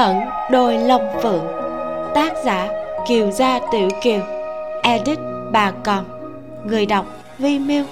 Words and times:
ẩn 0.00 0.20
đôi 0.50 0.78
lông 0.78 1.02
phượng. 1.22 1.46
Tác 2.14 2.32
giả 2.44 2.68
kiều 3.08 3.30
gia 3.30 3.60
tiểu 3.72 3.88
kiều. 4.02 4.20
Edit 4.82 5.18
bà 5.52 5.70
còn. 5.70 6.04
Người 6.64 6.86
đọc 6.86 7.06
vi 7.38 7.58
miêu. 7.58 7.84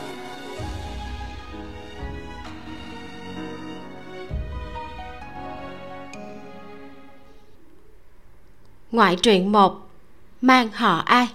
Ngoại 8.90 9.16
truyện 9.16 9.52
một, 9.52 9.72
mang 10.40 10.68
họ 10.72 11.02
ai? 11.04 11.28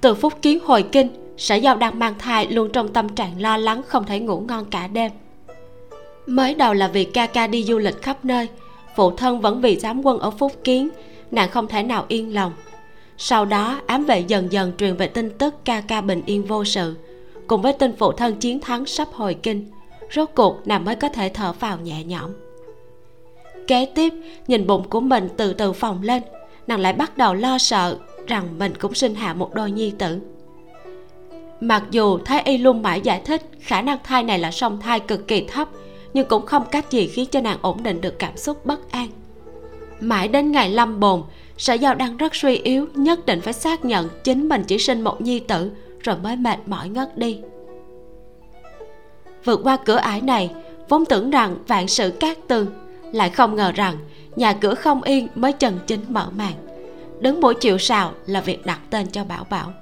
Từ 0.00 0.14
phút 0.14 0.42
kiến 0.42 0.58
hồi 0.64 0.84
kinh, 0.92 1.34
sở 1.36 1.54
giao 1.54 1.76
đang 1.76 1.98
mang 1.98 2.14
thai 2.18 2.46
luôn 2.46 2.70
trong 2.72 2.92
tâm 2.92 3.08
trạng 3.08 3.40
lo 3.40 3.56
lắng 3.56 3.82
không 3.88 4.04
thể 4.04 4.20
ngủ 4.20 4.40
ngon 4.48 4.64
cả 4.64 4.86
đêm. 4.86 5.12
Mới 6.26 6.54
đầu 6.54 6.74
là 6.74 6.88
vì 6.88 7.04
ca 7.04 7.26
ca 7.26 7.46
đi 7.46 7.64
du 7.64 7.78
lịch 7.78 8.02
khắp 8.02 8.24
nơi 8.24 8.48
phụ 8.98 9.10
thân 9.10 9.40
vẫn 9.40 9.60
vì 9.60 9.76
giám 9.76 10.02
quân 10.04 10.18
ở 10.18 10.30
phúc 10.30 10.52
kiến. 10.64 10.88
Nàng 11.30 11.50
không 11.50 11.66
thể 11.66 11.82
nào 11.82 12.04
yên 12.08 12.34
lòng. 12.34 12.52
Sau 13.18 13.44
đó, 13.44 13.80
ám 13.86 14.04
vệ 14.04 14.20
dần 14.20 14.52
dần 14.52 14.72
truyền 14.78 14.96
về 14.96 15.06
tin 15.06 15.30
tức 15.30 15.54
ca 15.64 15.80
ca 15.80 16.00
bình 16.00 16.22
yên 16.26 16.44
vô 16.44 16.64
sự. 16.64 16.96
Cùng 17.46 17.62
với 17.62 17.72
tin 17.72 17.96
phụ 17.96 18.12
thân 18.12 18.36
chiến 18.36 18.60
thắng 18.60 18.86
sắp 18.86 19.08
hồi 19.12 19.34
kinh, 19.34 19.70
rốt 20.14 20.28
cuộc 20.34 20.66
nàng 20.66 20.84
mới 20.84 20.96
có 20.96 21.08
thể 21.08 21.30
thở 21.34 21.52
vào 21.60 21.78
nhẹ 21.78 22.04
nhõm. 22.04 22.30
Kế 23.66 23.86
tiếp, 23.94 24.12
nhìn 24.46 24.66
bụng 24.66 24.88
của 24.88 25.00
mình 25.00 25.28
từ 25.36 25.52
từ 25.52 25.72
phồng 25.72 26.02
lên, 26.02 26.22
nàng 26.66 26.80
lại 26.80 26.92
bắt 26.92 27.18
đầu 27.18 27.34
lo 27.34 27.58
sợ 27.58 27.98
rằng 28.26 28.58
mình 28.58 28.72
cũng 28.80 28.94
sinh 28.94 29.14
hạ 29.14 29.34
một 29.34 29.54
đôi 29.54 29.70
nhi 29.70 29.92
tử. 29.98 30.20
Mặc 31.60 31.82
dù 31.90 32.18
thái 32.24 32.42
y 32.44 32.58
luôn 32.58 32.82
mãi 32.82 33.00
giải 33.00 33.22
thích 33.24 33.42
khả 33.60 33.82
năng 33.82 33.98
thai 34.04 34.22
này 34.22 34.38
là 34.38 34.50
song 34.50 34.80
thai 34.80 35.00
cực 35.00 35.28
kỳ 35.28 35.44
thấp 35.44 35.68
nhưng 36.18 36.28
cũng 36.28 36.46
không 36.46 36.64
cách 36.70 36.90
gì 36.90 37.06
khiến 37.06 37.28
cho 37.30 37.40
nàng 37.40 37.58
ổn 37.62 37.82
định 37.82 38.00
được 38.00 38.18
cảm 38.18 38.36
xúc 38.36 38.66
bất 38.66 38.90
an. 38.90 39.08
Mãi 40.00 40.28
đến 40.28 40.52
ngày 40.52 40.70
lâm 40.70 41.00
bồn, 41.00 41.22
sở 41.56 41.74
giao 41.74 41.94
đang 41.94 42.16
rất 42.16 42.34
suy 42.34 42.56
yếu, 42.56 42.86
nhất 42.94 43.26
định 43.26 43.40
phải 43.40 43.52
xác 43.52 43.84
nhận 43.84 44.08
chính 44.24 44.48
mình 44.48 44.64
chỉ 44.66 44.78
sinh 44.78 45.00
một 45.00 45.20
nhi 45.20 45.40
tử, 45.40 45.70
rồi 46.00 46.16
mới 46.22 46.36
mệt 46.36 46.58
mỏi 46.66 46.88
ngất 46.88 47.18
đi. 47.18 47.40
Vượt 49.44 49.60
qua 49.64 49.76
cửa 49.84 49.96
ải 49.96 50.20
này, 50.20 50.50
vốn 50.88 51.04
tưởng 51.04 51.30
rằng 51.30 51.56
vạn 51.66 51.88
sự 51.88 52.10
cát 52.10 52.48
tường, 52.48 52.66
lại 53.12 53.30
không 53.30 53.56
ngờ 53.56 53.72
rằng 53.72 53.96
nhà 54.36 54.52
cửa 54.52 54.74
không 54.74 55.02
yên 55.02 55.28
mới 55.34 55.52
trần 55.52 55.78
chính 55.86 56.00
mở 56.08 56.28
màn. 56.36 56.52
Đứng 57.20 57.40
buổi 57.40 57.54
chiều 57.54 57.78
sào 57.78 58.12
là 58.26 58.40
việc 58.40 58.66
đặt 58.66 58.80
tên 58.90 59.06
cho 59.06 59.24
bảo 59.24 59.46
bảo. 59.50 59.72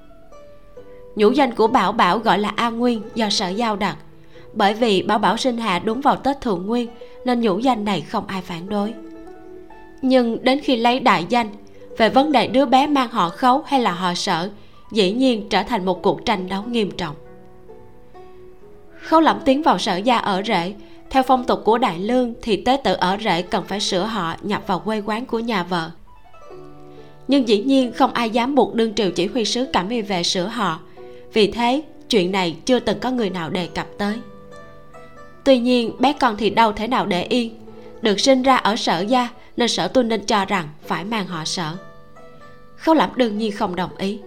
Nhũ 1.14 1.30
danh 1.30 1.54
của 1.54 1.66
bảo 1.66 1.92
bảo 1.92 2.18
gọi 2.18 2.38
là 2.38 2.52
a 2.56 2.70
nguyên 2.70 3.02
do 3.14 3.30
sở 3.30 3.48
giao 3.48 3.76
đặt 3.76 3.96
bởi 4.56 4.74
vì 4.74 5.02
bảo 5.02 5.18
bảo 5.18 5.36
sinh 5.36 5.56
hạ 5.56 5.78
đúng 5.78 6.00
vào 6.00 6.16
tết 6.16 6.40
thượng 6.40 6.66
nguyên, 6.66 6.88
nên 7.24 7.40
nhũ 7.40 7.58
danh 7.58 7.84
này 7.84 8.00
không 8.00 8.26
ai 8.26 8.42
phản 8.42 8.68
đối. 8.68 8.94
Nhưng 10.02 10.44
đến 10.44 10.60
khi 10.60 10.76
lấy 10.76 11.00
đại 11.00 11.26
danh, 11.28 11.48
về 11.98 12.08
vấn 12.08 12.32
đề 12.32 12.46
đứa 12.46 12.66
bé 12.66 12.86
mang 12.86 13.08
họ 13.10 13.28
khấu 13.28 13.62
hay 13.66 13.80
là 13.80 13.92
họ 13.92 14.14
sở 14.14 14.50
dĩ 14.92 15.12
nhiên 15.12 15.48
trở 15.48 15.62
thành 15.62 15.84
một 15.84 16.02
cuộc 16.02 16.24
tranh 16.24 16.48
đấu 16.48 16.62
nghiêm 16.62 16.90
trọng. 16.90 17.14
Khấu 19.00 19.20
lẩm 19.20 19.40
tiến 19.44 19.62
vào 19.62 19.78
sở 19.78 19.96
gia 19.96 20.18
ở 20.18 20.42
rễ, 20.46 20.74
theo 21.10 21.22
phong 21.22 21.44
tục 21.44 21.60
của 21.64 21.78
đại 21.78 21.98
lương 21.98 22.34
thì 22.42 22.56
tế 22.56 22.76
tự 22.84 22.92
ở 22.92 23.16
rễ 23.24 23.42
cần 23.42 23.64
phải 23.68 23.80
sửa 23.80 24.02
họ 24.02 24.34
nhập 24.42 24.62
vào 24.66 24.78
quê 24.78 25.02
quán 25.06 25.26
của 25.26 25.38
nhà 25.38 25.62
vợ. 25.62 25.91
Nhưng 27.28 27.48
dĩ 27.48 27.62
nhiên 27.62 27.92
không 27.92 28.12
ai 28.12 28.30
dám 28.30 28.54
buộc 28.54 28.74
đương 28.74 28.94
triều 28.94 29.10
chỉ 29.10 29.26
huy 29.26 29.44
sứ 29.44 29.66
cảm 29.72 29.88
y 29.88 30.02
về 30.02 30.22
sửa 30.22 30.46
họ. 30.46 30.80
Vì 31.32 31.50
thế, 31.50 31.82
chuyện 32.08 32.32
này 32.32 32.56
chưa 32.64 32.80
từng 32.80 32.98
có 33.00 33.10
người 33.10 33.30
nào 33.30 33.50
đề 33.50 33.66
cập 33.66 33.86
tới 33.98 34.16
tuy 35.47 35.58
nhiên, 35.58 35.92
bé 35.98 36.12
con 36.12 36.36
thì 36.36 36.50
đâu 36.50 36.72
thể 36.72 36.86
nào 36.86 37.06
để 37.06 37.22
yên. 37.22 37.55
Được 38.02 38.20
sinh 38.20 38.42
ra 38.42 38.56
ở 38.56 38.77
sở 38.77 39.00
gia, 39.00 39.28
nên 39.56 39.69
sở 39.69 39.88
tu 39.88 40.03
nên 40.03 40.25
cho 40.26 40.44
rằng 40.44 40.69
phải 40.87 41.04
mang 41.04 41.26
họ 41.26 41.44
sở. 41.44 41.76
Khấu 42.76 42.94
lẩm 42.94 43.10
đương 43.16 43.38
nhiên 43.38 43.53
không 43.53 43.76
đồng 43.76 43.97
ý. 43.98 44.19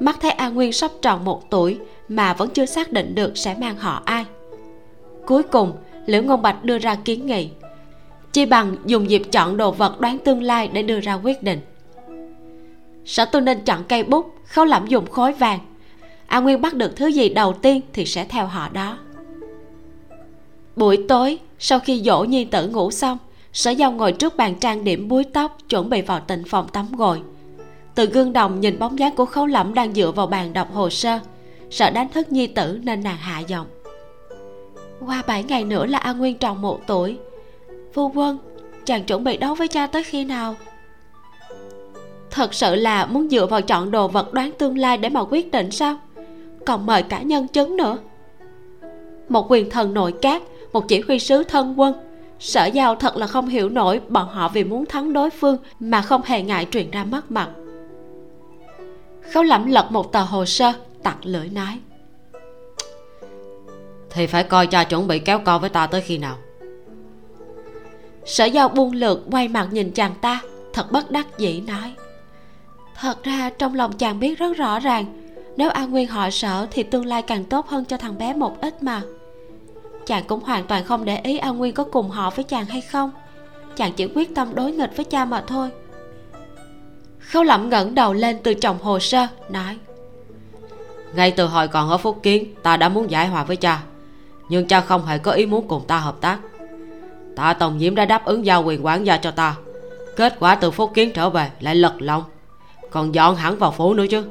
Mắt 0.00 0.16
thấy 0.20 0.30
a 0.30 0.48
nguyên 0.48 0.72
sắp 0.72 0.90
tròn 1.02 1.24
một 1.24 1.50
tuổi 1.50 1.78
mà 2.08 2.34
vẫn 2.34 2.50
chưa 2.50 2.66
xác 2.66 2.92
định 2.92 3.14
được 3.14 3.38
sẽ 3.38 3.54
mang 3.60 3.76
họ 3.76 4.02
ai. 4.04 4.24
Cuối 5.26 5.42
cùng 5.42 5.72
liễu 6.06 6.22
ngôn 6.22 6.42
bạch 6.42 6.64
đưa 6.64 6.78
ra 6.78 6.94
kiến 6.94 7.26
nghị. 7.26 7.48
Chi 8.32 8.46
bằng 8.46 8.76
dùng 8.84 9.10
dịp 9.10 9.22
chọn 9.32 9.56
đồ 9.56 9.70
vật 9.70 10.00
đoán 10.00 10.18
tương 10.18 10.42
lai 10.42 10.68
để 10.72 10.82
đưa 10.82 11.00
ra 11.00 11.14
quyết 11.14 11.42
định. 11.42 11.60
Sở 13.04 13.24
tu 13.24 13.40
nên 13.40 13.60
chọn 13.64 13.84
cây 13.88 14.04
bút 14.04 14.34
khấu 14.44 14.64
lẩm 14.64 14.86
dùng 14.86 15.10
khối 15.10 15.32
vàng. 15.32 15.58
A 16.26 16.40
nguyên 16.40 16.60
bắt 16.60 16.74
được 16.74 16.96
thứ 16.96 17.06
gì 17.06 17.28
đầu 17.28 17.52
tiên 17.52 17.80
thì 17.92 18.04
sẽ 18.04 18.24
theo 18.24 18.46
họ 18.46 18.68
đó 18.68 18.98
buổi 20.76 21.04
tối, 21.08 21.38
sau 21.58 21.78
khi 21.78 22.02
dỗ 22.04 22.24
nhi 22.24 22.44
tử 22.44 22.68
ngủ 22.68 22.90
xong, 22.90 23.18
sở 23.52 23.70
giao 23.70 23.92
ngồi 23.92 24.12
trước 24.12 24.36
bàn 24.36 24.54
trang 24.54 24.84
điểm 24.84 25.08
búi 25.08 25.24
tóc, 25.24 25.58
chuẩn 25.68 25.90
bị 25.90 26.02
vào 26.02 26.20
tịnh 26.20 26.42
phòng 26.44 26.68
tắm 26.68 26.86
gội. 26.96 27.22
Từ 27.94 28.06
gương 28.06 28.32
đồng 28.32 28.60
nhìn 28.60 28.78
bóng 28.78 28.98
dáng 28.98 29.16
của 29.16 29.26
khấu 29.26 29.46
lẩm 29.46 29.74
đang 29.74 29.94
dựa 29.94 30.10
vào 30.10 30.26
bàn 30.26 30.52
đọc 30.52 30.72
hồ 30.74 30.90
sơ, 30.90 31.18
sợ 31.70 31.90
đánh 31.90 32.08
thức 32.08 32.32
nhi 32.32 32.46
tử 32.46 32.78
nên 32.82 33.02
nàng 33.02 33.16
hạ 33.16 33.40
giọng. 33.40 33.66
Qua 35.06 35.22
bảy 35.26 35.42
ngày 35.42 35.64
nữa 35.64 35.86
là 35.86 35.98
an 35.98 36.18
nguyên 36.18 36.38
tròn 36.38 36.62
một 36.62 36.80
tuổi. 36.86 37.18
Phu 37.92 38.12
quân, 38.14 38.38
chàng 38.84 39.04
chuẩn 39.04 39.24
bị 39.24 39.36
đấu 39.36 39.54
với 39.54 39.68
cha 39.68 39.86
tới 39.86 40.02
khi 40.02 40.24
nào? 40.24 40.54
Thật 42.30 42.54
sự 42.54 42.74
là 42.74 43.06
muốn 43.06 43.28
dựa 43.28 43.46
vào 43.46 43.62
chọn 43.62 43.90
đồ 43.90 44.08
vật 44.08 44.32
đoán 44.32 44.50
tương 44.58 44.78
lai 44.78 44.96
để 44.96 45.08
mà 45.08 45.24
quyết 45.30 45.50
định 45.50 45.70
sao? 45.70 45.96
Còn 46.66 46.86
mời 46.86 47.02
cả 47.02 47.22
nhân 47.22 47.48
chứng 47.48 47.76
nữa. 47.76 47.98
Một 49.28 49.46
quyền 49.50 49.70
thần 49.70 49.94
nội 49.94 50.14
các 50.22 50.42
một 50.76 50.88
chỉ 50.88 51.00
huy 51.00 51.18
sứ 51.18 51.44
thân 51.44 51.80
quân. 51.80 51.94
Sở 52.38 52.66
giao 52.66 52.94
thật 52.94 53.16
là 53.16 53.26
không 53.26 53.48
hiểu 53.48 53.68
nổi 53.68 54.00
bọn 54.08 54.28
họ 54.28 54.48
vì 54.48 54.64
muốn 54.64 54.86
thắng 54.86 55.12
đối 55.12 55.30
phương 55.30 55.56
mà 55.80 56.02
không 56.02 56.22
hề 56.24 56.42
ngại 56.42 56.66
truyền 56.70 56.90
ra 56.90 57.04
mất 57.04 57.30
mặt 57.30 57.48
khấu 59.32 59.42
lẩm 59.42 59.66
lật 59.66 59.92
một 59.92 60.12
tờ 60.12 60.22
hồ 60.22 60.44
sơ 60.44 60.72
tặc 61.02 61.16
lưỡi 61.22 61.48
nói. 61.48 61.78
Thì 64.10 64.26
phải 64.26 64.44
coi 64.44 64.66
cha 64.66 64.84
chuẩn 64.84 65.06
bị 65.06 65.18
kéo 65.18 65.38
co 65.44 65.58
với 65.58 65.70
ta 65.70 65.86
tới 65.86 66.00
khi 66.00 66.18
nào. 66.18 66.36
Sở 68.24 68.44
giao 68.44 68.68
buông 68.68 68.92
lượt 68.92 69.22
quay 69.30 69.48
mặt 69.48 69.68
nhìn 69.70 69.90
chàng 69.92 70.14
ta 70.20 70.40
thật 70.72 70.92
bất 70.92 71.10
đắc 71.10 71.26
dĩ 71.38 71.60
nói. 71.60 71.94
Thật 72.94 73.22
ra 73.22 73.50
trong 73.58 73.74
lòng 73.74 73.92
chàng 73.92 74.20
biết 74.20 74.38
rất 74.38 74.56
rõ 74.56 74.78
ràng 74.78 75.04
nếu 75.56 75.70
an 75.70 75.90
nguyên 75.90 76.08
họ 76.08 76.30
sở 76.30 76.66
thì 76.70 76.82
tương 76.82 77.06
lai 77.06 77.22
càng 77.22 77.44
tốt 77.44 77.68
hơn 77.68 77.84
cho 77.84 77.96
thằng 77.96 78.18
bé 78.18 78.34
một 78.34 78.60
ít 78.60 78.82
mà 78.82 79.02
chàng 80.06 80.24
cũng 80.26 80.44
hoàn 80.44 80.64
toàn 80.64 80.84
không 80.84 81.04
để 81.04 81.20
ý 81.22 81.38
an 81.38 81.58
nguyên 81.58 81.74
có 81.74 81.84
cùng 81.84 82.10
họ 82.10 82.30
với 82.30 82.44
chàng 82.44 82.64
hay 82.64 82.80
không. 82.80 83.10
Chàng 83.76 83.92
chỉ 83.92 84.08
quyết 84.14 84.34
tâm 84.34 84.54
đối 84.54 84.72
nghịch 84.72 84.96
với 84.96 85.04
cha 85.04 85.24
mà 85.24 85.44
thôi. 85.46 85.70
Khâu 87.18 87.42
lẩm 87.42 87.70
ngẩng 87.70 87.94
đầu 87.94 88.12
lên 88.12 88.38
từ 88.42 88.54
chồng 88.54 88.78
hồ 88.82 88.98
sơ, 88.98 89.26
nói, 89.48 89.76
ngay 91.14 91.30
từ 91.30 91.46
hồi 91.46 91.68
còn 91.68 91.90
ở 91.90 91.98
phúc 91.98 92.18
kiến, 92.22 92.54
ta 92.62 92.76
đã 92.76 92.88
muốn 92.88 93.10
giải 93.10 93.28
hòa 93.28 93.44
với 93.44 93.56
cha, 93.56 93.82
nhưng 94.48 94.66
cha 94.66 94.80
không 94.80 95.06
hề 95.06 95.18
có 95.18 95.32
ý 95.32 95.46
muốn 95.46 95.68
cùng 95.68 95.84
ta 95.86 95.98
hợp 95.98 96.16
tác. 96.20 96.38
Tạ 97.36 97.52
tổng 97.52 97.78
diễm 97.78 97.94
đã 97.94 98.04
đáp 98.04 98.24
ứng 98.24 98.46
giao 98.46 98.62
quyền 98.64 98.86
quản 98.86 99.06
gia 99.06 99.16
cho 99.16 99.30
ta, 99.30 99.54
kết 100.16 100.36
quả 100.40 100.54
từ 100.54 100.70
phúc 100.70 100.90
kiến 100.94 101.12
trở 101.14 101.30
về 101.30 101.50
lại 101.60 101.74
lật 101.74 101.94
lòng 101.98 102.22
còn 102.90 103.14
dọn 103.14 103.36
hẳn 103.36 103.58
vào 103.58 103.70
phố 103.70 103.94
nữa 103.94 104.06
chứ. 104.10 104.24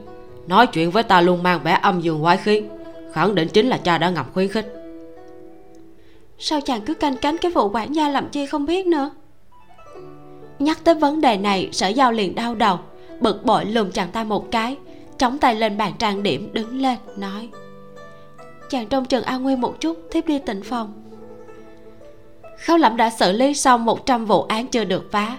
Nói 0.48 0.68
chuyện 0.68 0.92
với 0.92 1.04
ta 1.04 1.22
luôn 1.22 1.44
mang 1.44 1.60
vẻ 1.64 1.80
âm 1.82 2.02
dương 2.02 2.22
quái 2.22 2.38
khí 2.38 2.62
khẳng 3.14 3.36
định 3.36 3.48
chính 3.48 3.68
là 3.68 3.78
cha 3.78 3.98
đã 3.98 4.10
ngầm 4.10 4.26
khuyến 4.34 4.48
khích 4.48 4.85
sao 6.40 6.62
chàng 6.62 6.82
cứ 6.82 6.94
canh 6.94 7.18
cánh 7.18 7.38
cái 7.38 7.52
vụ 7.52 7.70
quản 7.70 7.96
gia 7.96 8.10
làm 8.10 8.30
chi 8.30 8.46
không 8.46 8.66
biết 8.66 8.88
nữa? 8.88 9.12
Nhắc 10.60 10.84
tới 10.84 10.96
vấn 10.96 11.22
đề 11.22 11.38
này, 11.38 11.70
sở 11.72 11.88
giao 11.88 12.12
liền 12.12 12.36
đau 12.36 12.56
đầu, 12.56 12.80
bực 13.20 13.46
bội 13.46 13.66
lùm 13.66 13.92
chàng 13.92 14.12
ta 14.12 14.24
một 14.24 14.52
cái 14.52 14.78
chống 15.18 15.38
tay 15.38 15.56
lên 15.56 15.78
bàn 15.78 15.94
trang 16.00 16.24
điểm, 16.24 16.50
đứng 16.54 16.82
lên, 16.82 16.98
nói. 17.18 17.50
Chàng 18.70 18.88
trông 18.88 19.06
chừng 19.06 19.24
an 19.24 19.44
nguyên 19.44 19.62
một 19.62 19.76
chút, 19.80 19.98
thiếp 20.12 20.28
đi 20.28 20.40
tịnh 20.40 20.62
phòng. 20.62 20.94
Khấu 22.66 22.78
lẩm 22.78 22.98
đã 22.98 23.10
xử 23.10 23.32
lý 23.32 23.54
xong 23.54 23.86
100 23.86 24.26
vụ 24.26 24.42
án 24.42 24.68
chưa 24.68 24.84
được 24.84 25.12
phá. 25.12 25.38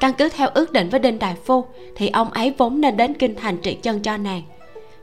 Căn 0.00 0.12
cứ 0.18 0.28
theo 0.28 0.48
ước 0.54 0.72
định 0.72 0.88
với 0.88 1.00
đinh 1.00 1.18
đại 1.18 1.34
phu, 1.44 1.64
thì 1.96 2.08
ông 2.08 2.30
ấy 2.30 2.54
vốn 2.58 2.80
nên 2.80 2.96
đến 2.96 3.14
kinh 3.14 3.34
thành 3.34 3.58
trị 3.58 3.74
chân 3.74 4.02
cho 4.02 4.16
nàng. 4.16 4.42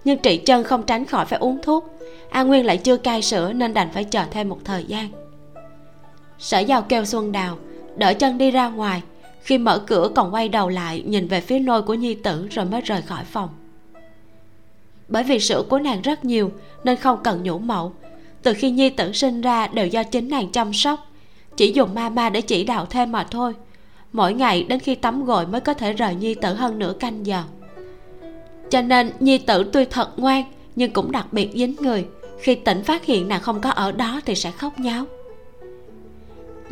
Nhưng 0.04 0.18
trị 0.18 0.38
chân 0.38 0.64
không 0.64 0.84
tránh 0.84 1.06
khỏi 1.06 1.26
phải 1.26 1.40
uống 1.40 1.62
thuốc 1.62 1.94
an 2.30 2.48
nguyên 2.48 2.66
lại 2.66 2.78
chưa 2.78 2.98
cai 2.98 3.22
sữa 3.22 3.54
nên 3.54 3.74
đành 3.74 3.90
phải 3.94 4.04
chờ 4.04 4.24
thêm 4.32 4.50
một 4.50 4.58
thời 4.64 4.84
gian 4.84 5.23
sở 6.40 6.60
giao 6.60 6.82
kêu 6.82 7.06
xuân 7.06 7.32
đào, 7.32 7.58
đỡ 7.96 8.14
chân 8.14 8.38
đi 8.38 8.52
ra 8.52 8.70
ngoài. 8.70 9.02
Khi 9.42 9.58
mở 9.58 9.80
cửa 9.80 10.10
còn 10.16 10.34
quay 10.34 10.50
đầu 10.50 10.70
lại, 10.70 11.04
nhìn 11.06 11.28
về 11.28 11.42
phía 11.42 11.60
nôi 11.60 11.82
của 11.82 11.94
nhi 11.94 12.14
tử 12.14 12.48
rồi 12.52 12.66
mới 12.66 12.82
rời 12.82 13.02
khỏi 13.02 13.24
phòng. 13.24 13.50
Bởi 15.08 15.24
vì 15.24 15.40
sữa 15.40 15.64
của 15.70 15.80
nàng 15.80 16.02
rất 16.02 16.26
nhiều, 16.26 16.52
nên 16.84 16.96
không 16.96 17.20
cần 17.24 17.44
nhũ 17.44 17.60
mẫu. 17.60 17.94
Từ 18.44 18.54
khi 18.54 18.72
nhi 18.72 18.90
tử 18.90 19.12
sinh 19.12 19.42
ra 19.42 19.68
đều 19.68 19.88
do 19.88 20.04
chính 20.04 20.30
nàng 20.30 20.52
chăm 20.52 20.74
sóc. 20.74 21.00
Chỉ 21.58 21.72
dùng 21.72 21.94
mama 21.94 22.30
để 22.30 22.42
chỉ 22.42 22.64
đạo 22.64 22.86
thêm 22.86 23.12
mà 23.12 23.24
thôi. 23.32 23.54
Mỗi 24.14 24.34
ngày 24.34 24.64
đến 24.64 24.80
khi 24.80 24.96
tắm 24.96 25.26
gội 25.26 25.48
mới 25.48 25.62
có 25.62 25.74
thể 25.74 25.94
rời 25.94 26.16
nhi 26.16 26.36
tử 26.36 26.54
hơn 26.54 26.80
nửa 26.80 26.94
canh 27.00 27.26
giờ. 27.26 27.44
Cho 28.70 28.82
nên 28.82 29.12
nhi 29.20 29.38
tử 29.38 29.70
tuy 29.74 29.86
thật 29.86 30.10
ngoan, 30.18 30.44
nhưng 30.76 30.92
cũng 30.92 31.12
đặc 31.12 31.34
biệt 31.34 31.50
dính 31.54 31.76
người. 31.80 32.06
Khi 32.40 32.56
tỉnh 32.56 32.84
phát 32.84 33.06
hiện 33.06 33.28
nàng 33.28 33.42
không 33.42 33.62
có 33.62 33.70
ở 33.70 33.92
đó 33.92 34.22
thì 34.26 34.36
sẽ 34.36 34.52
khóc 34.52 34.80
nháo 34.80 35.06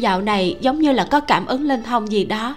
dạo 0.01 0.21
này 0.21 0.57
giống 0.61 0.79
như 0.79 0.91
là 0.91 1.07
có 1.11 1.19
cảm 1.19 1.45
ứng 1.45 1.67
linh 1.67 1.83
thông 1.83 2.11
gì 2.11 2.25
đó. 2.25 2.55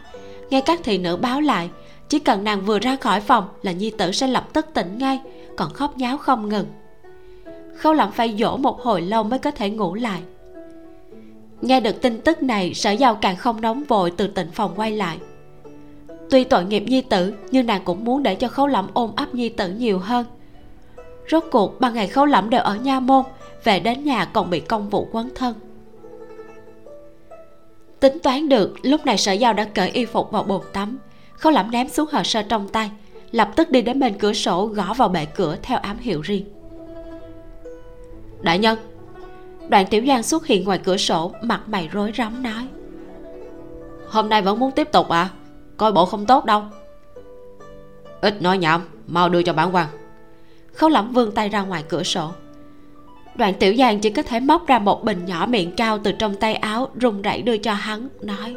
Nghe 0.51 0.61
các 0.61 0.81
thị 0.83 0.99
nữ 0.99 1.17
báo 1.17 1.41
lại, 1.41 1.71
chỉ 2.09 2.19
cần 2.19 2.45
nàng 2.45 2.61
vừa 2.61 2.79
ra 2.79 2.97
khỏi 2.97 3.21
phòng 3.21 3.49
là 3.63 3.73
nhi 3.73 3.91
tử 3.99 4.13
sẽ 4.13 4.27
lập 4.27 4.49
tức 4.53 4.67
tỉnh 4.75 4.99
ngay, 4.99 5.21
còn 5.57 5.73
khóc 5.73 5.99
nháo 5.99 6.19
không 6.19 6.49
ngừng. 6.49 6.67
Khâu 7.77 7.93
lẩm 7.93 8.13
phải 8.13 8.37
dỗ 8.39 8.57
một 8.57 8.81
hồi 8.81 9.03
lâu 9.03 9.23
mới 9.23 9.39
có 9.39 9.51
thể 9.51 9.71
ngủ 9.71 9.95
lại. 9.95 10.21
Nghe 11.61 11.81
được 11.81 12.03
tin 12.03 12.21
tức 12.21 12.43
này, 12.43 12.75
sở 12.75 12.91
giao 12.91 13.15
càng 13.15 13.37
không 13.37 13.61
nóng 13.61 13.85
vội 13.85 14.11
từ 14.11 14.27
tịnh 14.27 14.51
phòng 14.51 14.73
quay 14.77 14.91
lại. 14.91 15.19
Tuy 16.31 16.45
tội 16.45 16.65
nghiệp 16.65 16.85
nhi 16.87 17.01
tử, 17.01 17.35
nhưng 17.51 17.67
nàng 17.67 17.83
cũng 17.85 18.05
muốn 18.05 18.23
để 18.23 18.35
cho 18.35 18.49
khấu 18.49 18.67
lẩm 18.67 18.89
ôm 18.95 19.11
ấp 19.17 19.35
nhi 19.35 19.49
tử 19.49 19.71
nhiều 19.71 19.99
hơn. 19.99 20.27
Rốt 21.31 21.45
cuộc 21.51 21.81
ban 21.81 21.95
ngày 21.95 22.07
khấu 22.07 22.27
lẩm 22.27 22.51
đều 22.51 22.61
ở 22.61 22.75
nha 22.77 23.01
môn, 23.01 23.25
về 23.65 23.81
đến 23.81 24.05
nhà 24.05 24.25
còn 24.25 24.51
bị 24.51 24.61
công 24.61 24.89
vụ 24.89 25.09
quấn 25.13 25.31
thân 25.35 25.55
tính 28.05 28.19
toán 28.23 28.49
được, 28.49 28.75
lúc 28.83 29.07
này 29.07 29.19
sở 29.19 29.33
giao 29.33 29.53
đã 29.53 29.65
cởi 29.65 29.91
y 29.91 30.05
phục 30.05 30.31
vào 30.31 30.43
bồn 30.43 30.61
tắm. 30.73 30.99
Khâu 31.33 31.53
lẩm 31.53 31.71
ném 31.71 31.89
xuống 31.89 32.09
hồ 32.13 32.23
sơ 32.23 32.43
trong 32.43 32.69
tay, 32.69 32.91
lập 33.31 33.51
tức 33.57 33.71
đi 33.71 33.83
đến 33.83 34.01
bên 34.01 34.19
cửa 34.19 34.33
sổ 34.33 34.67
gõ 34.67 34.95
vào 34.95 35.09
bệ 35.09 35.25
cửa 35.25 35.57
theo 35.63 35.79
ám 35.79 35.99
hiệu 35.99 36.21
riêng. 36.21 36.45
Đại 38.41 38.59
nhân. 38.59 38.79
Đoạn 39.69 39.87
tiểu 39.87 40.05
giang 40.07 40.23
xuất 40.23 40.47
hiện 40.47 40.65
ngoài 40.65 40.79
cửa 40.85 40.97
sổ, 40.97 41.33
mặt 41.43 41.61
mày 41.67 41.89
rối 41.93 42.13
rắm 42.17 42.43
nói. 42.43 42.69
Hôm 44.09 44.29
nay 44.29 44.43
vẫn 44.43 44.59
muốn 44.59 44.71
tiếp 44.71 44.89
tục 44.93 45.09
à? 45.09 45.29
Coi 45.77 45.93
bộ 45.93 46.07
không 46.07 46.27
tốt 46.27 46.45
đâu. 46.45 46.63
Ít 48.21 48.43
nói 48.43 48.59
nhảm, 48.59 48.89
mau 49.07 49.29
đưa 49.29 49.43
cho 49.43 49.53
bản 49.53 49.75
quan. 49.75 49.89
Khấu 50.73 50.91
lẩm 50.91 51.13
vươn 51.13 51.33
tay 51.33 51.49
ra 51.49 51.63
ngoài 51.63 51.85
cửa 51.89 52.03
sổ 52.03 52.31
đoạn 53.37 53.55
tiểu 53.55 53.75
giang 53.77 54.01
chỉ 54.01 54.11
có 54.11 54.23
thể 54.23 54.41
móc 54.41 54.67
ra 54.67 54.79
một 54.79 55.05
bình 55.05 55.25
nhỏ 55.27 55.47
miệng 55.47 55.73
cao 55.77 55.99
từ 55.99 56.13
trong 56.13 56.35
tay 56.35 56.55
áo, 56.55 56.89
run 56.95 57.23
rẩy 57.23 57.43
đưa 57.43 57.57
cho 57.57 57.73
hắn, 57.73 58.09
nói. 58.23 58.57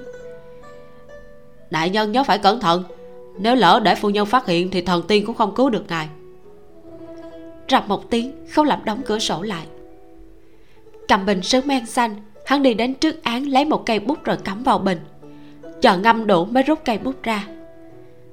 Đại 1.70 1.90
nhân 1.90 2.12
nhớ 2.12 2.24
phải 2.24 2.40
cẩn 2.40 2.60
thận, 2.60 2.84
nếu 3.40 3.56
lỡ 3.56 3.80
để 3.84 3.96
phu 3.96 4.10
nhân 4.10 4.26
phát 4.26 4.48
hiện 4.48 4.72
thì 4.72 4.82
thần 4.82 5.04
tiên 5.08 5.26
cũng 5.26 5.36
không 5.36 5.56
cứu 5.56 5.70
được 5.70 5.84
ngài. 5.90 6.08
Rập 7.70 7.88
một 7.88 8.10
tiếng, 8.10 8.32
không 8.52 8.66
làm 8.66 8.86
đóng 8.86 9.02
cửa 9.06 9.20
sổ 9.20 9.42
lại. 9.42 9.66
Cầm 11.08 11.26
bình 11.26 11.42
sứ 11.42 11.62
men 11.66 11.86
xanh, 11.86 12.16
hắn 12.46 12.64
đi 12.64 12.74
đến 12.74 12.94
trước 12.94 13.24
án 13.24 13.48
lấy 13.48 13.66
một 13.66 13.86
cây 13.86 14.00
bút 14.00 14.24
rồi 14.24 14.38
cắm 14.38 14.64
vào 14.64 14.78
bình. 14.78 15.00
Chờ 15.82 15.98
ngâm 15.98 16.28
đủ 16.28 16.46
mới 16.46 16.64
rút 16.64 16.80
cây 16.86 16.98
bút 16.98 17.24
ra. 17.24 17.48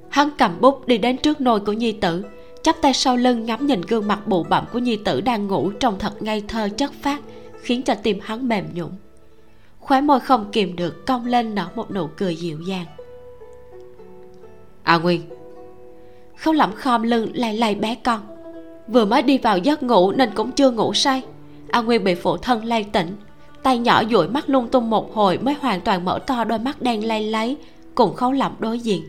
Hắn 0.09 0.29
cầm 0.37 0.61
bút 0.61 0.87
đi 0.87 0.97
đến 0.97 1.17
trước 1.17 1.41
nôi 1.41 1.59
của 1.59 1.73
nhi 1.73 1.91
tử 1.91 2.23
chắp 2.65 2.81
tay 2.81 2.93
sau 2.93 3.17
lưng 3.17 3.45
ngắm 3.45 3.67
nhìn 3.67 3.81
gương 3.81 4.07
mặt 4.07 4.27
bụ 4.27 4.43
bặm 4.43 4.65
của 4.73 4.79
nhi 4.79 4.97
tử 4.97 5.21
đang 5.21 5.47
ngủ 5.47 5.71
trông 5.79 5.99
thật 5.99 6.21
ngây 6.21 6.43
thơ 6.47 6.69
chất 6.77 6.91
phát 7.01 7.21
khiến 7.61 7.83
cho 7.83 7.95
tim 7.95 8.19
hắn 8.21 8.47
mềm 8.47 8.65
nhũn. 8.73 8.89
Khóe 9.79 10.01
môi 10.01 10.19
không 10.19 10.51
kìm 10.51 10.75
được 10.75 11.05
cong 11.05 11.25
lên 11.25 11.55
nở 11.55 11.67
một 11.75 11.91
nụ 11.91 12.07
cười 12.17 12.35
dịu 12.35 12.59
dàng. 12.67 12.85
A 14.83 14.97
nguyên. 14.97 15.21
Khấu 16.37 16.53
lẩm 16.53 16.71
khom 16.75 17.03
lưng 17.03 17.31
lay 17.33 17.57
lay 17.57 17.75
bé 17.75 17.95
con. 17.95 18.21
Vừa 18.87 19.05
mới 19.05 19.21
đi 19.21 19.37
vào 19.37 19.57
giấc 19.57 19.83
ngủ 19.83 20.11
nên 20.11 20.29
cũng 20.35 20.51
chưa 20.51 20.71
ngủ 20.71 20.93
say. 20.93 21.23
A 21.71 21.81
nguyên 21.81 22.03
bị 22.03 22.15
phụ 22.15 22.37
thân 22.37 22.65
lay 22.65 22.83
tỉnh. 22.83 23.15
Tay 23.63 23.77
nhỏ 23.77 24.03
dụi 24.11 24.27
mắt 24.27 24.49
lung 24.49 24.67
tung 24.67 24.89
một 24.89 25.13
hồi 25.13 25.37
mới 25.37 25.55
hoàn 25.61 25.81
toàn 25.81 26.05
mở 26.05 26.19
to 26.27 26.43
đôi 26.43 26.59
mắt 26.59 26.81
đen 26.81 27.07
lay 27.07 27.23
lấy 27.23 27.57
cùng 27.95 28.13
khấu 28.13 28.31
lẩm 28.31 28.55
đối 28.59 28.79
diện 28.79 29.03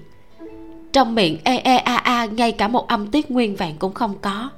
trong 0.97 1.15
miệng 1.15 1.39
e 1.45 1.57
e 1.57 1.77
a 1.77 1.97
a, 1.97 2.25
ngay 2.25 2.53
cả 2.53 2.69
một 2.69 2.89
âm 2.89 3.07
tiết 3.07 3.31
nguyên 3.31 3.57
vẹn 3.57 3.77
cũng 3.79 3.95
không 3.95 4.15
có. 4.23 4.51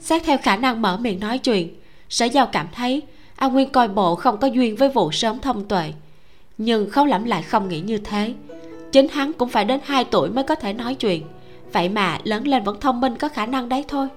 Xét 0.00 0.24
theo 0.24 0.38
khả 0.38 0.56
năng 0.56 0.82
mở 0.82 0.96
miệng 0.96 1.20
nói 1.20 1.38
chuyện, 1.38 1.74
sở 2.08 2.26
giao 2.26 2.46
cảm 2.46 2.68
thấy 2.74 3.02
a 3.36 3.48
nguyên 3.48 3.70
coi 3.70 3.88
bộ 3.88 4.14
không 4.14 4.38
có 4.38 4.46
duyên 4.46 4.76
với 4.76 4.88
vụ 4.88 5.12
sớm 5.12 5.38
thông 5.38 5.64
tuệ. 5.64 5.92
Nhưng 6.58 6.90
khấu 6.90 7.06
lẩm 7.06 7.24
lại 7.24 7.42
không 7.42 7.68
nghĩ 7.68 7.80
như 7.80 7.98
thế. 7.98 8.34
Chính 8.92 9.08
hắn 9.08 9.32
cũng 9.32 9.48
phải 9.48 9.64
đến 9.64 9.80
2 9.84 10.04
tuổi 10.04 10.30
mới 10.30 10.44
có 10.44 10.54
thể 10.54 10.72
nói 10.72 10.94
chuyện. 10.94 11.22
Vậy 11.72 11.88
mà 11.88 12.18
lớn 12.24 12.48
lên 12.48 12.64
vẫn 12.64 12.80
thông 12.80 13.00
minh 13.00 13.16
có 13.16 13.28
khả 13.28 13.46
năng 13.46 13.68
đấy 13.68 13.84
thôi. 13.88 14.08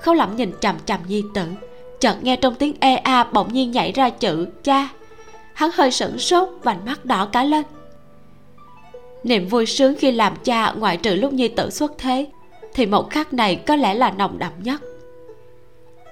Khấu 0.00 0.14
lẩm 0.14 0.36
nhìn 0.36 0.52
chằm 0.60 0.76
chằm 0.86 1.00
nhi 1.08 1.22
tử, 1.34 1.44
chợt 2.00 2.16
nghe 2.22 2.36
trong 2.36 2.54
tiếng 2.54 2.74
e 2.80 2.96
a 2.96 3.24
bỗng 3.24 3.52
nhiên 3.52 3.70
nhảy 3.70 3.92
ra 3.92 4.10
chữ 4.10 4.46
cha. 4.64 4.88
Hắn 5.54 5.70
hơi 5.74 5.90
sửng 5.90 6.18
sốt 6.18 6.48
vành 6.62 6.84
mắt 6.84 7.04
đỏ 7.04 7.28
cả 7.32 7.44
lên 7.44 7.64
niềm 9.24 9.48
vui 9.48 9.66
sướng 9.66 9.94
khi 9.98 10.12
làm 10.12 10.36
cha 10.44 10.72
ngoại 10.72 10.96
trừ 10.96 11.14
lúc 11.14 11.32
nhi 11.32 11.48
tử 11.48 11.70
xuất 11.70 11.92
thế, 11.98 12.26
thì 12.74 12.86
một 12.86 13.10
khắc 13.10 13.32
này 13.32 13.56
có 13.56 13.76
lẽ 13.76 13.94
là 13.94 14.10
nồng 14.10 14.38
đậm 14.38 14.52
nhất. 14.62 14.80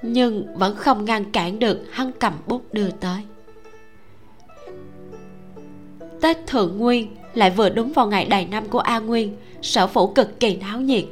Nhưng 0.02 0.46
vẫn 0.58 0.76
không 0.76 1.04
ngăn 1.04 1.30
cản 1.30 1.58
được 1.58 1.84
hắn 1.90 2.12
cầm 2.18 2.32
bút 2.46 2.62
đưa 2.72 2.90
tới. 2.90 3.20
Tết 6.20 6.46
thượng 6.46 6.78
nguyên 6.78 7.16
lại 7.34 7.50
vừa 7.50 7.68
đúng 7.68 7.92
vào 7.92 8.06
ngày 8.06 8.24
đầy 8.24 8.44
năm 8.44 8.68
của 8.68 8.78
a 8.78 8.98
nguyên, 8.98 9.36
sở 9.62 9.86
phủ 9.86 10.06
cực 10.06 10.40
kỳ 10.40 10.56
náo 10.56 10.80
nhiệt. 10.80 11.04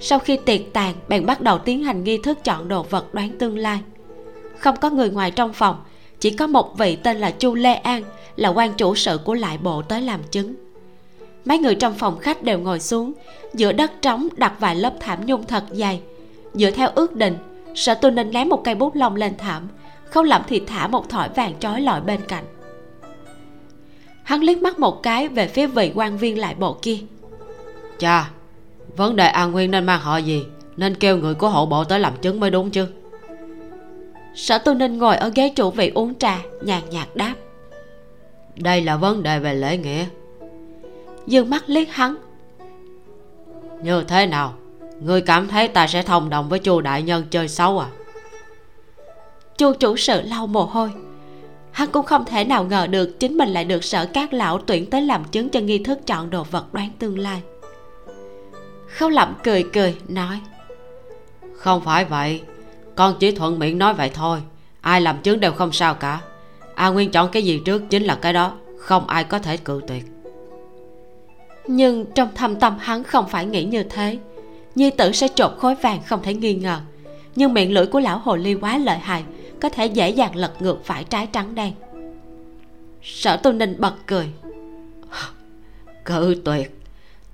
Sau 0.00 0.18
khi 0.18 0.36
tiệc 0.36 0.60
tàn, 0.72 0.94
bèn 1.08 1.26
bắt 1.26 1.40
đầu 1.40 1.58
tiến 1.58 1.84
hành 1.84 2.04
nghi 2.04 2.18
thức 2.18 2.44
chọn 2.44 2.68
đồ 2.68 2.82
vật 2.82 3.14
đoán 3.14 3.38
tương 3.38 3.58
lai. 3.58 3.80
Không 4.58 4.76
có 4.80 4.90
người 4.90 5.10
ngoài 5.10 5.30
trong 5.30 5.52
phòng, 5.52 5.76
chỉ 6.20 6.30
có 6.30 6.46
một 6.46 6.78
vị 6.78 6.96
tên 6.96 7.16
là 7.16 7.30
chu 7.30 7.54
lê 7.54 7.74
an, 7.74 8.02
là 8.36 8.48
quan 8.48 8.72
chủ 8.74 8.94
sự 8.94 9.18
của 9.24 9.34
lại 9.34 9.58
bộ 9.58 9.82
tới 9.82 10.02
làm 10.02 10.20
chứng 10.30 10.54
mấy 11.44 11.58
người 11.58 11.74
trong 11.74 11.94
phòng 11.94 12.18
khách 12.18 12.42
đều 12.42 12.58
ngồi 12.58 12.80
xuống. 12.80 13.12
Giữa 13.54 13.72
đất 13.72 13.92
trống 14.02 14.28
đặt 14.36 14.52
vài 14.60 14.76
lớp 14.76 14.94
thảm 15.00 15.26
nhung 15.26 15.46
thật 15.46 15.64
dày. 15.70 16.00
Dựa 16.54 16.70
theo 16.70 16.88
ước 16.94 17.16
định 17.16 17.36
sở 17.74 17.94
tu 17.94 18.10
ninh 18.10 18.30
ném 18.30 18.48
một 18.48 18.64
cây 18.64 18.74
bút 18.74 18.94
lông 18.94 19.16
lên 19.16 19.36
thảm. 19.38 19.68
Không 20.10 20.24
lẩm 20.24 20.42
thì 20.48 20.62
thả 20.66 20.86
một 20.86 21.08
thỏi 21.08 21.28
vàng 21.28 21.54
trói 21.60 21.80
lọi 21.80 22.00
bên 22.00 22.20
cạnh. 22.28 22.44
Hắn 24.22 24.40
liếc 24.40 24.58
mắt 24.62 24.78
một 24.78 25.02
cái 25.02 25.28
về 25.28 25.48
phía 25.48 25.66
vị 25.66 25.92
quan 25.94 26.18
viên 26.18 26.38
lại 26.38 26.54
bộ 26.58 26.76
kia. 26.82 26.98
Cha 27.98 28.30
vấn 28.96 29.16
đề 29.16 29.26
an 29.26 29.52
nguyên 29.52 29.70
nên 29.70 29.86
mang 29.86 30.00
họ 30.00 30.16
gì? 30.16 30.44
Nên 30.76 30.94
kêu 30.94 31.16
người 31.16 31.34
của 31.34 31.48
hộ 31.48 31.66
bộ 31.66 31.84
tới 31.84 32.00
làm 32.00 32.12
chứng 32.22 32.40
mới 32.40 32.50
đúng 32.50 32.70
chứ? 32.70 32.86
Sở 34.34 34.58
tu 34.58 34.74
ninh 34.74 34.98
ngồi 34.98 35.16
ở 35.16 35.30
ghế 35.34 35.48
chủ 35.48 35.70
vị 35.70 35.92
uống 35.94 36.14
trà 36.14 36.38
nhàn 36.62 36.82
nhạt 36.90 37.08
đáp. 37.14 37.34
Đây 38.56 38.80
là 38.80 38.96
vấn 38.96 39.22
đề 39.22 39.38
về 39.38 39.54
lễ 39.54 39.76
nghĩa 39.76 40.04
dương 41.26 41.50
mắt 41.50 41.64
liếc 41.66 41.88
hắn. 41.90 42.16
Như 43.82 44.04
thế 44.08 44.26
nào? 44.26 44.54
Người 45.00 45.20
cảm 45.20 45.48
thấy 45.48 45.68
ta 45.68 45.86
sẽ 45.86 46.02
thông 46.02 46.30
đồng 46.30 46.48
với 46.48 46.58
chu 46.58 46.80
đại 46.80 47.02
nhân 47.02 47.24
chơi 47.30 47.48
xấu 47.48 47.78
à? 47.78 47.88
Chu 49.58 49.72
chủ 49.72 49.96
sự 49.96 50.22
lau 50.22 50.46
mồ 50.46 50.64
hôi. 50.64 50.92
Hắn 51.72 51.90
cũng 51.90 52.06
không 52.06 52.24
thể 52.24 52.44
nào 52.44 52.64
ngờ 52.64 52.86
được 52.86 53.20
chính 53.20 53.38
mình 53.38 53.48
lại 53.48 53.64
được 53.64 53.84
sở 53.84 54.06
các 54.12 54.32
lão 54.32 54.58
tuyển 54.58 54.90
tới 54.90 55.02
làm 55.02 55.24
chứng 55.24 55.48
cho 55.48 55.60
nghi 55.60 55.78
thức 55.78 55.98
chọn 56.06 56.30
đồ 56.30 56.44
vật 56.50 56.74
đoán 56.74 56.90
tương 56.98 57.18
lai. 57.18 57.42
Khâu 58.88 59.08
lẩm 59.08 59.34
cười 59.42 59.64
cười 59.72 59.96
nói 60.08 60.40
không 61.64 61.80
phải 61.80 62.04
vậy. 62.04 62.42
Con 62.94 63.14
chỉ 63.20 63.32
thuận 63.32 63.58
miệng 63.58 63.78
nói 63.78 63.94
vậy 63.94 64.10
thôi. 64.14 64.42
Ai 64.80 65.00
làm 65.00 65.18
chứng 65.18 65.40
đều 65.40 65.52
không 65.52 65.72
sao 65.72 65.94
cả. 65.94 66.20
A 66.74 66.88
nguyên 66.88 67.10
chọn 67.10 67.30
cái 67.30 67.42
gì 67.42 67.60
trước 67.64 67.82
chính 67.90 68.04
là 68.04 68.14
cái 68.14 68.32
đó. 68.32 68.52
Không 68.78 69.06
ai 69.06 69.24
có 69.24 69.38
thể 69.38 69.56
cự 69.56 69.80
tuyệt 69.88 70.04
nhưng 71.66 72.06
trong 72.14 72.28
thâm 72.34 72.56
tâm 72.56 72.76
hắn 72.78 73.04
không 73.04 73.28
phải 73.28 73.46
nghĩ 73.46 73.64
như 73.64 73.82
thế. 73.82 74.18
Nhi 74.74 74.90
tử 74.90 75.12
sẽ 75.12 75.28
trộn 75.34 75.52
khối 75.58 75.74
vàng 75.74 76.02
không 76.06 76.22
thể 76.22 76.34
nghi 76.34 76.54
ngờ. 76.54 76.80
Nhưng 77.36 77.54
miệng 77.54 77.72
lưỡi 77.72 77.86
của 77.86 78.00
lão 78.00 78.18
hồ 78.18 78.36
ly 78.36 78.54
quá 78.54 78.78
lợi 78.78 78.98
hại, 78.98 79.24
có 79.60 79.68
thể 79.68 79.86
dễ 79.86 80.10
dàng 80.10 80.36
lật 80.36 80.62
ngược 80.62 80.84
phải 80.84 81.04
trái 81.04 81.28
trắng 81.32 81.54
đen. 81.54 81.72
Sở 83.02 83.36
tu 83.36 83.52
ninh 83.52 83.76
bật 83.78 83.94
cười. 84.06 84.28
Cự 86.04 86.42
tuyệt. 86.44 86.80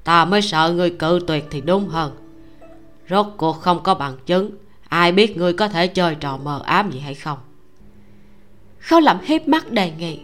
Ta 0.05 0.25
mới 0.25 0.43
sợ 0.43 0.73
người 0.77 0.91
cự 0.91 1.21
tuyệt 1.27 1.45
thì 1.51 1.61
đúng 1.61 1.89
hơn. 1.89 2.13
Rốt 3.11 3.27
cuộc 3.37 3.61
không 3.61 3.83
có 3.83 3.95
bằng 3.95 4.17
chứng. 4.27 4.51
Ai 4.89 5.13
biết 5.13 5.37
ngươi 5.37 5.53
có 5.53 5.69
thể 5.69 5.87
chơi 5.87 6.15
trò 6.15 6.37
mờ 6.37 6.63
ám 6.65 6.91
gì 6.91 6.99
hay 6.99 7.15
không? 7.15 7.39
Khâu 8.79 9.01
lẩm 9.01 9.19
hiếp 9.23 9.49
mắt 9.49 9.71
đề 9.73 9.93
nghị. 9.99 10.21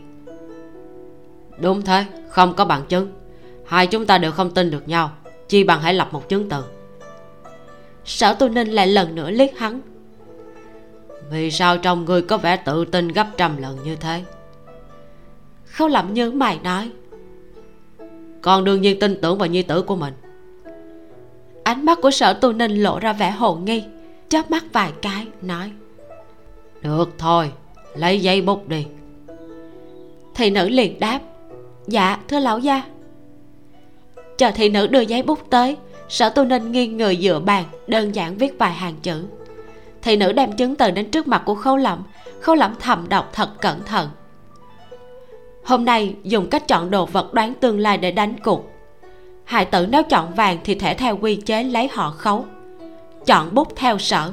Đúng 1.60 1.82
thế, 1.82 2.04
không 2.28 2.54
có 2.54 2.64
bằng 2.64 2.82
chứng 2.88 3.12
hai 3.66 3.86
chúng 3.86 4.06
ta 4.06 4.18
đều 4.18 4.32
không 4.32 4.50
tin 4.50 4.70
được 4.70 4.88
nhau. 4.88 5.10
Chi 5.48 5.64
bằng 5.64 5.80
hãy 5.80 5.94
lập 5.94 6.08
một 6.12 6.28
chứng 6.28 6.48
từ. 6.48 6.64
Sở 8.04 8.34
tu 8.34 8.48
ninh 8.48 8.68
lại 8.68 8.86
lần 8.86 9.14
nữa 9.14 9.30
liếc 9.30 9.58
hắn. 9.58 9.80
Vì 11.30 11.50
sao 11.50 11.78
trong 11.78 12.04
người 12.04 12.22
có 12.22 12.38
vẻ 12.38 12.56
tự 12.56 12.84
tin 12.84 13.08
gấp 13.08 13.26
trăm 13.36 13.56
lần 13.56 13.78
như 13.84 13.96
thế? 13.96 14.24
Khâu 15.64 15.88
lẩm 15.88 16.14
nhớ 16.14 16.30
mày 16.30 16.58
nói. 16.62 16.90
Con 18.42 18.64
đương 18.64 18.82
nhiên 18.82 19.00
tin 19.00 19.20
tưởng 19.20 19.38
vào 19.38 19.48
nhi 19.48 19.62
tử 19.62 19.82
của 19.82 19.96
mình. 19.96 20.14
Ánh 21.62 21.84
mắt 21.84 21.98
của 22.02 22.10
sở 22.10 22.32
tu 22.32 22.52
ninh 22.52 22.82
lộ 22.82 22.98
ra 22.98 23.12
vẻ 23.12 23.30
hồ 23.30 23.54
nghi, 23.54 23.84
chớp 24.28 24.50
mắt 24.50 24.64
vài 24.72 24.92
cái, 25.02 25.26
nói. 25.42 25.72
Được 26.82 27.08
thôi, 27.18 27.52
lấy 27.94 28.20
giấy 28.20 28.42
bút 28.42 28.68
đi. 28.68 28.86
Thị 30.34 30.50
nữ 30.50 30.68
liền 30.68 31.00
đáp. 31.00 31.20
Dạ 31.86 32.18
thưa 32.28 32.38
lão 32.38 32.58
gia 32.58 32.82
chờ 34.38 34.50
thị 34.50 34.68
nữ 34.68 34.86
đưa 34.86 35.00
giấy 35.00 35.22
bút 35.22 35.50
tới 35.50 35.76
sở 36.08 36.30
tu 36.30 36.44
ninh 36.44 36.72
nghiêng 36.72 36.96
người 36.96 37.18
dựa 37.22 37.40
bàn, 37.44 37.64
đơn 37.86 38.14
giản 38.14 38.38
viết 38.38 38.58
vài 38.58 38.72
hàng 38.72 38.94
chữ. 39.02 39.24
Thị 40.02 40.16
nữ 40.16 40.32
đem 40.32 40.52
chứng 40.52 40.76
từ 40.76 40.90
đến 40.90 41.10
trước 41.10 41.28
mặt 41.28 41.42
của 41.46 41.54
khâu 41.54 41.76
lẩm 41.76 42.02
khâu 42.40 42.54
lẩm 42.54 42.74
thầm 42.80 43.08
đọc 43.08 43.30
thật 43.32 43.50
cẩn 43.60 43.84
thận. 43.84 44.08
Hôm 45.64 45.84
nay 45.84 46.14
dùng 46.22 46.50
cách 46.50 46.68
chọn 46.68 46.90
đồ 46.90 47.06
vật 47.06 47.34
đoán 47.34 47.54
tương 47.54 47.78
lai 47.78 47.98
để 47.98 48.10
đánh 48.10 48.34
cuộc. 48.44 48.70
Hài 49.44 49.64
tử 49.64 49.86
nếu 49.90 50.02
chọn 50.02 50.34
vàng 50.34 50.58
thì 50.64 50.74
thể 50.74 50.94
theo 50.94 51.16
quy 51.16 51.36
chế 51.36 51.62
lấy 51.62 51.88
họ 51.92 52.10
khấu. 52.10 52.44
Chọn 53.26 53.54
bút 53.54 53.76
theo 53.76 53.98
sở, 53.98 54.32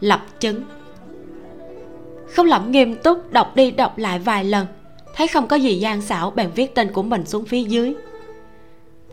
lập 0.00 0.20
chứng. 0.40 0.62
Không 2.28 2.46
lẩm 2.46 2.70
nghiêm 2.70 2.94
túc 2.94 3.32
đọc 3.32 3.56
đi 3.56 3.70
đọc 3.70 3.98
lại 3.98 4.18
vài 4.18 4.44
lần, 4.44 4.66
thấy 5.16 5.28
không 5.28 5.46
có 5.46 5.56
gì 5.56 5.78
gian 5.78 6.02
xảo, 6.02 6.30
bèn 6.30 6.50
viết 6.54 6.74
tên 6.74 6.92
của 6.92 7.02
mình 7.02 7.26
xuống 7.26 7.44
phía 7.44 7.62
dưới 7.62 7.94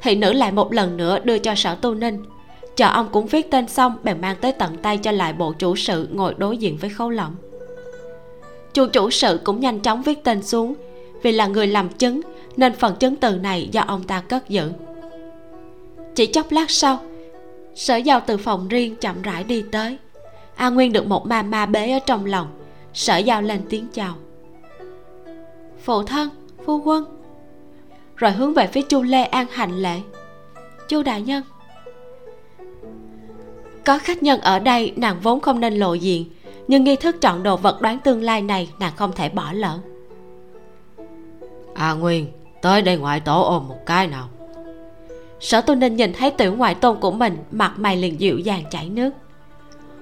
thị 0.02 0.16
nữ 0.16 0.34
lại 0.34 0.52
một 0.52 0.74
lần 0.74 0.98
nữa 0.98 1.20
đưa 1.20 1.38
cho 1.38 1.56
sở 1.56 1.76
tu 1.76 1.96
ninh. 1.96 2.26
Chờ 2.76 2.88
ông 2.88 3.10
cũng 3.12 3.28
viết 3.28 3.52
tên 3.52 3.68
xong, 3.68 3.96
bèn 4.04 4.22
mang 4.22 4.36
tới 4.42 4.52
tận 4.52 4.78
tay 4.78 4.98
cho 4.98 5.12
lại 5.12 5.34
bộ 5.34 5.54
chủ 5.60 5.76
sự 5.76 6.08
ngồi 6.12 6.34
đối 6.38 6.58
diện 6.58 6.78
với 6.78 6.90
khâu 6.90 7.10
lỏng 7.10 7.36
chu 8.74 8.88
chủ 8.88 9.10
sự 9.10 9.40
cũng 9.44 9.60
nhanh 9.60 9.80
chóng 9.80 10.02
viết 10.02 10.24
tên 10.24 10.44
xuống. 10.44 10.74
Vì 11.22 11.32
là 11.32 11.48
người 11.48 11.68
làm 11.68 11.90
chứng, 11.90 12.22
nên 12.58 12.74
phần 12.74 12.96
chứng 12.96 13.16
từ 13.16 13.36
này 13.36 13.70
do 13.72 13.82
ông 13.88 14.04
ta 14.04 14.22
cất 14.22 14.50
giữ. 14.50 14.72
Chỉ 16.16 16.26
chốc 16.26 16.52
lát 16.52 16.72
sau, 16.72 17.00
sở 17.76 17.96
giao 17.96 18.22
từ 18.28 18.38
phòng 18.38 18.68
riêng 18.68 18.96
chậm 18.96 19.22
rãi 19.22 19.44
đi 19.44 19.64
tới. 19.72 19.98
A 20.56 20.70
nguyên 20.70 20.94
được 20.94 21.08
một 21.08 21.28
ma 21.28 21.42
ma 21.42 21.66
bế 21.66 21.92
ở 21.92 22.00
trong 22.00 22.26
lòng. 22.26 22.48
Sở 22.94 23.18
giao 23.18 23.42
lên 23.42 23.62
tiếng 23.70 23.88
chào. 23.94 24.16
Phụ 25.84 26.04
thân, 26.04 26.30
phu 26.66 26.82
quân 26.86 27.19
rồi 28.20 28.32
hướng 28.32 28.54
về 28.54 28.68
phía 28.68 28.82
chu 28.82 29.02
lê 29.02 29.24
an 29.24 29.48
hành 29.52 29.82
lễ. 29.82 30.02
Chu 30.88 31.04
đại 31.04 31.22
nhân. 31.22 31.44
Có 33.86 33.98
khách 33.98 34.24
nhân 34.24 34.42
ở 34.42 34.60
đây 34.60 34.94
nàng 34.96 35.20
vốn 35.20 35.40
không 35.40 35.60
nên 35.60 35.74
lộ 35.74 35.94
diện 35.94 36.26
nhưng 36.68 36.84
nghi 36.84 36.96
thức 36.96 37.22
chọn 37.22 37.44
đồ 37.44 37.58
vật 37.58 37.82
đoán 37.82 38.00
tương 38.00 38.22
lai 38.22 38.42
này 38.42 38.70
nàng 38.80 38.94
không 38.96 39.12
thể 39.16 39.30
bỏ 39.30 39.52
lỡ. 39.52 39.80
A 41.76 41.94
nguyên 41.94 42.28
tới 42.62 42.82
đây 42.82 42.98
ngoại 42.98 43.20
tổ 43.20 43.44
ôm 43.44 43.68
một 43.68 43.86
cái 43.86 44.08
nào. 44.08 44.30
Sở 45.40 45.62
tu 45.62 45.76
ninh 45.76 45.96
nhìn 45.96 46.14
thấy 46.14 46.32
tiểu 46.32 46.56
ngoại 46.56 46.76
tôn 46.76 47.00
của 47.00 47.12
mình 47.12 47.38
mặt 47.52 47.74
mày 47.78 47.98
liền 47.98 48.20
dịu 48.20 48.40
dàng 48.40 48.64
chảy 48.72 48.90
nước. 48.90 49.10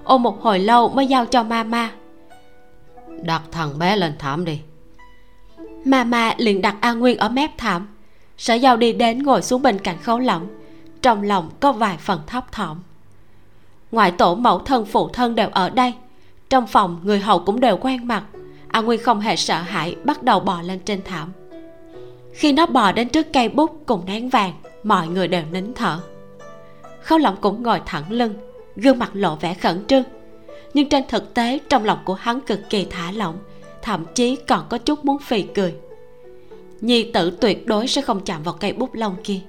Ôm 0.03 0.23
một 0.23 0.41
hồi 0.41 0.59
lâu 0.59 0.89
mới 0.89 1.07
giao 1.07 1.25
cho 1.25 1.43
mama 1.43 1.91
đặt 3.21 3.41
thằng 3.51 3.79
bé 3.79 3.95
lên 3.95 4.13
thảm 4.19 4.45
đi. 4.45 4.59
Mama 5.85 6.33
liền 6.37 6.61
đặt 6.61 6.75
a 6.81 6.93
nguyên 6.93 7.17
ở 7.17 7.29
mép 7.29 7.57
thảm 7.57 7.87
sở 8.37 8.53
giao 8.53 8.77
đi 8.77 8.93
đến 8.93 9.23
ngồi 9.23 9.41
xuống 9.41 9.61
bên 9.61 9.79
cạnh 9.79 9.97
khấu 10.01 10.19
lỏng 10.19 10.47
trong 11.01 11.23
lòng 11.23 11.49
có 11.59 11.71
vài 11.71 11.97
phần 11.97 12.19
thấp 12.27 12.51
thỏm. 12.51 12.77
Ngoại 13.91 14.11
tổ 14.11 14.35
mẫu 14.35 14.59
thân, 14.59 14.85
phụ 14.85 15.09
thân 15.09 15.35
đều 15.35 15.49
ở 15.51 15.69
đây. 15.69 15.93
Trong 16.49 16.67
phòng, 16.67 16.99
người 17.03 17.19
hầu 17.19 17.39
cũng 17.39 17.59
đều 17.59 17.77
quen 17.77 18.07
mặt. 18.07 18.23
A 18.67 18.81
nguyên 18.81 19.03
không 19.03 19.19
hề 19.19 19.35
sợ 19.35 19.61
hãi, 19.61 19.95
bắt 20.03 20.23
đầu 20.23 20.39
bò 20.39 20.61
lên 20.61 20.79
trên 20.79 21.01
thảm. 21.03 21.31
Khi 22.33 22.51
nó 22.51 22.65
bò 22.65 22.91
đến 22.91 23.09
trước 23.09 23.27
cây 23.33 23.49
bút 23.49 23.83
cùng 23.85 24.05
nén 24.05 24.29
vàng, 24.29 24.53
mọi 24.83 25.07
người 25.07 25.27
đều 25.27 25.43
nín 25.51 25.73
thở. 25.73 25.99
Khấu 27.01 27.19
lỏng 27.19 27.35
cũng 27.41 27.63
ngồi 27.63 27.81
thẳng 27.85 28.11
lưng, 28.11 28.33
gương 28.75 28.99
mặt 28.99 29.09
lộ 29.13 29.35
vẻ 29.35 29.53
khẩn 29.53 29.85
trương. 29.87 30.03
Nhưng 30.73 30.89
trên 30.89 31.03
thực 31.07 31.33
tế, 31.33 31.59
trong 31.69 31.85
lòng 31.85 31.99
của 32.05 32.13
hắn 32.13 32.41
cực 32.41 32.69
kỳ 32.69 32.87
thả 32.89 33.11
lỏng, 33.11 33.37
thậm 33.81 34.05
chí 34.15 34.35
còn 34.35 34.65
có 34.69 34.77
chút 34.77 35.05
muốn 35.05 35.19
phì 35.19 35.41
cười 35.41 35.75
nhi 36.81 37.11
tử 37.11 37.37
tuyệt 37.41 37.67
đối 37.67 37.87
sẽ 37.87 38.01
không 38.01 38.19
chạm 38.25 38.43
vào 38.43 38.53
cây 38.59 38.73
bút 38.73 38.93
lông 38.93 39.15
kia. 39.23 39.39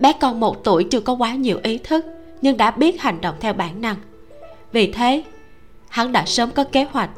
Bé 0.00 0.12
con 0.12 0.40
một 0.40 0.64
tuổi 0.64 0.84
chưa 0.84 1.00
có 1.00 1.12
quá 1.12 1.34
nhiều 1.34 1.58
ý 1.62 1.78
thức, 1.78 2.06
nhưng 2.42 2.56
đã 2.56 2.70
biết 2.70 3.00
hành 3.00 3.20
động 3.20 3.34
theo 3.40 3.52
bản 3.52 3.80
năng. 3.80 3.96
Vì 4.72 4.92
thế, 4.92 5.22
hắn 5.88 6.12
đã 6.12 6.24
sớm 6.26 6.50
có 6.50 6.64
kế 6.64 6.84
hoạch, 6.84 7.10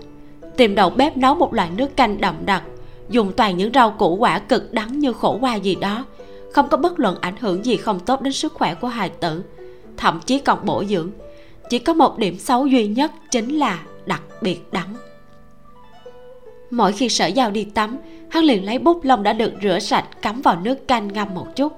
tìm 0.57 0.75
đầu 0.75 0.91
bếp 0.91 1.17
nấu 1.17 1.35
một 1.35 1.55
loại 1.55 1.71
nước 1.77 1.97
canh 1.97 2.21
đậm 2.21 2.35
đặc, 2.47 2.63
dùng 3.09 3.33
toàn 3.37 3.57
những 3.57 3.73
rau 3.75 3.91
củ 3.91 4.17
quả 4.17 4.39
cực 4.39 4.73
đắng 4.73 4.99
như 4.99 5.13
khổ 5.13 5.39
qua 5.41 5.55
gì 5.55 5.75
đó, 5.75 6.05
không 6.53 6.69
có 6.69 6.77
bất 6.77 7.01
luận 7.01 7.17
ảnh 7.21 7.37
hưởng 7.41 7.65
gì 7.65 7.77
không 7.77 8.01
tốt 8.01 8.23
đến 8.23 8.33
sức 8.33 8.53
khỏe 8.55 8.75
của 8.75 8.89
hài 8.89 9.09
tử, 9.09 9.45
thậm 9.97 10.21
chí 10.27 10.39
còn 10.39 10.67
bổ 10.67 10.85
dưỡng. 10.85 11.11
Chỉ 11.71 11.79
có 11.79 11.95
một 11.95 12.19
điểm 12.19 12.39
xấu 12.39 12.67
duy 12.67 12.87
nhất 12.87 13.13
chính 13.31 13.59
là 13.59 13.83
đặc 14.07 14.23
biệt 14.41 14.73
đắng 14.73 14.95
mỗi 16.73 16.93
khi 16.93 17.09
sở 17.09 17.27
giao 17.27 17.51
đi 17.51 17.65
tắm, 17.65 17.99
hắn 18.31 18.45
liền 18.45 18.65
lấy 18.65 18.79
bút 18.79 19.05
lông 19.05 19.23
đã 19.23 19.33
được 19.33 19.53
rửa 19.63 19.79
sạch 19.79 20.23
cắm 20.23 20.43
vào 20.43 20.61
nước 20.61 20.89
canh 20.89 21.09
ngâm 21.09 21.35
một 21.35 21.47
chút. 21.57 21.73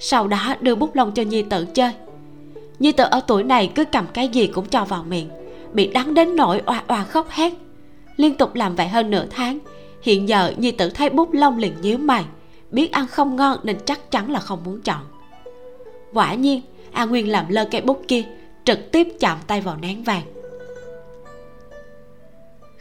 Sau 0.00 0.28
đó 0.28 0.54
đưa 0.60 0.74
bút 0.74 0.96
lông 0.96 1.12
cho 1.12 1.22
nhi 1.22 1.42
tử 1.42 1.66
chơi. 1.74 1.92
Nhi 2.78 2.92
tử 2.92 3.04
ở 3.10 3.20
tuổi 3.26 3.42
này 3.42 3.72
cứ 3.74 3.84
cầm 3.84 4.06
cái 4.14 4.28
gì 4.28 4.46
cũng 4.46 4.66
cho 4.66 4.84
vào 4.84 5.04
miệng, 5.08 5.28
bị 5.72 5.86
đắng 5.86 6.14
đến 6.14 6.36
nỗi 6.36 6.62
oà 6.66 6.84
oà 6.88 7.04
khóc 7.04 7.26
hét. 7.30 7.52
Liên 8.16 8.34
tục 8.34 8.54
làm 8.54 8.76
vậy 8.76 8.88
hơn 8.88 9.10
nửa 9.10 9.26
tháng, 9.30 9.58
hiện 10.02 10.28
giờ 10.28 10.52
nhi 10.56 10.70
tử 10.70 10.90
thấy 10.90 11.10
bút 11.10 11.32
lông 11.32 11.58
liền 11.58 11.72
nhíu 11.82 11.98
mày, 11.98 12.24
biết 12.70 12.92
ăn 12.92 13.06
không 13.06 13.36
ngon 13.36 13.58
nên 13.62 13.76
chắc 13.84 14.10
chắn 14.10 14.30
là 14.30 14.40
không 14.40 14.64
muốn 14.64 14.80
chọn. 14.80 15.00
Quả 16.12 16.34
nhiên, 16.34 16.60
a 16.92 17.04
nguyên 17.04 17.28
làm 17.28 17.44
lơ 17.48 17.64
cây 17.64 17.80
bút 17.80 18.02
kia, 18.08 18.22
trực 18.64 18.92
tiếp 18.92 19.08
chạm 19.20 19.38
tay 19.46 19.60
vào 19.60 19.76
nén 19.76 20.02
vàng 20.02 20.22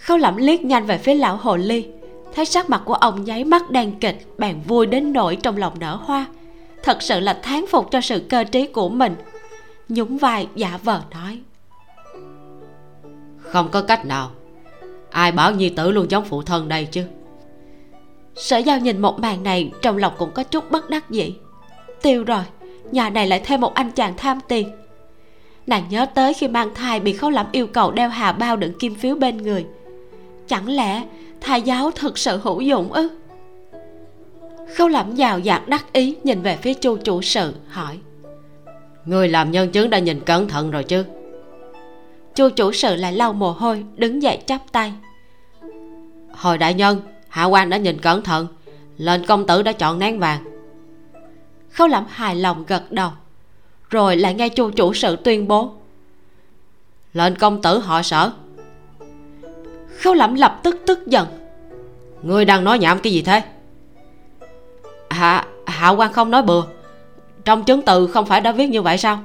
khâu 0.04 0.18
lẩm 0.18 0.38
liếc 0.38 0.66
nhanh 0.66 0.86
về 0.86 0.98
phía 0.98 1.16
lão 1.16 1.36
hồ 1.38 1.56
ly. 1.58 1.86
Thấy 2.36 2.46
sắc 2.46 2.70
mặt 2.70 2.82
của 2.86 2.94
ông 2.94 3.24
nháy 3.24 3.44
mắt 3.44 3.72
đang 3.72 3.92
kịch 3.92 4.28
bèn 4.38 4.62
vui 4.68 4.86
đến 4.86 5.14
nỗi 5.14 5.36
trong 5.36 5.58
lòng 5.58 5.74
nở 5.80 5.96
hoa. 6.02 6.26
Thật 6.84 7.02
sự 7.02 7.20
là 7.20 7.40
thán 7.44 7.66
phục 7.68 7.92
cho 7.92 8.02
sự 8.02 8.20
cơ 8.30 8.44
trí 8.44 8.68
của 8.68 8.90
mình. 8.90 9.16
Nhún 9.90 10.18
vai 10.18 10.48
giả 10.56 10.80
vờ 10.84 11.02
nói. 11.12 11.40
Không 13.38 13.70
có 13.72 13.82
cách 13.82 14.06
nào. 14.06 14.32
Ai 15.10 15.32
bảo 15.32 15.52
nhi 15.52 15.70
tử 15.70 15.92
luôn 15.92 16.12
giống 16.12 16.26
phụ 16.26 16.42
thân 16.42 16.70
đây 16.70 16.86
chứ? 16.86 17.04
Sở 18.36 18.58
giao 18.58 18.80
nhìn 18.80 19.02
một 19.02 19.20
màn 19.20 19.44
này 19.44 19.72
trong 19.82 19.98
lòng 19.98 20.14
cũng 20.18 20.32
có 20.32 20.44
chút 20.44 20.72
bất 20.72 20.90
đắc 20.90 21.10
dĩ. 21.10 21.34
Tiêu 22.02 22.24
rồi 22.24 22.44
nhà 22.92 23.10
này 23.10 23.28
lại 23.28 23.42
thêm 23.46 23.62
một 23.62 23.74
anh 23.74 23.92
chàng 23.92 24.14
tham 24.18 24.40
tiền. 24.48 24.72
Nàng 25.68 25.84
nhớ 25.90 26.06
tới 26.06 26.34
khi 26.34 26.48
mang 26.48 26.74
thai 26.76 27.00
bị 27.00 27.14
khấu 27.14 27.30
lẩm 27.30 27.46
yêu 27.52 27.68
cầu 27.68 27.92
đeo 27.92 28.10
hà 28.10 28.32
bao 28.32 28.56
đựng 28.56 28.74
kim 28.80 28.96
phiếu 28.96 29.16
bên 29.16 29.38
người 29.38 29.66
chẳng 30.48 30.70
lẽ 30.70 31.04
thai 31.42 31.62
giáo 31.62 31.92
thực 31.92 32.18
sự 32.18 32.38
hữu 32.44 32.62
dụng 32.62 32.94
ư? 32.94 33.10
Khâu 34.76 34.88
lẩm 34.88 35.16
giàu 35.16 35.40
dạt 35.40 35.68
đắc 35.68 35.94
ý 35.94 36.16
nhìn 36.24 36.42
về 36.42 36.58
phía 36.62 36.74
chu 36.74 36.98
chủ 36.98 37.22
sự 37.22 37.54
hỏi. 37.68 37.98
Người 39.06 39.28
làm 39.28 39.52
nhân 39.52 39.72
chứng 39.72 39.90
đã 39.90 40.00
nhìn 40.00 40.20
cẩn 40.20 40.48
thận 40.48 40.72
rồi 40.72 40.84
chứ? 40.84 41.06
Chu 42.36 42.50
chủ 42.50 42.72
sự 42.72 42.96
lại 42.96 43.14
lau 43.14 43.34
mồ 43.34 43.52
hôi 43.52 43.86
đứng 43.96 44.22
dậy 44.22 44.40
chắp 44.46 44.62
tay. 44.72 44.94
Hồi 46.32 46.58
đại 46.58 46.74
nhân 46.74 47.02
hạ 47.30 47.46
quan 47.46 47.70
đã 47.70 47.78
nhìn 47.78 47.98
cẩn 48.02 48.24
thận 48.24 48.48
lệnh 48.98 49.26
công 49.26 49.48
tử 49.48 49.62
đã 49.62 49.72
chọn 49.72 50.00
nén 50.00 50.20
vàng. 50.20 50.44
Khâu 51.72 51.88
lẩm 51.88 52.06
hài 52.10 52.36
lòng 52.36 52.64
gật 52.68 52.92
đầu 52.92 53.12
rồi 53.90 54.18
lại 54.18 54.34
nghe 54.34 54.50
chu 54.50 54.72
chủ 54.72 54.94
sự 54.94 55.16
tuyên 55.16 55.48
bố. 55.48 55.72
Lệnh 57.14 57.36
công 57.36 57.62
tử 57.62 57.80
họ 57.80 58.02
sở 58.02 58.32
khâu 60.00 60.14
lẩm 60.14 60.36
lập 60.36 60.60
tức 60.64 60.78
tức 60.86 61.08
giận. 61.08 61.28
Ngươi 62.22 62.46
đang 62.46 62.64
nói 62.64 62.80
nhảm 62.80 63.00
cái 63.00 63.14
gì 63.14 63.22
thế? 63.22 63.42
Hạ 65.10 65.46
hạ 65.66 65.90
quan 65.90 66.14
không 66.14 66.32
nói 66.32 66.42
bừa. 66.42 66.64
Trong 67.46 67.64
chứng 67.64 67.82
từ 67.82 68.08
không 68.08 68.26
phải 68.26 68.42
đã 68.42 68.52
viết 68.52 68.68
như 68.68 68.82
vậy 68.82 68.98
sao? 68.98 69.20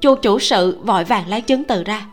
Chu 0.00 0.14
chủ 0.14 0.38
sự 0.38 0.78
vội 0.82 1.04
vàng 1.04 1.28
lấy 1.28 1.40
chứng 1.40 1.64
từ 1.64 1.84
ra. 1.84 2.06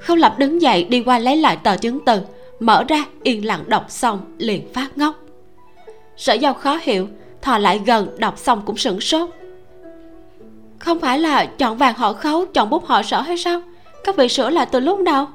Khâu 0.00 0.16
lập 0.16 0.34
đứng 0.38 0.62
dậy 0.62 0.84
đi 0.84 1.02
qua 1.02 1.18
lấy 1.18 1.36
lại 1.36 1.56
tờ 1.56 1.76
chứng 1.76 1.98
từ 2.04 2.20
mở 2.60 2.84
ra 2.88 3.04
yên 3.22 3.46
lặng 3.46 3.64
đọc 3.66 3.84
xong 3.88 4.20
liền 4.38 4.72
phát 4.72 4.98
ngốc. 4.98 5.14
Sở 6.16 6.34
giao 6.34 6.54
khó 6.54 6.78
hiểu 6.82 7.08
thò 7.42 7.58
lại 7.58 7.80
gần 7.86 8.08
đọc 8.18 8.38
xong 8.38 8.62
cũng 8.66 8.76
sửng 8.76 9.00
sốt. 9.00 9.30
Không 10.78 11.00
phải 11.00 11.18
là 11.18 11.46
chọn 11.46 11.76
vàng 11.76 11.94
họ 11.94 12.12
khấu 12.12 12.46
chọn 12.46 12.70
bút 12.70 12.86
họ 12.86 13.02
sở 13.02 13.20
hay 13.20 13.36
sao? 13.36 13.60
Các 14.04 14.16
vị 14.16 14.28
sửa 14.28 14.50
lại 14.50 14.66
từ 14.72 14.80
lúc 14.80 14.98
nào 14.98 15.28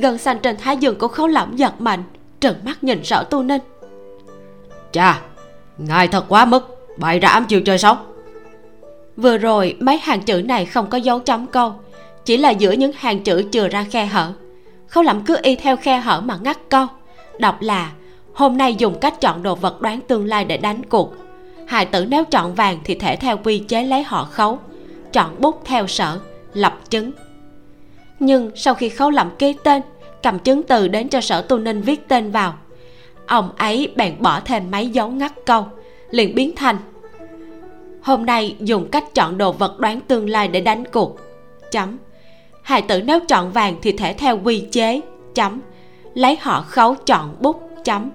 gần 0.00 0.18
xanh 0.18 0.38
trên 0.42 0.56
thái 0.56 0.76
giường 0.76 0.98
của 0.98 1.08
khấu 1.08 1.26
lẩm 1.26 1.56
giật 1.56 1.80
mạnh 1.80 2.02
trừng 2.40 2.56
mắt 2.64 2.84
nhìn 2.84 3.04
sở 3.04 3.24
tu 3.30 3.42
ninh. 3.42 3.62
Chà 4.92 5.20
ngài 5.78 6.08
thật 6.08 6.24
quá 6.28 6.44
mức 6.44 6.76
bày 6.98 7.18
ra 7.18 7.28
ám 7.28 7.44
chiều 7.44 7.60
chơi 7.60 7.78
sống 7.78 7.96
vừa 9.16 9.38
rồi 9.38 9.76
mấy 9.80 9.98
hàng 9.98 10.22
chữ 10.22 10.42
này 10.42 10.66
không 10.66 10.90
có 10.90 10.98
dấu 10.98 11.20
chấm 11.20 11.46
câu 11.46 11.74
chỉ 12.24 12.36
là 12.36 12.50
giữa 12.50 12.72
những 12.72 12.92
hàng 12.96 13.22
chữ 13.22 13.44
chừa 13.52 13.68
ra 13.68 13.86
khe 13.90 14.06
hở. 14.06 14.32
Khấu 14.88 15.02
lẩm 15.04 15.20
cứ 15.20 15.36
y 15.42 15.56
theo 15.56 15.76
khe 15.76 15.98
hở 15.98 16.20
mà 16.20 16.38
ngắt 16.42 16.58
câu. 16.68 16.86
Đọc 17.38 17.56
là 17.60 17.92
hôm 18.34 18.56
nay 18.56 18.74
dùng 18.74 19.00
cách 19.00 19.20
chọn 19.20 19.42
đồ 19.42 19.54
vật 19.54 19.80
đoán 19.80 20.00
tương 20.00 20.26
lai 20.26 20.44
để 20.44 20.56
đánh 20.56 20.82
cuộc. 20.84 21.14
Hài 21.66 21.86
tử 21.86 22.04
nếu 22.08 22.24
chọn 22.24 22.54
vàng 22.54 22.78
thì 22.84 22.94
thể 22.94 23.16
theo 23.16 23.36
quy 23.44 23.58
chế 23.58 23.84
lấy 23.84 24.02
họ 24.02 24.24
khấu. 24.24 24.58
Chọn 25.12 25.40
bút 25.40 25.62
theo 25.64 25.86
sở 25.86 26.18
lập 26.52 26.78
chứng 26.90 27.10
nhưng 28.18 28.50
sau 28.54 28.74
khi 28.74 28.88
khấu 28.88 29.10
lẩm 29.10 29.30
ký 29.38 29.54
tên, 29.64 29.82
cầm 30.22 30.38
chứng 30.38 30.62
từ 30.62 30.88
đến 30.88 31.08
cho 31.08 31.20
sở 31.20 31.42
tu 31.42 31.58
ninh 31.58 31.80
viết 31.80 32.08
tên 32.08 32.30
vào. 32.30 32.54
Ông 33.26 33.50
ấy 33.56 33.92
bèn 33.96 34.14
bỏ 34.18 34.40
thêm 34.44 34.70
mấy 34.70 34.88
dấu 34.88 35.08
ngắt 35.08 35.32
câu, 35.46 35.66
liền 36.10 36.34
biến 36.34 36.52
thành, 36.56 36.76
hôm 38.04 38.26
nay 38.26 38.56
dùng 38.60 38.88
cách 38.90 39.14
chọn 39.14 39.38
đồ 39.38 39.52
vật 39.52 39.78
đoán 39.78 40.00
tương 40.00 40.28
lai 40.30 40.48
để 40.48 40.60
đánh 40.60 40.84
cuộc. 40.92 41.16
Chấm. 41.70 41.98
Hài 42.62 42.82
tử 42.82 43.02
nếu 43.02 43.20
chọn 43.20 43.52
vàng 43.52 43.76
thì 43.82 43.92
thể 43.92 44.12
theo 44.12 44.38
quy 44.44 44.64
chế. 44.70 45.00
Chấm. 45.34 45.60
Lấy 46.14 46.36
họ 46.40 46.64
khấu 46.68 46.94
chọn 46.94 47.36
bút. 47.40 47.70
Chấm. 47.84 48.10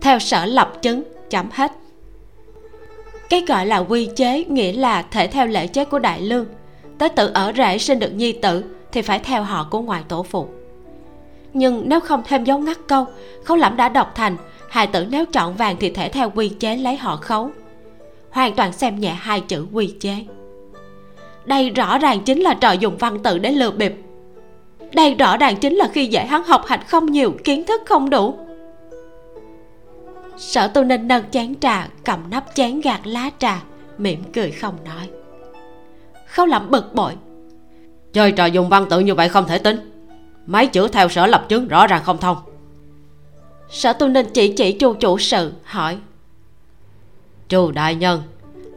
Theo 0.00 0.18
sở 0.18 0.46
lập 0.46 0.72
chứng. 0.82 1.02
Chấm 1.30 1.46
hết. 1.52 1.72
Cái 3.30 3.44
gọi 3.48 3.66
là 3.66 3.78
quy 3.78 4.08
chế 4.16 4.44
nghĩa 4.44 4.72
là 4.72 5.02
thể 5.02 5.26
theo 5.26 5.46
lễ 5.46 5.66
chế 5.66 5.84
của 5.84 5.98
đại 5.98 6.20
lương. 6.20 6.46
Tế 6.98 7.08
tự 7.08 7.30
ở 7.34 7.52
rễ 7.56 7.78
sinh 7.78 7.98
được 7.98 8.12
nhi 8.14 8.32
tử 8.32 8.64
thì 8.92 9.02
phải 9.02 9.18
theo 9.18 9.42
họ 9.42 9.66
của 9.70 9.80
ngoại 9.80 10.02
tổ 10.08 10.22
phụ. 10.22 10.48
Nhưng 11.52 11.82
nếu 11.88 12.00
không 12.00 12.22
thêm 12.26 12.44
dấu 12.44 12.58
ngắt 12.58 12.78
câu, 12.86 13.06
khấu 13.44 13.56
lẫm 13.56 13.76
đã 13.76 13.88
đọc 13.88 14.12
thành, 14.14 14.36
hài 14.70 14.86
tử 14.86 15.06
nếu 15.10 15.24
chọn 15.26 15.54
vàng 15.54 15.76
thì 15.80 15.90
thể 15.90 16.08
theo 16.08 16.30
quy 16.30 16.48
chế 16.48 16.76
lấy 16.76 16.96
họ 16.96 17.16
khấu. 17.16 17.50
Hoàn 18.30 18.54
toàn 18.54 18.72
xem 18.72 19.00
nhẹ 19.00 19.10
hai 19.10 19.40
chữ 19.40 19.66
quy 19.72 19.94
chế. 20.00 20.14
Đây 21.44 21.70
rõ 21.70 21.98
ràng 21.98 22.20
chính 22.20 22.40
là 22.40 22.54
trò 22.54 22.72
dùng 22.72 22.96
văn 22.98 23.18
tự 23.22 23.38
để 23.38 23.52
lừa 23.52 23.70
bịp. 23.70 23.94
Đây 24.94 25.14
rõ 25.14 25.36
ràng 25.36 25.56
chính 25.56 25.74
là 25.74 25.88
khi 25.92 26.06
dạy 26.06 26.26
hắn 26.26 26.42
học 26.44 26.66
hành 26.66 26.80
không 26.88 27.06
nhiều, 27.06 27.32
kiến 27.44 27.64
thức 27.64 27.82
không 27.86 28.10
đủ. 28.10 28.34
Sở 30.36 30.68
tu 30.68 30.84
ninh 30.84 31.08
nâng 31.08 31.30
chén 31.30 31.54
trà, 31.60 31.88
cầm 32.04 32.20
nắp 32.30 32.44
chén 32.54 32.80
gạt 32.80 33.00
lá 33.04 33.30
trà, 33.38 33.62
mỉm 33.98 34.22
cười 34.32 34.50
không 34.50 34.74
nói. 34.84 35.08
Khâu 36.26 36.46
lẩm 36.46 36.70
bực 36.70 36.94
bội 36.94 37.12
chơi 38.12 38.32
trò 38.32 38.46
dùng 38.46 38.68
văn 38.68 38.86
tự 38.90 39.00
như 39.00 39.14
vậy 39.14 39.28
không 39.28 39.46
thể 39.46 39.58
tính. 39.58 39.90
Mấy 40.46 40.66
chữ 40.66 40.88
theo 40.88 41.08
sở 41.08 41.26
lập 41.26 41.46
chứng 41.48 41.68
rõ 41.68 41.86
ràng 41.86 42.02
không 42.04 42.18
thông. 42.18 42.36
Sở 43.70 43.92
tu 43.92 44.08
ninh 44.08 44.26
chỉ 44.34 44.54
chỉ 44.56 44.72
chu 44.72 44.94
chủ 44.94 45.18
sự 45.18 45.52
hỏi. 45.64 45.98
Chu 47.48 47.70
đại 47.70 47.94
nhân 47.94 48.22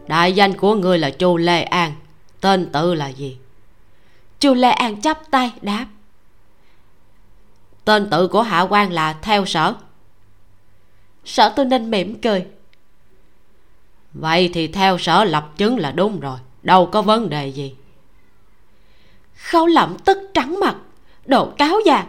đại 0.07 0.33
danh 0.33 0.53
của 0.53 0.75
ngươi 0.75 0.97
là 0.97 1.09
chu 1.09 1.37
lê 1.37 1.63
an 1.63 1.93
tên 2.41 2.69
tự 2.71 2.93
là 2.93 3.07
gì? 3.07 3.37
Chu 4.39 4.53
lê 4.53 4.69
an 4.69 5.01
chắp 5.01 5.31
tay 5.31 5.51
đáp. 5.61 5.85
Tên 7.85 8.09
tự 8.09 8.27
của 8.27 8.41
hạ 8.41 8.61
quan 8.61 8.91
là 8.91 9.13
theo 9.13 9.45
sở. 9.45 9.73
Sở 11.25 11.49
tu 11.49 11.63
ninh 11.63 11.91
mỉm 11.91 12.21
cười. 12.21 12.45
Vậy 14.13 14.49
thì 14.53 14.67
theo 14.67 14.97
sở 14.97 15.23
lập 15.23 15.51
chứng 15.57 15.77
là 15.77 15.91
đúng 15.91 16.19
rồi 16.19 16.37
đâu 16.63 16.85
có 16.85 17.01
vấn 17.01 17.29
đề 17.29 17.47
gì 17.47 17.75
khâu 19.49 19.67
lẩm 19.67 19.97
tức 20.05 20.17
trắng 20.33 20.59
mặt 20.59 20.75
độ 21.25 21.51
cáo 21.57 21.79
già 21.85 22.05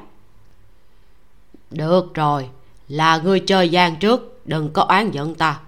được 1.70 2.14
rồi 2.14 2.48
là 2.88 3.16
ngươi 3.16 3.40
chơi 3.40 3.68
gian 3.68 3.96
trước 3.96 4.40
đừng 4.44 4.72
có 4.72 4.82
oán 4.82 5.10
giận 5.10 5.34
ta. 5.34 5.60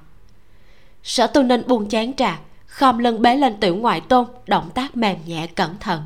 Sở 1.02 1.26
tu 1.26 1.42
ninh 1.42 1.62
buông 1.66 1.88
chén 1.88 2.16
trà 2.16 2.38
khom 2.66 2.98
lưng 2.98 3.22
bế 3.22 3.36
lên 3.36 3.60
tiểu 3.60 3.76
ngoại 3.76 4.00
tôn 4.00 4.26
động 4.46 4.70
tác 4.74 4.96
mềm 4.96 5.16
nhẹ 5.26 5.46
cẩn 5.46 5.78
thận. 5.78 6.02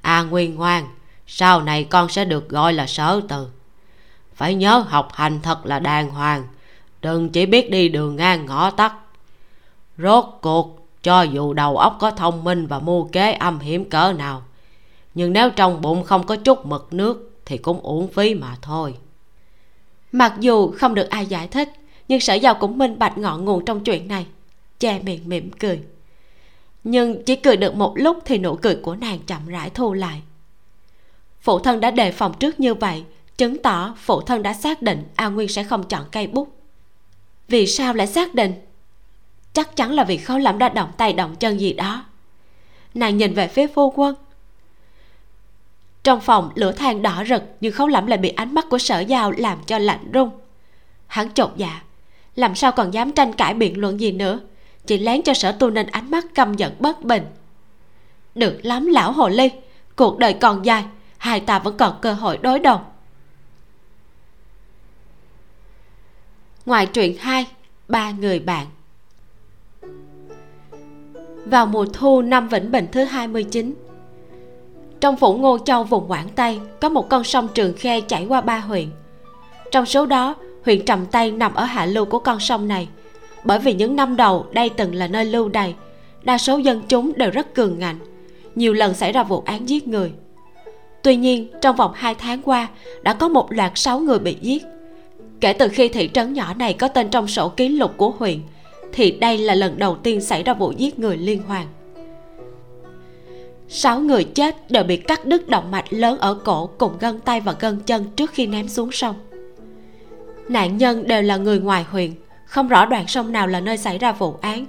A 0.00 0.18
à, 0.18 0.22
nguyên 0.22 0.54
ngoan 0.54 0.88
sau 1.26 1.62
này 1.62 1.84
con 1.84 2.08
sẽ 2.08 2.24
được 2.24 2.48
gọi 2.48 2.72
là 2.72 2.86
sở 2.86 3.20
từ. 3.28 3.48
Phải 4.34 4.54
nhớ 4.54 4.78
học 4.78 5.08
hành 5.12 5.40
thật 5.42 5.66
là 5.66 5.78
đàng 5.78 6.10
hoàng 6.10 6.44
đừng 7.02 7.30
chỉ 7.30 7.46
biết 7.46 7.70
đi 7.70 7.88
đường 7.88 8.16
ngang 8.16 8.46
ngõ 8.46 8.70
tắt. 8.70 8.94
Rốt 9.98 10.24
cuộc 10.40 10.83
cho 11.04 11.22
dù 11.22 11.52
đầu 11.52 11.76
óc 11.76 11.96
có 12.00 12.10
thông 12.10 12.44
minh 12.44 12.66
và 12.66 12.78
mưu 12.78 13.08
kế 13.12 13.32
âm 13.32 13.58
hiểm 13.58 13.90
cỡ 13.90 14.12
nào, 14.18 14.42
nhưng 15.14 15.32
nếu 15.32 15.50
trong 15.50 15.80
bụng 15.80 16.04
không 16.04 16.26
có 16.26 16.36
chút 16.36 16.66
mực 16.66 16.92
nước 16.92 17.30
thì 17.46 17.58
cũng 17.58 17.80
uổng 17.80 18.08
phí 18.08 18.34
mà 18.34 18.56
thôi. 18.62 18.94
Mặc 20.12 20.34
dù 20.40 20.70
không 20.70 20.94
được 20.94 21.10
ai 21.10 21.26
giải 21.26 21.48
thích, 21.48 21.72
nhưng 22.08 22.20
sở 22.20 22.34
giàu 22.34 22.54
cũng 22.54 22.78
minh 22.78 22.98
bạch 22.98 23.18
ngọn 23.18 23.44
nguồn 23.44 23.64
trong 23.64 23.84
chuyện 23.84 24.08
này. 24.08 24.26
Che 24.78 24.98
miệng 24.98 25.28
mỉm 25.28 25.50
cười. 25.50 25.80
Nhưng 26.84 27.24
chỉ 27.24 27.36
cười 27.36 27.56
được 27.56 27.74
một 27.74 27.92
lúc 27.96 28.18
thì 28.24 28.38
nụ 28.38 28.54
cười 28.54 28.76
của 28.76 28.94
nàng 28.94 29.18
chậm 29.26 29.48
rãi 29.48 29.70
thu 29.70 29.92
lại. 29.92 30.22
Phụ 31.40 31.58
thân 31.58 31.80
đã 31.80 31.90
đề 31.90 32.12
phòng 32.12 32.34
trước 32.38 32.60
như 32.60 32.74
vậy, 32.74 33.04
chứng 33.36 33.62
tỏ 33.62 33.94
phụ 33.98 34.20
thân 34.20 34.42
đã 34.42 34.54
xác 34.54 34.82
định 34.82 35.04
a 35.16 35.28
nguyên 35.28 35.48
sẽ 35.48 35.64
không 35.64 35.82
chọn 35.88 36.04
cây 36.12 36.26
bút. 36.26 36.48
Vì 37.48 37.66
sao 37.66 37.94
lại 37.94 38.06
xác 38.06 38.34
định? 38.34 38.52
Chắc 39.54 39.76
chắn 39.76 39.92
là 39.92 40.04
vì 40.04 40.16
khâu 40.16 40.38
lẫm 40.38 40.58
đã 40.58 40.68
động 40.68 40.92
tay 40.96 41.12
động 41.12 41.36
chân 41.36 41.60
gì 41.60 41.72
đó. 41.72 42.04
Nàng 42.94 43.16
nhìn 43.16 43.34
về 43.34 43.48
phía 43.48 43.66
phu 43.66 43.90
quân. 43.90 44.14
Trong 46.02 46.20
phòng, 46.20 46.50
lửa 46.54 46.72
than 46.72 47.02
đỏ 47.02 47.24
rực 47.28 47.42
nhưng 47.60 47.72
khâu 47.72 47.88
lẫm 47.88 48.06
lại 48.06 48.18
bị 48.18 48.28
ánh 48.28 48.54
mắt 48.54 48.64
của 48.70 48.78
sở 48.78 49.00
giao 49.00 49.30
làm 49.30 49.58
cho 49.66 49.78
lạnh 49.78 50.12
run 50.12 50.30
hắn 51.14 51.34
chột 51.34 51.50
dạ. 51.56 51.82
Làm 52.36 52.54
sao 52.54 52.72
còn 52.72 52.90
dám 52.90 53.12
tranh 53.12 53.32
cãi 53.32 53.54
biện 53.54 53.80
luận 53.80 54.00
gì 54.00 54.12
nữa? 54.12 54.40
Chỉ 54.86 54.98
lén 54.98 55.22
cho 55.22 55.34
sở 55.34 55.52
tu 55.52 55.70
nên 55.70 55.86
ánh 55.86 56.10
mắt 56.10 56.24
căm 56.34 56.54
giận 56.54 56.76
bất 56.78 57.04
bình. 57.04 57.26
Được 58.34 58.60
lắm, 58.62 58.86
lão 58.86 59.12
hồ 59.12 59.28
ly. 59.28 59.50
Cuộc 59.96 60.18
đời 60.18 60.32
còn 60.32 60.64
dài. 60.64 60.84
Hai 61.18 61.40
ta 61.40 61.58
vẫn 61.58 61.76
còn 61.76 61.98
cơ 62.02 62.12
hội 62.12 62.38
đối 62.42 62.58
đầu. 62.58 62.80
Ngoài 66.66 66.86
truyện 66.86 67.16
hai, 67.18 67.46
ba 67.88 68.10
người 68.10 68.38
bạn 68.38 68.66
vào 71.44 71.66
mùa 71.66 71.86
thu 71.92 72.22
năm 72.22 72.48
Vĩnh 72.48 72.72
Bình 72.72 72.86
thứ 72.92 73.04
29 73.04 73.74
Trong 75.00 75.16
phủ 75.16 75.34
Ngô 75.34 75.58
Châu 75.58 75.84
vùng 75.84 76.10
Quảng 76.10 76.28
Tây 76.34 76.60
Có 76.80 76.88
một 76.88 77.08
con 77.08 77.24
sông 77.24 77.48
Trường 77.54 77.74
Khê 77.76 78.00
chảy 78.00 78.26
qua 78.26 78.40
ba 78.40 78.58
huyện. 78.58 78.86
Trong 79.70 79.86
số 79.86 80.06
đó, 80.06 80.34
huyện 80.64 80.84
Trầm 80.84 81.06
Tây 81.06 81.30
nằm 81.30 81.54
ở 81.54 81.64
hạ 81.64 81.86
lưu 81.86 82.04
của 82.04 82.18
con 82.18 82.40
sông 82.40 82.68
này. 82.68 82.88
Bởi 83.44 83.58
vì 83.58 83.74
những 83.74 83.96
năm 83.96 84.16
đầu 84.16 84.46
đây 84.52 84.68
từng 84.68 84.94
là 84.94 85.06
nơi 85.06 85.24
lưu 85.24 85.48
đày, 85.48 85.74
Đa 86.22 86.38
số 86.38 86.58
dân 86.58 86.82
chúng 86.88 87.12
đều 87.16 87.30
rất 87.30 87.54
cường 87.54 87.78
ngạnh, 87.78 87.98
Nhiều 88.54 88.72
lần 88.72 88.94
xảy 88.94 89.12
ra 89.12 89.22
vụ 89.22 89.42
án 89.46 89.68
giết 89.68 89.88
người. 89.88 90.12
Tuy 91.02 91.16
nhiên, 91.16 91.48
trong 91.60 91.76
vòng 91.76 91.92
2 91.94 92.14
tháng 92.14 92.42
qua, 92.42 92.68
Đã 93.02 93.14
có 93.14 93.28
một 93.28 93.52
loạt 93.52 93.72
6 93.74 94.00
người 94.00 94.18
bị 94.18 94.36
giết. 94.40 94.62
Kể 95.40 95.52
từ 95.52 95.68
khi 95.68 95.88
thị 95.88 96.10
trấn 96.14 96.32
nhỏ 96.32 96.54
này 96.54 96.72
có 96.72 96.88
tên 96.88 97.08
trong 97.08 97.28
sổ 97.28 97.48
ký 97.48 97.68
lục 97.68 97.94
của 97.96 98.10
huyện 98.10 98.40
thì 98.94 99.10
đây 99.10 99.38
là 99.38 99.54
lần 99.54 99.78
đầu 99.78 99.96
tiên 99.96 100.20
xảy 100.20 100.42
ra 100.42 100.54
vụ 100.54 100.72
giết 100.72 100.98
người 100.98 101.16
liên 101.16 101.42
hoàn. 101.42 101.66
Sáu 103.68 104.00
người 104.00 104.24
chết 104.24 104.70
đều 104.70 104.84
bị 104.84 104.96
cắt 104.96 105.26
đứt 105.26 105.48
động 105.48 105.70
mạch 105.70 105.92
lớn 105.92 106.18
ở 106.18 106.34
cổ 106.44 106.70
cùng 106.78 106.92
gân 107.00 107.20
tay 107.20 107.40
và 107.40 107.54
gân 107.60 107.80
chân 107.86 108.04
trước 108.16 108.30
khi 108.30 108.46
ném 108.46 108.68
xuống 108.68 108.92
sông. 108.92 109.14
Nạn 110.48 110.78
nhân 110.78 111.06
đều 111.06 111.22
là 111.22 111.36
người 111.36 111.58
ngoài 111.58 111.84
huyện. 111.90 112.10
Không 112.46 112.68
rõ 112.68 112.86
đoạn 112.86 113.04
sông 113.08 113.32
nào 113.32 113.46
là 113.46 113.60
nơi 113.60 113.76
xảy 113.76 113.98
ra 113.98 114.12
vụ 114.12 114.34
án. 114.40 114.66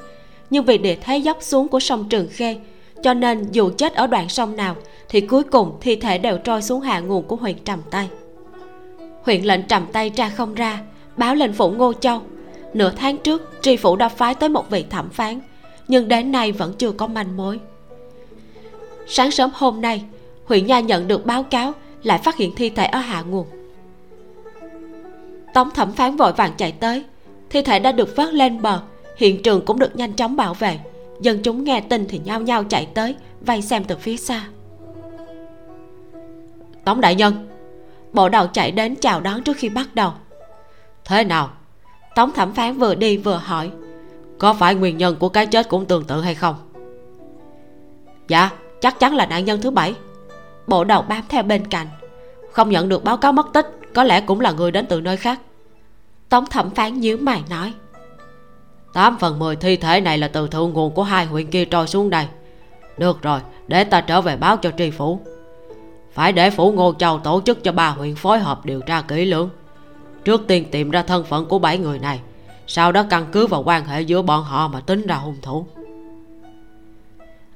Nhưng 0.49 0.65
vì 0.65 0.77
địa 0.77 0.95
thế 1.01 1.17
dốc 1.17 1.37
xuống 1.41 1.67
của 1.67 1.79
sông 1.79 2.09
trường 2.09 2.27
khê, 2.31 2.57
cho 3.03 3.13
nên 3.13 3.47
dù 3.51 3.71
chết 3.77 3.93
ở 3.93 4.07
đoạn 4.07 4.29
sông 4.29 4.55
nào, 4.55 4.75
thì 5.09 5.21
cuối 5.21 5.43
cùng 5.43 5.77
thi 5.81 5.95
thể 5.95 6.17
đều 6.17 6.37
trôi 6.37 6.61
xuống 6.61 6.81
hạ 6.81 6.99
nguồn 6.99 7.23
của 7.23 7.35
huyện 7.35 7.55
trầm 7.65 7.79
tây. 7.91 8.07
Huyện 9.23 9.43
lệnh 9.43 9.63
trầm 9.63 9.85
tây 9.93 10.09
tra 10.09 10.29
không 10.29 10.55
ra, 10.55 10.79
báo 11.17 11.35
lên 11.35 11.53
phủ 11.53 11.71
ngô 11.71 11.93
châu 11.93 12.21
nửa 12.75 12.91
tháng 12.95 13.17
trước, 13.17 13.51
tri 13.61 13.77
phủ 13.77 13.95
đã 13.95 14.09
phái 14.09 14.35
tới 14.35 14.49
một 14.49 14.69
vị 14.69 14.85
thẩm 14.89 15.09
phán, 15.09 15.39
nhưng 15.87 16.07
đến 16.07 16.31
nay 16.31 16.51
vẫn 16.51 16.73
chưa 16.77 16.91
có 16.91 17.07
manh 17.07 17.37
mối. 17.37 17.59
Sáng 19.07 19.31
sớm 19.31 19.49
hôm 19.53 19.81
nay, 19.81 20.03
huyện 20.45 20.67
nha 20.67 20.79
nhận 20.79 21.07
được 21.07 21.25
báo 21.25 21.43
cáo, 21.43 21.73
lại 22.03 22.19
phát 22.23 22.37
hiện 22.37 22.55
thi 22.55 22.69
thể 22.69 22.85
ở 22.85 22.99
hạ 22.99 23.21
nguồn. 23.21 23.47
Tống 25.53 25.71
thẩm 25.71 25.91
phán 25.91 26.15
vội 26.15 26.33
vàng 26.33 26.51
chạy 26.57 26.71
tới, 26.71 27.03
thi 27.49 27.61
thể 27.61 27.79
đã 27.79 27.91
được 27.91 28.15
vớt 28.15 28.33
lên 28.33 28.61
bờ, 28.61 28.81
hiện 29.17 29.43
trường 29.43 29.65
cũng 29.65 29.79
được 29.79 29.95
nhanh 29.95 30.13
chóng 30.13 30.35
bảo 30.35 30.53
vệ. 30.53 30.79
Dân 31.21 31.43
chúng 31.43 31.63
nghe 31.63 31.81
tin 31.81 32.05
thì 32.09 32.21
nhao 32.25 32.41
nhao 32.41 32.63
chạy 32.63 32.87
tới, 32.93 33.15
vây 33.41 33.61
xem 33.61 33.83
từ 33.83 33.97
phía 33.97 34.17
xa. 34.17 34.47
Tống 36.83 37.01
đại 37.01 37.15
nhân, 37.15 37.47
bộ 38.13 38.29
đầu 38.29 38.47
chạy 38.47 38.71
đến 38.71 38.95
chào 38.95 39.21
đón 39.21 39.43
trước 39.43 39.57
khi 39.57 39.69
bắt 39.69 39.95
đầu. 39.95 40.11
Thế 41.05 41.23
nào? 41.23 41.49
Tống 42.15 42.31
thẩm 42.31 42.53
phán 42.53 42.77
vừa 42.77 42.95
đi 42.95 43.17
vừa 43.17 43.35
hỏi, 43.35 43.71
có 44.39 44.53
phải 44.53 44.75
nguyên 44.75 44.97
nhân 44.97 45.15
của 45.19 45.29
cái 45.29 45.45
chết 45.45 45.69
cũng 45.69 45.85
tương 45.85 46.03
tự 46.03 46.21
hay 46.21 46.35
không? 46.35 46.55
Dạ 48.27 48.49
chắc 48.81 48.99
chắn 48.99 49.15
là 49.15 49.25
nạn 49.25 49.45
nhân 49.45 49.61
thứ 49.61 49.71
bảy. 49.71 49.95
Bộ 50.67 50.83
đầu 50.83 51.01
bám 51.01 51.23
theo 51.29 51.43
bên 51.43 51.67
cạnh, 51.67 51.87
không 52.51 52.69
nhận 52.69 52.89
được 52.89 53.03
báo 53.03 53.17
cáo 53.17 53.31
mất 53.31 53.47
tích, 53.53 53.79
có 53.93 54.03
lẽ 54.03 54.21
cũng 54.21 54.41
là 54.41 54.51
người 54.51 54.71
đến 54.71 54.85
từ 54.85 55.01
nơi 55.01 55.17
khác. 55.17 55.39
Tống 56.29 56.45
thẩm 56.45 56.69
phán 56.69 56.99
nhíu 56.99 57.17
mày 57.17 57.43
nói, 57.49 57.73
tám 58.93 59.17
phần 59.17 59.39
mười 59.39 59.55
thi 59.55 59.75
thể 59.75 60.01
này 60.01 60.17
là 60.17 60.27
từ 60.27 60.47
thượng 60.47 60.73
nguồn 60.73 60.91
của 60.91 61.03
hai 61.03 61.25
huyện 61.25 61.47
kia 61.47 61.65
trôi 61.65 61.87
xuống 61.87 62.09
đây. 62.09 62.27
Được 62.97 63.21
rồi, 63.21 63.39
để 63.67 63.83
ta 63.83 64.01
trở 64.01 64.21
về 64.21 64.37
báo 64.37 64.57
cho 64.57 64.71
tri 64.77 64.91
phủ. 64.91 65.19
Phải 66.13 66.31
để 66.31 66.49
phủ 66.49 66.71
ngô 66.71 66.93
châu 66.99 67.19
tổ 67.19 67.41
chức 67.45 67.63
cho 67.63 67.71
ba 67.71 67.89
huyện 67.89 68.15
phối 68.15 68.39
hợp 68.39 68.65
điều 68.65 68.81
tra 68.81 69.01
kỹ 69.01 69.25
lưỡng 69.25 69.49
trước 70.25 70.47
tiên 70.47 70.65
tìm 70.71 70.91
ra 70.91 71.03
thân 71.03 71.23
phận 71.23 71.45
của 71.45 71.59
bảy 71.59 71.77
người 71.77 71.99
này. 71.99 72.19
Sau 72.67 72.91
đó 72.91 73.03
căn 73.09 73.25
cứ 73.31 73.47
vào 73.47 73.63
quan 73.65 73.85
hệ 73.85 74.01
giữa 74.01 74.21
bọn 74.21 74.43
họ 74.43 74.67
mà 74.67 74.79
tính 74.79 75.07
ra 75.07 75.15
hung 75.15 75.37
thủ. 75.41 75.65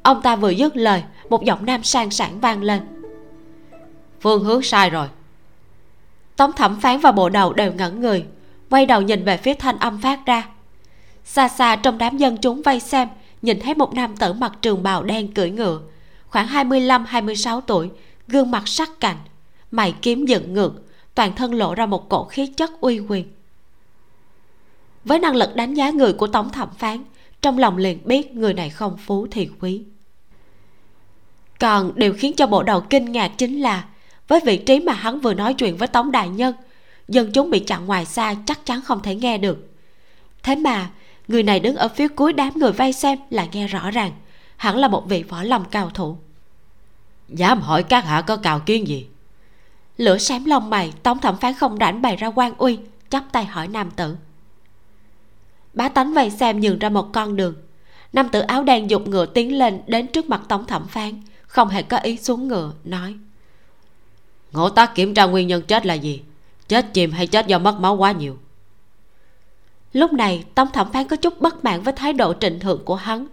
Ông 0.02 0.22
ta 0.22 0.36
vừa 0.36 0.50
dứt 0.50 0.78
lời, 0.78 1.04
một 1.30 1.44
giọng 1.44 1.66
nam 1.66 1.84
sang 1.84 2.12
sảng 2.12 2.40
vang 2.40 2.64
lên. 2.64 2.82
Phương 4.22 4.44
hướng 4.44 4.62
sai 4.62 4.90
rồi. 4.90 5.08
Tống 6.36 6.54
thẩm 6.54 6.80
phán 6.80 7.00
và 7.00 7.12
bộ 7.12 7.30
đầu 7.30 7.54
đều 7.54 7.74
ngẩn 7.74 8.02
người, 8.02 8.26
quay 8.70 8.86
đầu 8.86 9.02
nhìn 9.02 9.24
về 9.24 9.38
phía 9.38 9.54
thanh 9.54 9.80
âm 9.80 10.02
phát 10.02 10.26
ra. 10.26 10.48
Xa 11.26 11.48
xa 11.48 11.76
trong 11.76 11.98
đám 11.98 12.18
dân 12.18 12.38
chúng 12.38 12.62
vây 12.62 12.80
xem, 12.80 13.08
nhìn 13.42 13.60
thấy 13.60 13.76
một 13.76 13.94
nam 13.94 14.18
tử 14.18 14.34
mặc 14.34 14.52
trường 14.62 14.84
bào 14.84 15.04
đen 15.04 15.34
cưỡi 15.34 15.50
ngựa, 15.50 15.80
khoảng 16.30 16.48
25-26 16.48 17.62
tuổi, 17.62 17.90
gương 18.28 18.52
mặt 18.52 18.68
sắc 18.68 18.90
cạnh, 19.00 19.18
mày 19.72 19.96
kiếm 20.02 20.26
dựng 20.26 20.54
ngược 20.54 20.89
toàn 21.16 21.36
thân 21.36 21.54
lộ 21.54 21.76
ra 21.76 21.86
một 21.86 22.10
cổ 22.10 22.26
khí 22.26 22.48
chất 22.48 22.72
uy 22.82 23.00
quyền. 23.00 23.32
Với 25.06 25.20
năng 25.20 25.36
lực 25.36 25.56
đánh 25.56 25.74
giá 25.74 25.90
người 25.90 26.14
của 26.14 26.28
tổng 26.28 26.50
thẩm 26.50 26.70
phán, 26.78 27.04
trong 27.42 27.58
lòng 27.58 27.78
liền 27.78 28.00
biết 28.06 28.32
người 28.32 28.54
này 28.54 28.70
không 28.70 28.98
phú 28.98 29.28
thì 29.32 29.50
quý. 29.60 29.84
Còn 31.60 31.92
điều 31.96 32.14
khiến 32.14 32.34
cho 32.38 32.48
bộ 32.48 32.64
đầu 32.64 32.82
kinh 32.82 33.12
ngạc 33.12 33.32
chính 33.38 33.62
là, 33.62 33.86
với 34.28 34.40
vị 34.46 34.58
trí 34.58 34.80
mà 34.80 34.94
hắn 34.94 35.20
vừa 35.20 35.34
nói 35.34 35.54
chuyện 35.54 35.78
với 35.78 35.88
tống 35.88 36.12
đại 36.12 36.30
nhân, 36.30 36.56
dân 37.08 37.32
chúng 37.32 37.50
bị 37.50 37.60
chặn 37.60 37.86
ngoài 37.86 38.06
xa 38.06 38.36
chắc 38.46 38.66
chắn 38.66 38.82
không 38.82 39.02
thể 39.02 39.16
nghe 39.16 39.38
được. 39.38 39.70
Thế 40.44 40.56
mà, 40.56 40.90
người 41.28 41.44
này 41.44 41.60
đứng 41.60 41.76
ở 41.76 41.88
phía 41.88 42.08
cuối 42.08 42.34
đám 42.34 42.54
người 42.56 42.72
vây 42.72 42.94
xem 42.94 43.20
là 43.30 43.48
nghe 43.52 43.68
rõ 43.68 43.92
ràng, 43.92 44.12
hẳn 44.58 44.78
là 44.78 44.88
một 44.88 45.10
vị 45.10 45.24
võ 45.24 45.44
lâm 45.44 45.66
cao 45.66 45.90
thủ. 45.90 46.18
Dám 47.30 47.62
hỏi 47.62 47.84
các 47.84 48.06
hạ 48.06 48.22
có 48.22 48.38
cào 48.38 48.60
kiến 48.60 48.88
gì? 48.88 49.08
Lửa 50.00 50.18
xém 50.18 50.46
lông 50.46 50.70
mày 50.70 50.94
tống 51.04 51.20
thẩm 51.20 51.38
phán 51.38 51.54
không 51.54 51.78
rảnh 51.80 52.02
bày 52.02 52.16
ra 52.16 52.28
quan 52.28 52.54
uy 52.58 52.80
chắp 53.10 53.24
tay 53.32 53.46
hỏi 53.46 53.68
nam 53.68 53.92
tử. 53.92 54.16
Bá 55.74 55.90
tánh 55.90 56.14
vây 56.14 56.30
xem 56.30 56.60
nhường 56.60 56.80
ra 56.80 56.90
một 56.90 57.14
con 57.14 57.36
đường. 57.36 57.56
Nam 58.14 58.30
tử 58.30 58.40
áo 58.40 58.64
đen 58.64 58.90
dục 58.90 59.08
ngựa 59.08 59.26
tiến 59.26 59.58
lên 59.58 59.82
đến 59.88 60.08
trước 60.08 60.30
mặt 60.30 60.42
tống 60.48 60.66
thẩm 60.66 60.88
phán 60.88 61.22
không 61.48 61.68
hề 61.68 61.84
có 61.84 61.98
ý 61.98 62.18
xuống 62.18 62.48
ngựa 62.48 62.72
nói. 62.84 63.16
Ngộ 64.52 64.70
tác 64.70 64.96
kiểm 64.96 65.14
tra 65.14 65.26
nguyên 65.26 65.48
nhân 65.48 65.62
chết 65.62 65.86
là 65.86 65.94
gì? 65.94 66.22
Chết 66.68 66.94
chìm 66.94 67.12
hay 67.12 67.28
chết 67.28 67.48
do 67.48 67.60
mất 67.60 67.80
máu 67.80 67.96
quá 67.96 68.12
nhiều? 68.12 68.38
Lúc 69.94 70.14
này 70.14 70.44
tống 70.56 70.72
thẩm 70.74 70.92
phán 70.92 71.08
có 71.08 71.16
chút 71.16 71.42
bất 71.42 71.64
mãn 71.64 71.82
với 71.82 71.94
thái 71.94 72.14
độ 72.14 72.34
trịnh 72.34 72.60
thượng 72.60 72.86
của 72.86 72.96
hắn. 72.96 73.28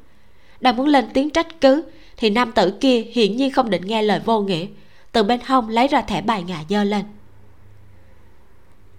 Đang 0.61 0.76
muốn 0.76 0.87
lên 0.87 1.05
tiếng 1.14 1.31
trách 1.31 1.61
cứ 1.61 1.85
thì 2.16 2.31
nam 2.31 2.52
tử 2.52 2.70
kia 2.81 3.00
hiển 3.00 3.37
nhiên 3.37 3.52
không 3.52 3.70
định 3.70 3.83
nghe 3.87 4.02
lời 4.02 4.20
vô 4.24 4.40
nghĩa 4.40 4.66
từ 5.16 5.22
bên 5.22 5.40
hông 5.46 5.68
lấy 5.68 5.88
ra 5.88 6.00
thẻ 6.00 6.20
bài 6.20 6.42
ngà 6.42 6.64
dơ 6.68 6.85
lên. 6.85 7.05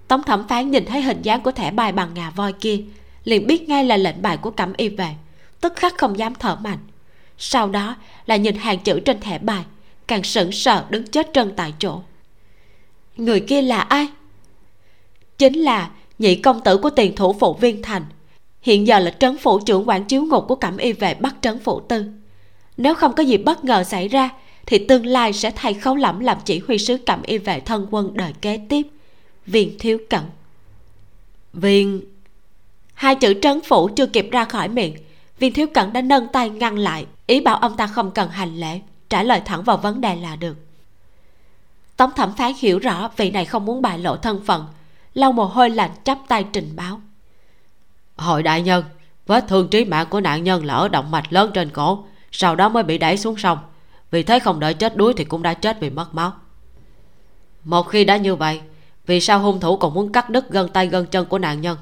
Tống 0.07 0.23
thẩm 0.23 0.47
phán 0.47 0.71
nhìn 0.71 0.85
thấy 0.85 1.01
hình 1.01 1.21
dáng 1.21 1.41
của 1.41 1.51
thẻ 1.51 1.71
bài 1.71 1.91
bằng 1.91 2.13
ngà 2.13 2.29
voi 2.29 2.53
kia, 2.53 2.81
liền 3.23 3.47
biết 3.47 3.69
ngay 3.69 3.83
là 3.85 3.97
lệnh 3.97 4.21
bài 4.21 4.37
của 4.37 4.51
cẩm 4.51 4.73
y 4.77 4.89
về, 4.89 5.09
tức 5.61 5.73
khắc 5.75 5.97
không 5.97 6.17
dám 6.17 6.35
thở 6.35 6.55
mạnh. 6.55 6.77
Sau 7.37 7.69
đó 7.69 7.95
là 8.25 8.35
nhìn 8.35 8.55
hàng 8.55 8.79
chữ 8.79 8.99
trên 8.99 9.19
thẻ 9.19 9.39
bài, 9.39 9.63
càng 10.07 10.23
sững 10.23 10.51
sờ 10.51 10.85
đứng 10.89 11.07
chết 11.07 11.29
trân 11.33 11.53
tại 11.55 11.73
chỗ. 11.79 12.01
Người 13.17 13.39
kia 13.39 13.61
là 13.61 13.81
ai? 13.81 14.07
Chính 15.37 15.53
là 15.53 15.89
nhị 16.19 16.35
công 16.35 16.61
tử 16.63 16.77
của 16.77 16.89
tiền 16.89 17.15
thủ 17.15 17.33
phụ 17.39 17.53
viên 17.53 17.81
thành, 17.81 18.05
hiện 18.61 18.87
giờ 18.87 18.99
là 18.99 19.11
trấn 19.19 19.37
phủ 19.37 19.59
trưởng 19.59 19.89
quản 19.89 20.05
chiếu 20.05 20.25
ngục 20.25 20.45
của 20.47 20.55
cẩm 20.55 20.77
y 20.77 20.93
về 20.93 21.13
bắt 21.13 21.35
trấn 21.41 21.59
phủ 21.59 21.79
tư. 21.79 22.05
Nếu 22.77 22.95
không 22.95 23.13
có 23.13 23.23
gì 23.23 23.37
bất 23.37 23.63
ngờ 23.63 23.83
xảy 23.83 24.07
ra 24.07 24.29
thì 24.67 24.85
tương 24.87 25.05
lai 25.05 25.33
sẽ 25.33 25.51
thay 25.55 25.73
khấu 25.73 25.95
lẫm 25.95 26.19
làm 26.19 26.37
chỉ 26.45 26.59
huy 26.59 26.77
sứ 26.77 26.97
cẩm 26.97 27.21
y 27.21 27.37
vệ 27.37 27.59
thân 27.59 27.87
quân 27.91 28.11
đời 28.13 28.33
kế 28.41 28.59
tiếp. 28.69 28.87
Viên 29.45 29.79
thiếu 29.79 29.97
cận 30.09 30.21
viên. 31.53 32.01
Hai 32.93 33.15
chữ 33.15 33.33
trấn 33.41 33.61
phủ 33.61 33.89
chưa 33.95 34.05
kịp 34.05 34.29
ra 34.31 34.45
khỏi 34.45 34.67
miệng. 34.67 34.95
Viên 35.39 35.53
thiếu 35.53 35.67
cận 35.73 35.93
đã 35.93 36.01
nâng 36.01 36.27
tay 36.27 36.49
ngăn 36.49 36.77
lại. 36.77 37.05
Ý 37.27 37.41
bảo 37.41 37.57
ông 37.57 37.77
ta 37.77 37.87
không 37.87 38.11
cần 38.11 38.29
hành 38.29 38.55
lễ. 38.55 38.81
Trả 39.09 39.23
lời 39.23 39.41
thẳng 39.45 39.63
vào 39.63 39.77
vấn 39.77 40.01
đề 40.01 40.15
là 40.15 40.35
được. 40.35 40.57
Tống 41.97 42.11
thẩm 42.15 42.33
phán 42.35 42.51
hiểu 42.59 42.79
rõ 42.79 43.09
vị 43.17 43.31
này 43.31 43.45
không 43.45 43.65
muốn 43.65 43.81
bại 43.81 43.99
lộ 43.99 44.15
thân 44.15 44.45
phận. 44.45 44.65
Lau 45.13 45.31
mồ 45.31 45.45
hôi 45.45 45.69
lạnh 45.69 45.91
chắp 46.03 46.19
tay 46.27 46.45
trình 46.53 46.75
báo. 46.75 47.01
Hội 48.17 48.43
đại 48.43 48.61
nhân, 48.61 48.83
vết 49.27 49.45
thương 49.47 49.67
trí 49.67 49.85
mạng 49.85 50.07
của 50.09 50.21
nạn 50.21 50.43
nhân 50.43 50.65
là 50.65 50.73
ở 50.73 50.87
động 50.87 51.11
mạch 51.11 51.33
lớn 51.33 51.51
trên 51.53 51.69
cổ, 51.69 52.05
sau 52.31 52.55
đó 52.55 52.69
mới 52.69 52.83
bị 52.83 52.97
đẩy 52.97 53.17
xuống 53.17 53.37
sông 53.37 53.57
vì 54.11 54.23
thế 54.23 54.39
không 54.39 54.59
đợi 54.59 54.73
chết 54.73 54.97
đuối 54.97 55.13
thì 55.17 55.23
cũng 55.23 55.43
đã 55.43 55.53
chết 55.53 55.77
vì 55.79 55.89
mất 55.89 56.15
máu. 56.15 56.33
Một 57.63 57.83
khi 57.83 58.05
đã 58.05 58.17
như 58.17 58.35
vậy, 58.35 58.61
vì 59.05 59.19
sao 59.19 59.39
hung 59.39 59.59
thủ 59.59 59.77
còn 59.77 59.93
muốn 59.93 60.11
cắt 60.11 60.29
đứt 60.29 60.49
gân 60.49 60.69
tay 60.69 60.87
gân 60.87 61.05
chân 61.05 61.25
của 61.25 61.39
nạn 61.39 61.61
nhân? 61.61 61.77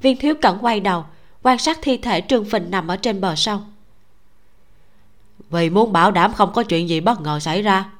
Viên 0.00 0.16
thiếu 0.16 0.34
cẩn 0.42 0.58
quay 0.60 0.80
đầu, 0.80 1.04
quan 1.42 1.58
sát 1.58 1.78
thi 1.82 1.96
thể 1.96 2.20
trương 2.28 2.44
phình 2.44 2.70
nằm 2.70 2.88
ở 2.88 2.96
trên 2.96 3.20
bờ 3.20 3.34
sông. 3.34 3.72
Vì 5.50 5.70
muốn 5.70 5.92
bảo 5.92 6.10
đảm 6.10 6.32
không 6.32 6.52
có 6.52 6.62
chuyện 6.62 6.88
gì 6.88 7.00
bất 7.00 7.20
ngờ 7.20 7.40
xảy 7.40 7.62
ra, 7.62 7.90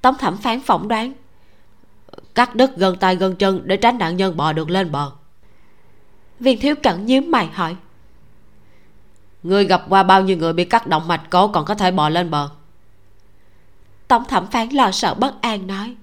tống 0.00 0.18
thẩm 0.18 0.36
phán 0.36 0.60
phỏng 0.60 0.88
đoán, 0.88 1.12
cắt 2.34 2.54
đứt 2.54 2.76
gân 2.76 2.96
tay 2.96 3.16
gân 3.16 3.36
chân 3.36 3.62
để 3.64 3.76
tránh 3.76 3.98
nạn 3.98 4.16
nhân 4.16 4.36
bò 4.36 4.52
được 4.52 4.70
lên 4.70 4.92
bờ. 4.92 5.10
Viên 6.40 6.60
thiếu 6.60 6.74
cẩn 6.82 7.06
nhíu 7.06 7.22
mày 7.22 7.46
hỏi 7.46 7.76
người 9.48 9.64
gặp 9.64 9.82
qua 9.88 10.02
bao 10.02 10.22
nhiêu 10.22 10.36
người 10.36 10.52
bị 10.52 10.64
cắt 10.64 10.86
động 10.86 11.08
mạch 11.08 11.30
cổ 11.30 11.48
còn 11.48 11.64
có 11.64 11.74
thể 11.74 11.90
bò 11.90 12.08
lên 12.08 12.30
bờ. 12.30 12.48
Tổng 14.08 14.24
thẩm 14.24 14.46
phán 14.46 14.68
lo 14.68 14.90
sợ 14.90 15.14
bất 15.14 15.40
an 15.40 15.66
nói. 15.66 15.94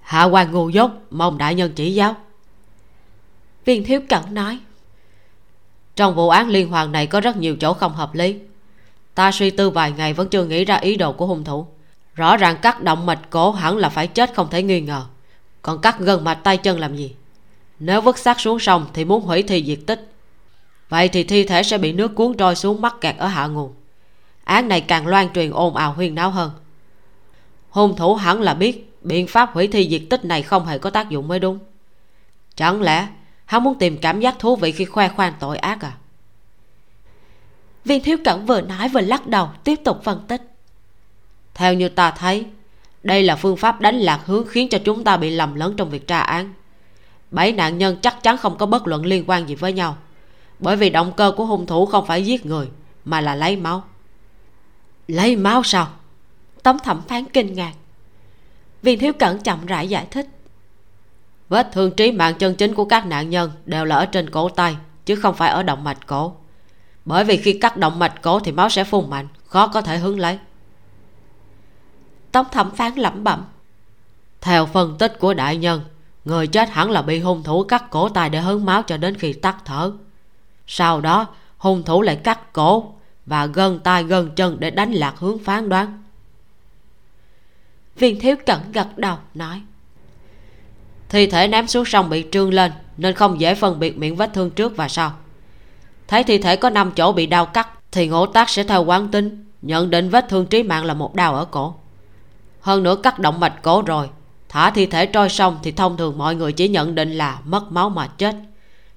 Hạ 0.00 0.24
quan 0.24 0.52
ngu 0.52 0.68
dốt 0.68 0.90
mong 1.10 1.38
đại 1.38 1.54
nhân 1.54 1.72
chỉ 1.74 1.94
giáo. 1.94 2.16
Viên 3.64 3.84
thiếu 3.84 4.00
cẩn 4.08 4.34
nói. 4.34 4.58
Trong 5.96 6.14
vụ 6.14 6.28
án 6.28 6.48
liên 6.48 6.68
hoàn 6.68 6.92
này 6.92 7.06
có 7.06 7.20
rất 7.20 7.36
nhiều 7.36 7.56
chỗ 7.56 7.72
không 7.72 7.92
hợp 7.92 8.14
lý. 8.14 8.38
Ta 9.14 9.32
suy 9.32 9.50
tư 9.50 9.70
vài 9.70 9.92
ngày 9.92 10.12
vẫn 10.12 10.28
chưa 10.28 10.44
nghĩ 10.44 10.64
ra 10.64 10.76
ý 10.76 10.96
đồ 10.96 11.12
của 11.12 11.26
hung 11.26 11.44
thủ. 11.44 11.66
Rõ 12.14 12.36
ràng 12.36 12.56
cắt 12.62 12.82
động 12.82 13.06
mạch 13.06 13.30
cổ 13.30 13.50
hẳn 13.50 13.76
là 13.76 13.88
phải 13.88 14.06
chết 14.06 14.34
không 14.34 14.50
thể 14.50 14.62
nghi 14.62 14.80
ngờ. 14.80 15.02
Còn 15.62 15.80
cắt 15.80 15.98
gần 15.98 16.24
mạch 16.24 16.44
tay 16.44 16.56
chân 16.56 16.80
làm 16.80 16.96
gì? 16.96 17.14
Nếu 17.78 18.00
vứt 18.00 18.18
xác 18.18 18.40
xuống 18.40 18.58
sông 18.58 18.86
thì 18.92 19.04
muốn 19.04 19.22
hủy 19.22 19.42
thi 19.42 19.64
diệt 19.66 19.78
tích 19.86 20.09
vậy 20.90 21.08
thì 21.08 21.24
thi 21.24 21.44
thể 21.44 21.62
sẽ 21.62 21.78
bị 21.78 21.92
nước 21.92 22.14
cuốn 22.14 22.36
trôi 22.36 22.56
xuống 22.56 22.80
mắc 22.80 22.94
kẹt 23.00 23.16
ở 23.16 23.26
hạ 23.26 23.46
nguồn. 23.46 23.74
Án 24.44 24.68
này 24.68 24.80
càng 24.80 25.06
loan 25.06 25.32
truyền 25.32 25.50
ồn 25.50 25.76
ào 25.76 25.92
huyên 25.92 26.14
náo 26.14 26.30
hơn. 26.30 26.50
Hung 27.70 27.96
thủ 27.96 28.14
hẳn 28.14 28.40
là 28.40 28.54
biết 28.54 28.92
biện 29.02 29.26
pháp 29.26 29.54
hủy 29.54 29.66
thi 29.66 29.88
diệt 29.90 30.02
tích 30.10 30.24
này 30.24 30.42
không 30.42 30.66
hề 30.66 30.78
có 30.78 30.90
tác 30.90 31.10
dụng 31.10 31.28
mới 31.28 31.38
đúng. 31.38 31.58
Chẳng 32.54 32.82
lẽ 32.82 33.08
hắn 33.44 33.64
muốn 33.64 33.78
tìm 33.78 33.98
cảm 33.98 34.20
giác 34.20 34.38
thú 34.38 34.56
vị 34.56 34.72
khi 34.72 34.84
khoe 34.84 35.08
khoang 35.08 35.32
tội 35.40 35.58
ác 35.58 35.80
à? 35.80 35.92
Viên 37.84 38.02
thiếu 38.02 38.16
cẩn 38.24 38.46
vừa 38.46 38.60
nói 38.60 38.88
vừa 38.88 39.00
lắc 39.00 39.26
đầu 39.26 39.48
tiếp 39.64 39.76
tục 39.84 40.00
phân 40.04 40.24
tích. 40.28 40.42
Theo 41.54 41.74
như 41.74 41.88
ta 41.88 42.10
thấy 42.10 42.46
đây 43.02 43.22
là 43.22 43.36
phương 43.36 43.56
pháp 43.56 43.80
đánh 43.80 43.96
lạc 43.96 44.20
hướng 44.26 44.46
khiến 44.46 44.68
cho 44.68 44.78
chúng 44.84 45.04
ta 45.04 45.16
bị 45.16 45.30
lầm 45.30 45.54
lẫn 45.54 45.76
trong 45.76 45.90
việc 45.90 46.06
tra 46.06 46.20
án. 46.20 46.54
Bảy 47.30 47.52
nạn 47.52 47.78
nhân 47.78 47.96
chắc 48.02 48.22
chắn 48.22 48.36
không 48.36 48.58
có 48.58 48.66
bất 48.66 48.86
luận 48.86 49.06
liên 49.06 49.24
quan 49.26 49.48
gì 49.48 49.54
với 49.54 49.72
nhau 49.72 49.96
bởi 50.60 50.76
vì 50.76 50.90
động 50.90 51.12
cơ 51.16 51.32
của 51.36 51.44
hung 51.44 51.66
thủ 51.66 51.86
không 51.86 52.06
phải 52.06 52.24
giết 52.24 52.46
người, 52.46 52.68
mà 53.04 53.20
là 53.20 53.34
lấy 53.34 53.56
máu. 53.56 53.84
Lấy 55.08 55.36
máu 55.36 55.62
sao? 55.62 55.88
Tống 56.62 56.78
thẩm 56.78 57.02
phán 57.08 57.24
kinh 57.24 57.54
ngạc. 57.54 57.72
Viên 58.82 58.98
thiếu 58.98 59.12
cẩn 59.18 59.40
chậm 59.40 59.66
rãi 59.66 59.88
giải 59.88 60.06
thích. 60.10 60.28
Vết 61.48 61.68
thương 61.72 61.96
trí 61.96 62.12
mạng 62.12 62.34
chân 62.38 62.54
chính 62.54 62.74
của 62.74 62.84
các 62.84 63.06
nạn 63.06 63.30
nhân 63.30 63.50
đều 63.66 63.84
là 63.84 63.96
ở 63.96 64.06
trên 64.06 64.30
cổ 64.30 64.48
tay, 64.48 64.76
chứ 65.06 65.16
không 65.16 65.34
phải 65.34 65.50
ở 65.50 65.62
động 65.62 65.84
mạch 65.84 66.06
cổ. 66.06 66.32
Bởi 67.04 67.24
vì 67.24 67.36
khi 67.36 67.52
cắt 67.52 67.76
động 67.76 67.98
mạch 67.98 68.22
cổ 68.22 68.40
thì 68.40 68.52
máu 68.52 68.70
sẽ 68.70 68.84
phun 68.84 69.10
mạnh, 69.10 69.28
khó 69.46 69.68
có 69.68 69.80
thể 69.82 69.98
hứng 69.98 70.18
lấy. 70.18 70.38
Tống 72.32 72.46
thẩm 72.52 72.70
phán 72.70 72.94
lẩm 72.94 73.24
bẩm. 73.24 73.44
Theo 74.40 74.66
phân 74.66 74.98
tích 74.98 75.18
của 75.18 75.34
đại 75.34 75.56
nhân, 75.56 75.80
người 76.24 76.46
chết 76.46 76.70
hẳn 76.70 76.90
là 76.90 77.02
bị 77.02 77.18
hung 77.18 77.42
thủ 77.42 77.64
cắt 77.64 77.90
cổ 77.90 78.08
tay 78.08 78.30
để 78.30 78.40
hứng 78.40 78.64
máu 78.64 78.82
cho 78.82 78.96
đến 78.96 79.14
khi 79.14 79.32
tắt 79.32 79.56
thở 79.64 79.92
sau 80.72 81.00
đó, 81.00 81.26
hung 81.58 81.82
thủ 81.82 82.02
lại 82.02 82.16
cắt 82.16 82.52
cổ 82.52 82.92
và 83.26 83.46
gân 83.46 83.78
tay 83.78 84.04
gân 84.04 84.30
chân 84.36 84.56
để 84.60 84.70
đánh 84.70 84.92
lạc 84.92 85.14
hướng 85.18 85.38
phán 85.38 85.68
đoán. 85.68 86.02
Viên 87.96 88.20
thiếu 88.20 88.36
cẩn 88.46 88.72
gật 88.72 88.98
đầu, 88.98 89.16
nói, 89.34 89.62
thi 91.08 91.26
thể 91.26 91.48
ném 91.48 91.66
xuống 91.66 91.84
sông 91.84 92.10
bị 92.10 92.24
trương 92.32 92.54
lên 92.54 92.72
nên 92.96 93.14
không 93.14 93.40
dễ 93.40 93.54
phân 93.54 93.78
biệt 93.78 93.98
miệng 93.98 94.16
vết 94.16 94.30
thương 94.34 94.50
trước 94.50 94.76
và 94.76 94.88
sau. 94.88 95.12
Thấy 96.08 96.24
thi 96.24 96.38
thể 96.38 96.56
có 96.56 96.70
năm 96.70 96.92
chỗ 96.96 97.12
bị 97.12 97.26
đau 97.26 97.46
cắt 97.46 97.68
thì 97.92 98.08
ngộ 98.08 98.26
tác 98.26 98.48
sẽ 98.48 98.64
theo 98.64 98.84
quán 98.84 99.08
tính 99.08 99.44
nhận 99.62 99.90
định 99.90 100.10
vết 100.10 100.28
thương 100.28 100.46
trí 100.46 100.62
mạng 100.62 100.84
là 100.84 100.94
một 100.94 101.14
đau 101.14 101.34
ở 101.34 101.44
cổ. 101.44 101.74
Hơn 102.60 102.82
nữa 102.82 102.96
cắt 102.96 103.18
động 103.18 103.40
mạch 103.40 103.62
cổ 103.62 103.82
rồi, 103.86 104.08
thả 104.48 104.70
thi 104.70 104.86
thể 104.86 105.06
trôi 105.06 105.28
sông 105.28 105.58
thì 105.62 105.72
thông 105.72 105.96
thường 105.96 106.18
mọi 106.18 106.34
người 106.34 106.52
chỉ 106.52 106.68
nhận 106.68 106.94
định 106.94 107.12
là 107.12 107.38
mất 107.44 107.72
máu 107.72 107.90
mà 107.90 108.06
chết 108.06 108.36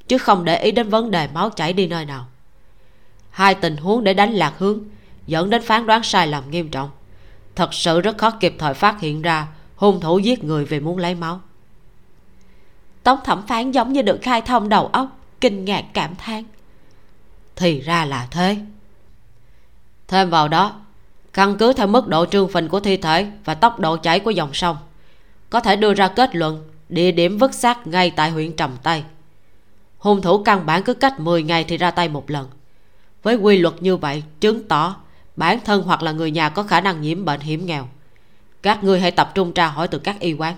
chứ 0.07 0.17
không 0.17 0.45
để 0.45 0.59
ý 0.59 0.71
đến 0.71 0.89
vấn 0.89 1.11
đề 1.11 1.27
máu 1.33 1.49
chảy 1.49 1.73
đi 1.73 1.87
nơi 1.87 2.05
nào. 2.05 2.25
Hai 3.29 3.55
tình 3.55 3.77
huống 3.77 4.03
để 4.03 4.13
đánh 4.13 4.33
lạc 4.33 4.53
hướng, 4.57 4.79
dẫn 5.27 5.49
đến 5.49 5.61
phán 5.61 5.87
đoán 5.87 6.03
sai 6.03 6.27
lầm 6.27 6.51
nghiêm 6.51 6.69
trọng. 6.69 6.89
Thật 7.55 7.73
sự 7.73 8.01
rất 8.01 8.17
khó 8.17 8.31
kịp 8.31 8.55
thời 8.59 8.73
phát 8.73 8.99
hiện 8.99 9.21
ra 9.21 9.47
hung 9.75 9.99
thủ 9.99 10.19
giết 10.19 10.43
người 10.43 10.65
vì 10.65 10.79
muốn 10.79 10.97
lấy 10.97 11.15
máu. 11.15 11.41
Tống 13.03 13.19
thẩm 13.23 13.47
phán 13.47 13.71
giống 13.71 13.93
như 13.93 14.01
được 14.01 14.19
khai 14.21 14.41
thông 14.41 14.69
đầu 14.69 14.87
óc, 14.87 15.07
kinh 15.41 15.65
ngạc 15.65 15.85
cảm 15.93 16.15
thán. 16.15 16.43
Thì 17.55 17.81
ra 17.81 18.05
là 18.05 18.27
thế. 18.31 18.57
Thêm 20.07 20.29
vào 20.29 20.47
đó, 20.47 20.81
căn 21.33 21.57
cứ 21.57 21.73
theo 21.73 21.87
mức 21.87 22.07
độ 22.07 22.25
trương 22.25 22.49
phình 22.49 22.69
của 22.69 22.79
thi 22.79 22.97
thể 22.97 23.27
và 23.45 23.53
tốc 23.53 23.79
độ 23.79 23.97
chảy 23.97 24.19
của 24.19 24.31
dòng 24.31 24.53
sông, 24.53 24.77
có 25.49 25.59
thể 25.59 25.75
đưa 25.75 25.93
ra 25.93 26.07
kết 26.07 26.35
luận 26.35 26.69
địa 26.89 27.11
điểm 27.11 27.37
vứt 27.37 27.53
xác 27.53 27.87
ngay 27.87 28.11
tại 28.11 28.31
huyện 28.31 28.55
trầm 28.55 28.71
tây 28.83 29.03
hung 30.03 30.21
thủ 30.21 30.43
căn 30.43 30.65
bản 30.65 30.83
cứ 30.83 30.93
cách 30.93 31.19
10 31.19 31.43
ngày 31.43 31.63
thì 31.63 31.77
ra 31.77 31.91
tay 31.91 32.09
một 32.09 32.31
lần. 32.31 32.47
Với 33.23 33.35
quy 33.35 33.57
luật 33.57 33.73
như 33.81 33.97
vậy, 33.97 34.23
chứng 34.39 34.67
tỏ 34.67 34.95
bản 35.35 35.59
thân 35.65 35.83
hoặc 35.83 36.03
là 36.03 36.11
người 36.11 36.31
nhà 36.31 36.49
có 36.49 36.63
khả 36.63 36.81
năng 36.81 37.01
nhiễm 37.01 37.25
bệnh 37.25 37.39
hiểm 37.39 37.65
nghèo. 37.65 37.87
Các 38.61 38.83
ngươi 38.83 38.99
hãy 38.99 39.11
tập 39.11 39.31
trung 39.35 39.53
tra 39.53 39.67
hỏi 39.67 39.87
từ 39.87 39.99
các 39.99 40.19
y 40.19 40.33
quán. 40.33 40.55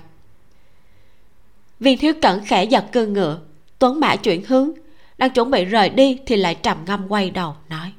Viên 1.80 1.98
thiếu 1.98 2.14
cẩn 2.22 2.46
khẽ 2.46 2.64
giật 2.64 2.86
cương 2.92 3.14
ngựa. 3.14 3.40
Tuấn 3.80 4.00
mã 4.00 4.16
chuyển 4.16 4.46
hướng. 4.46 4.72
Đang 5.18 5.30
chuẩn 5.30 5.52
bị 5.52 5.66
rời 5.66 5.90
đi 5.90 6.20
thì 6.26 6.36
lại 6.36 6.56
trầm 6.56 6.78
ngâm 6.86 7.08
quay 7.08 7.30
đầu, 7.30 7.56
nói. 7.70 7.92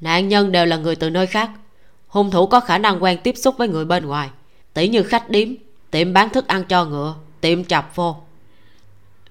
Nạn 0.00 0.28
nhân 0.28 0.52
đều 0.52 0.66
là 0.66 0.76
người 0.76 0.96
từ 0.96 1.10
nơi 1.10 1.26
khác. 1.26 1.50
Hung 2.08 2.30
thủ 2.30 2.46
có 2.46 2.60
khả 2.60 2.78
năng 2.78 3.02
quen 3.02 3.18
tiếp 3.22 3.34
xúc 3.36 3.54
với 3.58 3.68
người 3.68 3.84
bên 3.84 4.06
ngoài. 4.06 4.30
Tỷ 4.74 4.88
như 4.88 5.02
khách 5.02 5.30
điếm, 5.30 5.48
tiệm 5.90 6.12
bán 6.12 6.28
thức 6.28 6.46
ăn 6.46 6.64
cho 6.64 6.84
ngựa, 6.84 7.14
tiệm 7.40 7.64
chập 7.64 7.96
vô. 7.96 8.16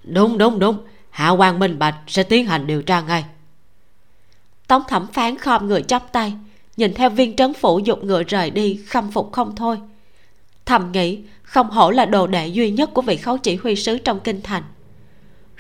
Đúng 0.04 0.38
đúng 0.38 0.60
đúng 0.60 0.78
hạ 1.12 1.30
quan 1.30 1.60
minh 1.60 1.80
bạch 1.80 1.95
sẽ 2.08 2.24
tiến 2.24 2.45
hành 2.45 2.67
điều 2.67 2.82
tra 2.82 3.02
ngay. 3.02 3.26
Tống 4.67 4.82
thẩm 4.88 5.08
phán 5.08 5.38
khom 5.38 5.67
người 5.67 5.84
chắp 5.84 6.12
tay, 6.12 6.34
nhìn 6.78 6.93
theo 6.93 7.10
viên 7.10 7.36
trấn 7.36 7.54
phủ 7.54 7.80
dục 7.80 8.04
ngựa 8.04 8.24
rời 8.24 8.50
đi, 8.50 8.80
khâm 8.88 9.12
phục 9.12 9.32
không 9.32 9.56
thôi. 9.56 9.78
Thầm 10.65 10.91
nghĩ, 10.91 11.19
không 11.43 11.69
hổ 11.69 11.91
là 11.91 12.06
đồ 12.06 12.28
đệ 12.28 12.47
duy 12.47 12.71
nhất 12.71 12.89
của 12.93 13.02
vị 13.02 13.17
khấu 13.17 13.38
chỉ 13.38 13.56
huy 13.56 13.76
sứ 13.76 13.97
trong 13.97 14.19
kinh 14.19 14.41
thành. 14.41 14.63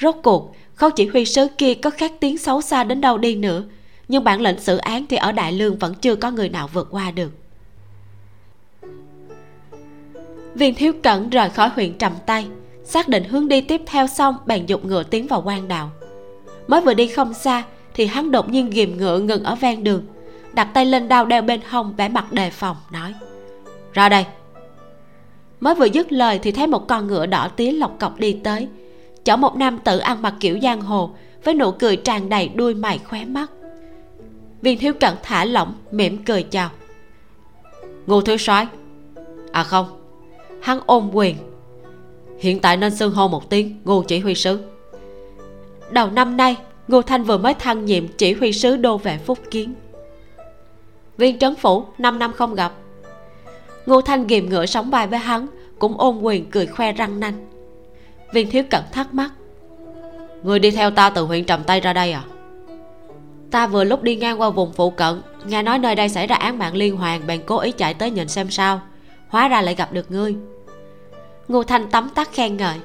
Rốt 0.01 0.15
cuộc, 0.23 0.55
khấu 0.75 0.89
chỉ 0.89 1.07
huy 1.07 1.25
sứ 1.25 1.47
kia 1.57 1.73
có 1.73 1.89
khác 1.89 2.11
tiếng 2.19 2.37
xấu 2.37 2.61
xa 2.61 2.83
đến 2.83 3.01
đâu 3.01 3.17
đi 3.17 3.35
nữa, 3.35 3.63
nhưng 4.07 4.23
bản 4.23 4.41
lệnh 4.41 4.59
xử 4.59 4.77
án 4.77 5.05
thì 5.09 5.17
ở 5.17 5.31
đại 5.31 5.53
lương 5.53 5.77
vẫn 5.77 5.95
chưa 5.95 6.15
có 6.15 6.31
người 6.31 6.49
nào 6.49 6.69
vượt 6.73 6.87
qua 6.91 7.11
được. 7.11 7.31
Viên 10.55 10.75
thiếu 10.75 10.93
cẩn 11.03 11.29
rời 11.29 11.49
khỏi 11.49 11.69
huyện 11.69 11.97
trầm 11.97 12.13
tay 12.25 12.47
xác 12.91 13.07
định 13.07 13.23
hướng 13.23 13.47
đi 13.47 13.61
tiếp 13.61 13.81
theo 13.85 14.07
xong, 14.07 14.35
bèn 14.45 14.65
dục 14.65 14.85
ngựa 14.85 15.03
tiến 15.03 15.27
vào 15.27 15.41
quan 15.45 15.67
đạo. 15.67 15.91
Mới 16.67 16.81
vừa 16.81 16.93
đi 16.93 17.07
không 17.07 17.33
xa, 17.33 17.63
thì 17.93 18.05
hắn 18.05 18.31
đột 18.31 18.49
nhiên 18.49 18.69
ghìm 18.69 18.97
ngựa 18.97 19.19
ngừng 19.19 19.43
ở 19.43 19.55
ven 19.55 19.83
đường, 19.83 20.03
đặt 20.53 20.67
tay 20.73 20.85
lên 20.85 21.07
đao 21.07 21.25
đeo 21.25 21.41
bên 21.41 21.59
hông 21.69 21.93
vẻ 21.97 22.09
mặt 22.09 22.33
đề 22.33 22.49
phòng, 22.49 22.77
nói, 22.91 23.13
ra 23.93 24.09
đây. 24.09 24.25
Mới 25.59 25.75
vừa 25.75 25.85
dứt 25.85 26.11
lời 26.11 26.39
thì 26.43 26.51
thấy 26.51 26.67
một 26.67 26.87
con 26.87 27.07
ngựa 27.07 27.25
đỏ 27.25 27.47
tía 27.55 27.71
lọc 27.71 27.99
cọc 27.99 28.19
đi 28.19 28.39
tới. 28.43 28.67
Chở 29.23 29.35
một 29.35 29.55
nam 29.55 29.79
tử 29.83 29.97
ăn 29.97 30.21
mặc 30.21 30.33
kiểu 30.39 30.59
giang 30.63 30.81
hồ, 30.81 31.11
với 31.43 31.53
nụ 31.53 31.71
cười 31.71 31.95
tràn 31.95 32.29
đầy 32.29 32.47
đuôi 32.47 32.73
mày 32.73 32.97
khóe 32.97 33.25
mắt. 33.25 33.51
Viên 34.61 34.79
thiếu 34.79 34.93
cận 34.99 35.13
thả 35.23 35.45
lỏng, 35.45 35.73
mỉm 35.91 36.23
cười 36.23 36.43
chào. 36.43 36.69
Ngô 38.07 38.21
thiếu 38.21 38.37
soái. 38.37 38.67
À 39.51 39.63
không. 39.63 39.87
Hắn 40.61 40.79
ôm 40.85 41.09
quyền 41.13 41.35
hiện 42.41 42.59
tại 42.59 42.77
nên 42.77 42.95
xưng 42.95 43.13
hô 43.13 43.27
một 43.27 43.49
tiếng 43.49 43.81
ngô 43.83 44.03
chỉ 44.07 44.19
huy 44.19 44.35
sứ. 44.35 44.59
Đầu 45.89 46.09
năm 46.11 46.37
nay, 46.37 46.57
ngô 46.87 47.01
thanh 47.01 47.23
vừa 47.23 47.37
mới 47.37 47.53
thăng 47.53 47.85
nhiệm 47.85 48.07
chỉ 48.07 48.33
huy 48.33 48.53
sứ 48.53 48.77
đô 48.77 48.97
vệ 48.97 49.17
phúc 49.17 49.39
kiến. 49.51 49.73
Viên 51.17 51.39
trấn 51.39 51.55
phủ, 51.55 51.85
năm 51.97 52.19
năm 52.19 52.33
không 52.33 52.55
gặp. 52.55 52.71
Ngô 53.85 54.01
thanh 54.01 54.27
ghìm 54.27 54.49
ngựa 54.49 54.65
sóng 54.65 54.91
bài 54.91 55.07
với 55.07 55.19
hắn, 55.19 55.47
cũng 55.79 55.97
ôm 55.97 56.21
quyền 56.21 56.51
cười 56.51 56.65
khoe 56.65 56.91
răng 56.91 57.19
nanh. 57.19 57.47
Viên 58.33 58.49
thiếu 58.49 58.63
cận 58.69 58.81
thắc 58.91 59.13
mắc, 59.13 59.31
người 60.43 60.59
đi 60.59 60.71
theo 60.71 60.91
ta 60.91 61.09
từ 61.09 61.23
huyện 61.23 61.45
trầm 61.45 61.63
tây 61.63 61.79
ra 61.79 61.93
đây 61.93 62.11
à? 62.11 62.23
Ta 63.51 63.67
vừa 63.67 63.83
lúc 63.83 64.03
đi 64.03 64.15
ngang 64.15 64.41
qua 64.41 64.49
vùng 64.49 64.73
phụ 64.73 64.89
cận, 64.89 65.21
nghe 65.45 65.63
nói 65.63 65.79
nơi 65.79 65.95
đây 65.95 66.09
xảy 66.09 66.27
ra 66.27 66.35
án 66.35 66.57
mạng 66.57 66.75
liên 66.75 66.97
hoàn, 66.97 67.27
bèn 67.27 67.41
cố 67.45 67.59
ý 67.59 67.71
chạy 67.71 67.93
tới 67.93 68.11
nhìn 68.11 68.27
xem 68.27 68.49
sao. 68.49 68.81
Hóa 69.27 69.47
ra 69.47 69.61
lại 69.61 69.75
gặp 69.75 69.93
được 69.93 70.11
ngươi 70.11 70.35
ngô 71.51 71.63
thanh 71.63 71.89
tấm 71.89 72.09
tắc 72.09 72.33
khen 72.33 72.57
ngợi. 72.57 72.77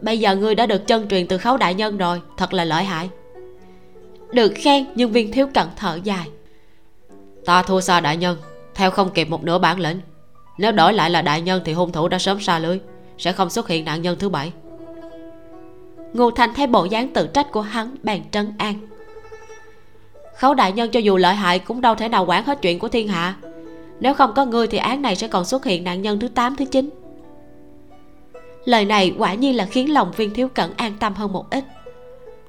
Bây 0.00 0.18
giờ 0.18 0.36
ngươi 0.36 0.54
đã 0.54 0.66
được 0.66 0.86
chân 0.86 1.08
truyền 1.08 1.26
từ 1.26 1.38
khấu 1.38 1.56
đại 1.56 1.74
nhân 1.74 1.96
rồi, 1.96 2.20
thật 2.36 2.52
là 2.52 2.64
lợi 2.64 2.84
hại. 2.84 3.10
Được 4.32 4.52
khen, 4.54 4.86
nhưng 4.94 5.12
viên 5.12 5.32
thiếu 5.32 5.48
cận 5.54 5.66
thở 5.76 5.98
dài. 6.04 6.28
Ta 7.44 7.62
thua 7.62 7.80
xa 7.80 8.00
đại 8.00 8.16
nhân, 8.16 8.38
theo 8.74 8.90
không 8.90 9.10
kịp 9.10 9.30
một 9.30 9.44
nửa 9.44 9.58
bản 9.58 9.80
lĩnh. 9.80 10.00
Nếu 10.58 10.72
đổi 10.72 10.92
lại 10.92 11.10
là 11.10 11.22
đại 11.22 11.40
nhân 11.40 11.62
thì 11.64 11.72
hung 11.72 11.92
thủ 11.92 12.08
đã 12.08 12.18
sớm 12.18 12.40
xa 12.40 12.58
lưới, 12.58 12.80
sẽ 13.18 13.32
không 13.32 13.50
xuất 13.50 13.68
hiện 13.68 13.84
nạn 13.84 14.02
nhân 14.02 14.16
thứ 14.18 14.28
bảy. 14.28 14.52
Ngô 16.12 16.30
thanh 16.30 16.54
thấy 16.54 16.66
bộ 16.66 16.84
dáng 16.84 17.12
tự 17.12 17.26
trách 17.26 17.52
của 17.52 17.60
hắn 17.60 17.96
bèn 18.02 18.22
trấn 18.30 18.52
an. 18.58 18.74
Khấu 20.38 20.54
đại 20.54 20.72
nhân 20.72 20.90
cho 20.90 21.00
dù 21.00 21.16
lợi 21.16 21.34
hại 21.34 21.58
cũng 21.58 21.80
đâu 21.80 21.94
thể 21.94 22.08
nào 22.08 22.24
quản 22.24 22.44
hết 22.44 22.62
chuyện 22.62 22.78
của 22.78 22.88
thiên 22.88 23.08
hạ. 23.08 23.36
Nếu 24.00 24.14
không 24.14 24.32
có 24.34 24.44
ngươi 24.44 24.66
thì 24.66 24.78
án 24.78 25.02
này 25.02 25.16
sẽ 25.16 25.28
còn 25.28 25.44
xuất 25.44 25.64
hiện 25.64 25.84
nạn 25.84 26.02
nhân 26.02 26.20
thứ 26.20 26.28
8 26.28 26.56
thứ 26.56 26.64
9 26.64 26.90
lời 28.66 28.84
này 28.84 29.14
quả 29.18 29.34
nhiên 29.34 29.56
là 29.56 29.66
khiến 29.66 29.92
lòng 29.92 30.12
viên 30.16 30.34
thiếu 30.34 30.48
cẩn 30.48 30.72
an 30.76 30.92
tâm 31.00 31.14
hơn 31.14 31.32
một 31.32 31.50
ít. 31.50 31.64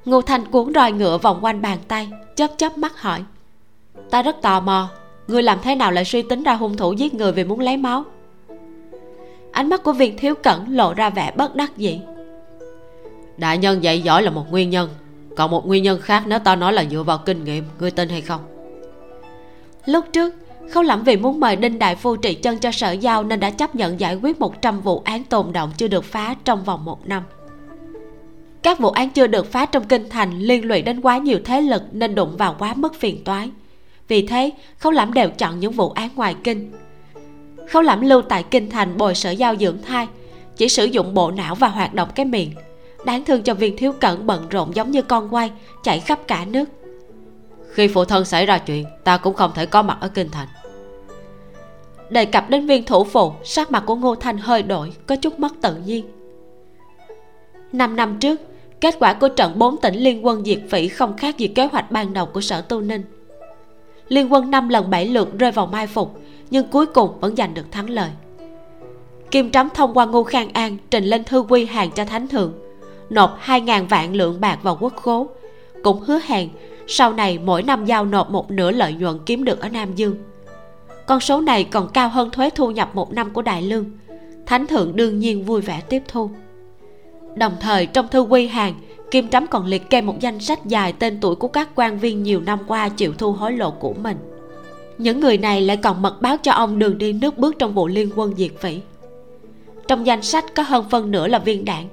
Ngô 0.06 0.22
thanh 0.22 0.46
cuốn 0.46 0.74
roi 0.74 0.92
ngựa 0.92 1.18
vòng 1.18 1.40
quanh 1.42 1.62
bàn 1.62 1.78
tay 1.88 2.10
chớp 2.36 2.48
chớp 2.58 2.78
mắt 2.78 3.02
hỏi 3.02 3.24
ta 4.10 4.22
rất 4.22 4.42
tò 4.42 4.60
mò 4.60 4.90
ngươi 5.28 5.44
làm 5.44 5.60
thế 5.64 5.76
nào 5.76 5.92
lại 5.92 6.06
suy 6.06 6.22
tính 6.22 6.44
ra 6.44 6.54
hung 6.54 6.78
thủ 6.78 6.94
giết 6.94 7.14
người 7.14 7.32
vì 7.32 7.44
muốn 7.44 7.60
lấy 7.60 7.78
máu? 7.78 8.04
Ánh 9.52 9.70
mắt 9.70 9.84
của 9.84 9.94
viên 9.94 10.18
thiếu 10.18 10.36
cẩn 10.36 10.76
lộ 10.76 10.94
ra 10.94 11.10
vẻ 11.10 11.32
bất 11.36 11.56
đắc 11.56 11.78
dĩ. 11.78 12.00
Đại 13.38 13.58
nhân 13.58 13.84
dạy 13.84 14.02
giỏi 14.02 14.24
là 14.24 14.32
một 14.32 14.52
nguyên 14.52 14.70
nhân 14.70 14.90
còn 15.36 15.52
một 15.52 15.68
nguyên 15.68 15.84
nhân 15.84 16.02
khác 16.02 16.24
nếu 16.28 16.40
ta 16.40 16.56
nói 16.56 16.74
là 16.74 16.86
dựa 16.86 17.04
vào 17.04 17.18
kinh 17.18 17.44
nghiệm 17.44 17.64
ngươi 17.80 17.92
tin 17.92 18.10
hay 18.10 18.22
không? 18.22 18.42
Lúc 19.86 20.06
trước 20.14 20.34
khâu 20.72 20.84
lẩm 20.84 21.04
vì 21.04 21.18
muốn 21.18 21.40
mời 21.40 21.56
đinh 21.56 21.80
đại 21.80 21.96
phu 21.96 22.16
trị 22.16 22.34
chân 22.34 22.58
cho 22.58 22.72
sở 22.72 22.92
giao 22.92 23.24
nên 23.24 23.40
đã 23.40 23.50
chấp 23.50 23.76
nhận 23.76 24.00
giải 24.00 24.16
quyết 24.16 24.40
100 24.40 24.82
vụ 24.82 25.02
án 25.06 25.24
tồn 25.24 25.54
động 25.54 25.72
chưa 25.78 25.88
được 25.88 26.04
phá 26.06 26.36
trong 26.44 26.64
vòng 26.64 26.86
một 26.86 27.08
năm. 27.08 27.24
Các 28.62 28.80
vụ 28.80 28.90
án 28.90 29.10
chưa 29.10 29.28
được 29.28 29.52
phá 29.52 29.66
trong 29.66 29.84
kinh 29.84 30.10
thành 30.10 30.40
liên 30.40 30.66
lụy 30.66 30.82
đến 30.82 31.02
quá 31.02 31.18
nhiều 31.18 31.40
thế 31.46 31.62
lực 31.62 31.84
nên 31.92 32.16
đụng 32.16 32.38
vào 32.38 32.56
quá 32.60 32.74
mức 32.74 32.96
phiền 32.96 33.24
toái. 33.24 33.50
Vì 34.08 34.28
thế 34.28 34.52
khâu 34.78 34.92
lẩm 34.92 35.14
đều 35.14 35.30
chọn 35.30 35.60
những 35.60 35.72
vụ 35.72 35.90
án 35.90 36.10
ngoài 36.16 36.36
kinh. 36.44 36.72
Khâu 37.70 37.82
lẩm 37.82 38.02
lưu 38.02 38.22
tại 38.22 38.44
kinh 38.44 38.70
thành 38.70 38.98
bồi 38.98 39.16
sở 39.16 39.32
giao 39.32 39.56
dưỡng 39.56 39.82
thai, 39.82 40.08
chỉ 40.58 40.70
sử 40.70 40.86
dụng 40.86 41.14
bộ 41.14 41.32
não 41.32 41.56
và 41.56 41.68
hoạt 41.68 41.94
động 41.94 42.10
cái 42.16 42.26
miệng. 42.26 42.52
Đáng 43.06 43.26
thương 43.26 43.42
cho 43.42 43.54
viên 43.54 43.78
thiếu 43.78 43.92
cẩn 43.92 44.28
bận 44.28 44.50
rộn 44.50 44.76
giống 44.76 44.92
như 44.92 45.02
con 45.02 45.34
quay 45.34 45.52
chạy 45.84 46.00
khắp 46.00 46.20
cả 46.28 46.46
nước 46.46 46.70
khi 47.78 47.88
phụ 47.88 48.06
thân 48.06 48.26
xảy 48.26 48.46
ra 48.46 48.58
chuyện, 48.58 48.86
ta 49.04 49.18
cũng 49.18 49.34
không 49.34 49.52
thể 49.56 49.66
có 49.66 49.82
mặt 49.82 49.98
ở 50.02 50.08
kinh 50.08 50.30
thành. 50.32 50.48
Đề 52.10 52.26
cập 52.26 52.50
đến 52.50 52.68
viên 52.68 52.84
thủ 52.84 53.04
phụ, 53.04 53.34
sắc 53.44 53.72
mặt 53.72 53.84
của 53.86 53.96
ngô 53.96 54.16
thanh 54.16 54.38
hơi 54.38 54.64
đổi, 54.64 54.92
có 55.08 55.16
chút 55.16 55.40
mất 55.40 55.54
tự 55.62 55.76
nhiên. 55.76 56.06
Năm 57.72 57.96
năm 57.96 58.20
trước, 58.20 58.42
kết 58.82 58.96
quả 59.00 59.14
của 59.14 59.30
trận 59.30 59.60
bốn 59.60 59.78
tỉnh 59.78 59.96
liên 59.96 60.26
quân 60.26 60.46
diệt 60.46 60.60
phỉ 60.70 60.88
không 60.88 61.18
khác 61.18 61.38
gì 61.38 61.48
kế 61.48 61.66
hoạch 61.66 61.92
ban 61.92 62.14
đầu 62.14 62.26
của 62.26 62.42
sở 62.42 62.62
tu 62.62 62.82
ninh. 62.82 63.04
Liên 64.08 64.34
quân 64.34 64.52
năm 64.52 64.70
lần 64.70 64.90
bảy 64.90 65.06
lượt 65.06 65.38
rơi 65.40 65.52
vào 65.52 65.66
mai 65.66 65.88
phục, 65.88 66.20
nhưng 66.50 66.68
cuối 66.68 66.86
cùng 66.86 67.20
vẫn 67.20 67.36
giành 67.36 67.54
được 67.54 67.72
thắng 67.72 67.90
lợi. 67.90 68.10
Kim 69.32 69.52
trắm 69.52 69.70
thông 69.74 69.94
qua 69.94 70.06
ngô 70.06 70.24
khang 70.24 70.50
an 70.54 70.78
trình 70.90 71.04
lên 71.06 71.24
thư 71.24 71.42
quy 71.50 71.66
hàng 71.66 71.92
cho 71.92 72.06
thánh 72.06 72.28
thượng, 72.28 72.54
nộp 73.10 73.38
hai 73.40 73.62
ngàn 73.62 73.88
vạn 73.88 74.16
lượng 74.16 74.42
bạc 74.42 74.60
vào 74.64 74.78
quốc 74.82 74.96
khố, 74.96 75.28
cũng 75.84 76.00
hứa 76.00 76.20
hẹn 76.26 76.50
sau 76.88 77.14
này 77.14 77.40
mỗi 77.44 77.64
năm 77.64 77.86
giao 77.86 78.06
nộp 78.06 78.30
một 78.30 78.52
nửa 78.52 78.72
lợi 78.72 78.94
nhuận 78.94 79.20
kiếm 79.26 79.44
được 79.44 79.60
ở 79.60 79.70
nam 79.70 79.96
dương. 79.96 80.16
Con 81.06 81.20
số 81.20 81.42
này 81.42 81.64
còn 81.64 81.90
cao 81.94 82.10
hơn 82.10 82.30
thuế 82.30 82.50
thu 82.50 82.72
nhập 82.72 82.90
một 82.94 83.14
năm 83.14 83.34
của 83.34 83.42
đại 83.42 83.62
lương. 83.62 83.86
Thánh 84.46 84.68
thượng 84.68 84.96
đương 84.96 85.20
nhiên 85.20 85.46
vui 85.46 85.62
vẻ 85.62 85.82
tiếp 85.90 86.04
thu. 86.08 86.30
Đồng 87.36 87.54
thời, 87.60 87.86
trong 87.86 88.08
thư 88.08 88.22
quy 88.22 88.48
hàng, 88.48 88.74
kim 89.12 89.30
trắm 89.30 89.48
còn 89.48 89.66
liệt 89.66 89.90
kê 89.90 90.02
một 90.02 90.20
danh 90.20 90.40
sách 90.40 90.66
dài 90.66 90.94
tên 90.94 91.18
tuổi 91.22 91.36
của 91.36 91.48
các 91.48 91.70
quan 91.76 92.00
viên 92.00 92.24
nhiều 92.24 92.42
năm 92.42 92.60
qua 92.68 92.90
chịu 92.90 93.14
thu 93.14 93.32
hối 93.32 93.54
lộ 93.54 93.72
của 93.72 93.94
mình. 93.94 94.18
Những 94.98 95.20
người 95.20 95.38
này 95.38 95.62
lại 95.62 95.78
còn 95.78 96.02
mật 96.02 96.22
báo 96.22 96.38
cho 96.38 96.52
ông 96.52 96.80
đường 96.80 96.98
đi 96.98 97.14
nước 97.14 97.38
bước 97.38 97.56
trong 97.60 97.74
vụ 97.74 97.88
liên 97.88 98.12
quân 98.16 98.34
diệt 98.38 98.52
vĩ 98.62 98.80
trong 99.88 100.06
danh 100.06 100.22
sách 100.22 100.46
có 100.56 100.64
hơn 100.64 100.86
phân 100.90 101.12
nửa 101.12 101.28
là 101.28 101.40
viên 101.40 101.66
đạn 101.66 101.88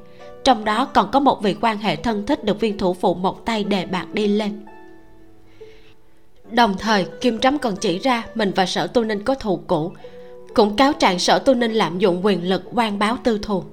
trong 0.44 0.64
đó 0.64 0.84
còn 0.84 1.10
có 1.10 1.20
một 1.20 1.42
vị 1.42 1.56
quan 1.60 1.78
hệ 1.78 1.96
thân 1.96 2.26
thích 2.26 2.44
được 2.44 2.60
viên 2.60 2.78
thủ 2.78 2.94
phụ 2.94 3.14
một 3.14 3.44
tay 3.44 3.64
đề 3.64 3.86
bạc 3.86 4.06
đi 4.12 4.26
lên 4.26 4.64
đồng 6.54 6.74
thời, 6.78 7.06
kim 7.20 7.38
trắm 7.38 7.58
còn 7.58 7.76
chỉ 7.76 7.98
ra 7.98 8.24
mình 8.34 8.52
và 8.56 8.66
sở 8.66 8.86
tu 8.86 9.04
ninh 9.04 9.22
có 9.22 9.34
thù 9.34 9.60
cũ. 9.66 9.92
Cũng 10.54 10.76
cáo 10.76 10.92
trạng 10.92 11.18
sở 11.18 11.38
tu 11.38 11.54
ninh 11.54 11.72
lạm 11.72 11.98
dụng 11.98 12.24
quyền 12.24 12.48
lực 12.48 12.62
quan 12.74 12.98
báo 12.98 13.18
tư 13.24 13.38
thù. 13.42 13.64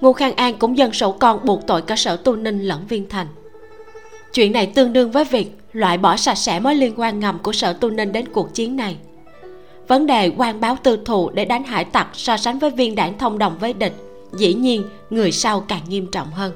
Ngô 0.00 0.12
khang 0.12 0.34
an 0.34 0.58
cũng 0.58 0.78
dân 0.78 0.92
sổ 0.92 1.12
con 1.12 1.40
buộc 1.44 1.66
tội 1.66 1.82
cả 1.82 1.96
sở 1.96 2.16
tu 2.16 2.36
ninh 2.36 2.62
lẫn 2.62 2.86
viên 2.88 3.08
thành. 3.08 3.26
Chuyện 4.32 4.52
này 4.52 4.66
tương 4.66 4.92
đương 4.92 5.10
với 5.10 5.24
việc 5.24 5.56
loại 5.72 5.98
bỏ 5.98 6.16
sạch 6.16 6.34
sẽ 6.34 6.60
mối 6.60 6.74
liên 6.74 6.94
quan 6.96 7.20
ngầm 7.20 7.38
của 7.38 7.52
sở 7.52 7.72
tu 7.72 7.90
ninh 7.90 8.12
đến 8.12 8.28
cuộc 8.32 8.54
chiến 8.54 8.76
này. 8.76 8.96
Vấn 9.88 10.06
đề 10.06 10.30
quan 10.36 10.60
báo 10.60 10.76
tư 10.82 10.98
thù 11.04 11.30
để 11.30 11.44
đánh 11.44 11.64
hải 11.64 11.84
tặc 11.84 12.08
so 12.12 12.36
sánh 12.36 12.58
với 12.58 12.70
viên 12.70 12.94
đảng 12.94 13.18
thông 13.18 13.38
đồng 13.38 13.58
với 13.58 13.72
địch, 13.72 13.94
dĩ 14.32 14.54
nhiên 14.54 14.84
người 15.10 15.32
sau 15.32 15.60
càng 15.60 15.82
nghiêm 15.88 16.06
trọng 16.12 16.30
hơn. 16.30 16.52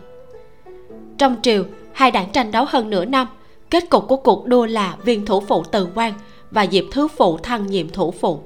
Trong 1.19 1.37
triều, 1.43 1.65
hai 1.93 2.11
đảng 2.11 2.31
tranh 2.33 2.51
đấu 2.51 2.65
hơn 2.69 2.91
nửa 2.91 3.05
năm 3.05 3.27
kết 3.71 3.91
cục 3.91 4.09
của 4.09 4.17
cuộc 4.17 4.47
đua 4.47 4.67
là 4.67 4.97
viên 5.05 5.27
thủ 5.27 5.41
phụ 5.41 5.63
từ 5.73 5.89
quan 5.95 6.13
và 6.51 6.67
diệp 6.67 6.85
thứ 6.93 7.09
phụ 7.09 7.39
thăng 7.39 7.67
nhiệm 7.67 7.89
thủ 7.89 8.11
phụ. 8.11 8.41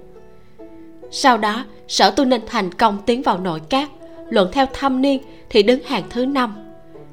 Sau 1.11 1.39
đó, 1.39 1.65
sở 1.89 2.11
tu 2.11 2.25
ninh 2.25 2.43
thành 2.47 2.75
công 2.75 2.99
tiến 3.07 3.23
vào 3.23 3.39
nội 3.39 3.61
các. 3.69 3.91
Luận 4.29 4.49
theo 4.53 4.67
thâm 4.73 5.03
niên 5.03 5.23
thì 5.51 5.63
đứng 5.63 5.83
hàng 5.85 6.03
thứ 6.11 6.27
năm. 6.27 6.55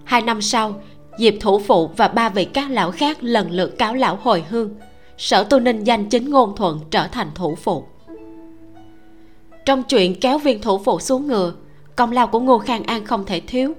Hai 0.04 0.22
năm 0.22 0.42
sau, 0.42 0.82
diệp 1.18 1.34
thủ 1.40 1.60
phụ 1.60 1.88
và 1.98 2.08
ba 2.08 2.30
vị 2.30 2.46
các 2.46 2.72
lão 2.72 2.92
khác 2.92 3.18
lần 3.22 3.52
lượt 3.52 3.78
cáo 3.78 3.94
lão 3.94 4.20
hồi 4.22 4.44
hương. 4.50 4.76
Sở 5.18 5.44
tu 5.44 5.60
ninh 5.60 5.84
danh 5.84 6.10
chính 6.10 6.30
ngôn 6.30 6.56
thuận 6.56 6.80
trở 6.92 7.08
thành 7.08 7.28
thủ 7.36 7.56
phụ. 7.56 7.84
Trong 9.66 9.84
chuyện 9.84 10.20
kéo 10.20 10.38
viên 10.38 10.62
thủ 10.62 10.78
phụ 10.78 11.00
xuống 11.00 11.28
ngựa, 11.28 11.54
công 11.96 12.12
lao 12.12 12.28
của 12.28 12.40
ngô 12.40 12.58
khang 12.58 12.84
an 12.84 13.06
không 13.06 13.26
thể 13.26 13.40
thiếu 13.40 13.74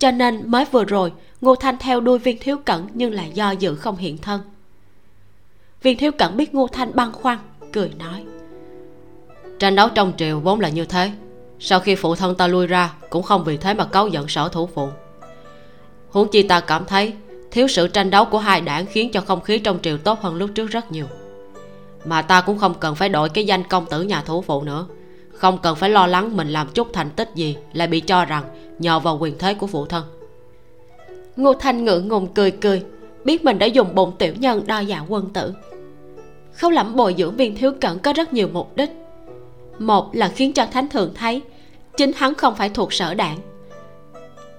cho 0.00 0.10
nên 0.10 0.50
mới 0.50 0.64
vừa 0.64 0.84
rồi, 0.84 1.12
ngô 1.40 1.54
thanh 1.54 1.76
theo 1.78 2.00
đuôi 2.00 2.18
viên 2.18 2.38
thiếu 2.38 2.56
cẩn 2.64 2.86
nhưng 2.94 3.14
lại 3.14 3.30
do 3.34 3.50
dự 3.50 3.74
không 3.74 3.96
hiện 3.96 4.18
thân. 4.18 4.40
Viên 5.82 5.98
thiếu 5.98 6.12
cẩn 6.12 6.36
biết 6.36 6.54
ngô 6.54 6.66
thanh 6.66 6.90
băn 6.94 7.12
khoăn, 7.12 7.38
cười 7.72 7.90
nói, 7.98 8.24
tranh 9.58 9.76
đấu 9.76 9.88
trong 9.94 10.12
triều 10.16 10.40
vốn 10.40 10.60
là 10.60 10.68
như 10.68 10.84
thế. 10.84 11.10
Sau 11.58 11.80
khi 11.80 11.94
phụ 11.94 12.14
thân 12.14 12.34
ta 12.34 12.46
lui 12.46 12.66
ra, 12.66 12.92
cũng 13.10 13.22
không 13.22 13.44
vì 13.44 13.56
thế 13.56 13.74
mà 13.74 13.84
cáu 13.84 14.08
giận 14.08 14.28
sở 14.28 14.48
thủ 14.48 14.68
phụ. 14.74 14.88
Huống 16.10 16.28
chi 16.28 16.42
ta 16.42 16.60
cảm 16.60 16.84
thấy, 16.84 17.12
thiếu 17.50 17.68
sự 17.68 17.88
tranh 17.88 18.10
đấu 18.10 18.24
của 18.24 18.38
hai 18.38 18.60
đảng 18.60 18.86
khiến 18.86 19.12
cho 19.12 19.20
không 19.20 19.40
khí 19.40 19.58
trong 19.58 19.78
triều 19.82 19.98
tốt 19.98 20.20
hơn 20.20 20.34
lúc 20.34 20.50
trước 20.54 20.70
rất 20.70 20.92
nhiều. 20.92 21.06
Mà 22.04 22.22
ta 22.22 22.40
cũng 22.40 22.58
không 22.58 22.74
cần 22.74 22.94
phải 22.94 23.08
đổi 23.08 23.28
cái 23.28 23.46
danh 23.46 23.64
công 23.64 23.86
tử 23.86 24.02
nhà 24.02 24.22
thủ 24.22 24.42
phụ 24.42 24.62
nữa. 24.62 24.86
Không 25.32 25.58
cần 25.58 25.76
phải 25.76 25.90
lo 25.90 26.06
lắng 26.06 26.36
mình 26.36 26.48
làm 26.48 26.68
chút 26.74 26.88
thành 26.92 27.10
tích 27.10 27.30
gì 27.34 27.56
lại 27.72 27.88
bị 27.88 28.00
cho 28.00 28.24
rằng 28.24 28.44
nhờ 28.80 28.98
vào 28.98 29.18
quyền 29.20 29.38
thế 29.38 29.54
của 29.54 29.66
phụ 29.66 29.86
thân. 29.86 30.04
Ngô 31.36 31.54
thanh 31.54 31.84
ngượng 31.84 32.08
ngùng 32.08 32.26
cười 32.34 32.50
cười, 32.50 32.82
biết 33.24 33.44
mình 33.44 33.58
đã 33.58 33.66
dùng 33.66 33.94
bụng 33.94 34.12
tiểu 34.18 34.34
nhân 34.38 34.66
đo 34.66 34.80
dạ 34.80 35.04
quân 35.08 35.30
tử. 35.32 35.54
Khâu 36.54 36.70
lẩm 36.70 36.96
bồi 36.96 37.14
dưỡng 37.18 37.36
viên 37.36 37.56
thiếu 37.56 37.72
cẩn 37.80 37.98
có 37.98 38.12
rất 38.12 38.32
nhiều 38.32 38.48
mục 38.52 38.76
đích. 38.76 38.90
Một 39.78 40.16
là 40.16 40.28
khiến 40.28 40.52
cho 40.52 40.66
thánh 40.66 40.88
thượng 40.88 41.14
thấy, 41.14 41.42
chính 41.96 42.12
hắn 42.16 42.34
không 42.34 42.54
phải 42.54 42.68
thuộc 42.68 42.92
sở 42.92 43.14
đảng. 43.14 43.38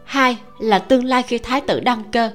Hai 0.04 0.38
là 0.60 0.80
tương 0.80 1.06
lai 1.06 1.24
khi 1.24 1.38
thái 1.38 1.62
tử 1.62 1.80
đăng 1.80 2.04
cơ, 2.12 2.30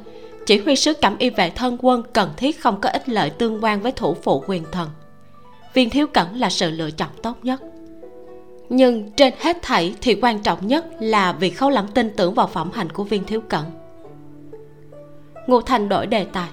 chỉ 0.46 0.58
huy 0.58 0.76
sứ 0.76 0.92
cẩm 0.94 1.18
y 1.18 1.30
vệ 1.30 1.50
thân 1.50 1.78
quân 1.80 2.02
cần 2.12 2.30
thiết 2.36 2.60
không 2.60 2.80
có 2.80 2.88
ích 2.88 3.08
lợi 3.08 3.30
tương 3.30 3.64
quan 3.64 3.80
với 3.82 3.92
thủ 3.92 4.16
phụ 4.22 4.44
quyền 4.46 4.64
thần. 4.72 4.88
Viên 5.74 5.90
thiếu 5.90 6.06
cẩn 6.06 6.36
là 6.36 6.50
sự 6.50 6.70
lựa 6.70 6.90
chọn 6.90 7.08
tốt 7.22 7.36
nhất 7.42 7.60
nhưng 8.68 9.10
trên 9.10 9.34
hết 9.40 9.62
thảy 9.62 9.94
thì 10.00 10.18
quan 10.22 10.38
trọng 10.38 10.66
nhất 10.66 10.86
là 11.00 11.32
vì 11.32 11.50
khâu 11.50 11.70
lẩm 11.70 11.88
tin 11.88 12.10
tưởng 12.16 12.34
vào 12.34 12.46
phẩm 12.46 12.70
hành 12.74 12.92
của 12.92 13.04
viên 13.04 13.24
thiếu 13.24 13.40
cẩn 13.40 13.64
ngô 15.46 15.60
thành 15.60 15.88
đổi 15.88 16.06
đề 16.06 16.24
tài. 16.24 16.48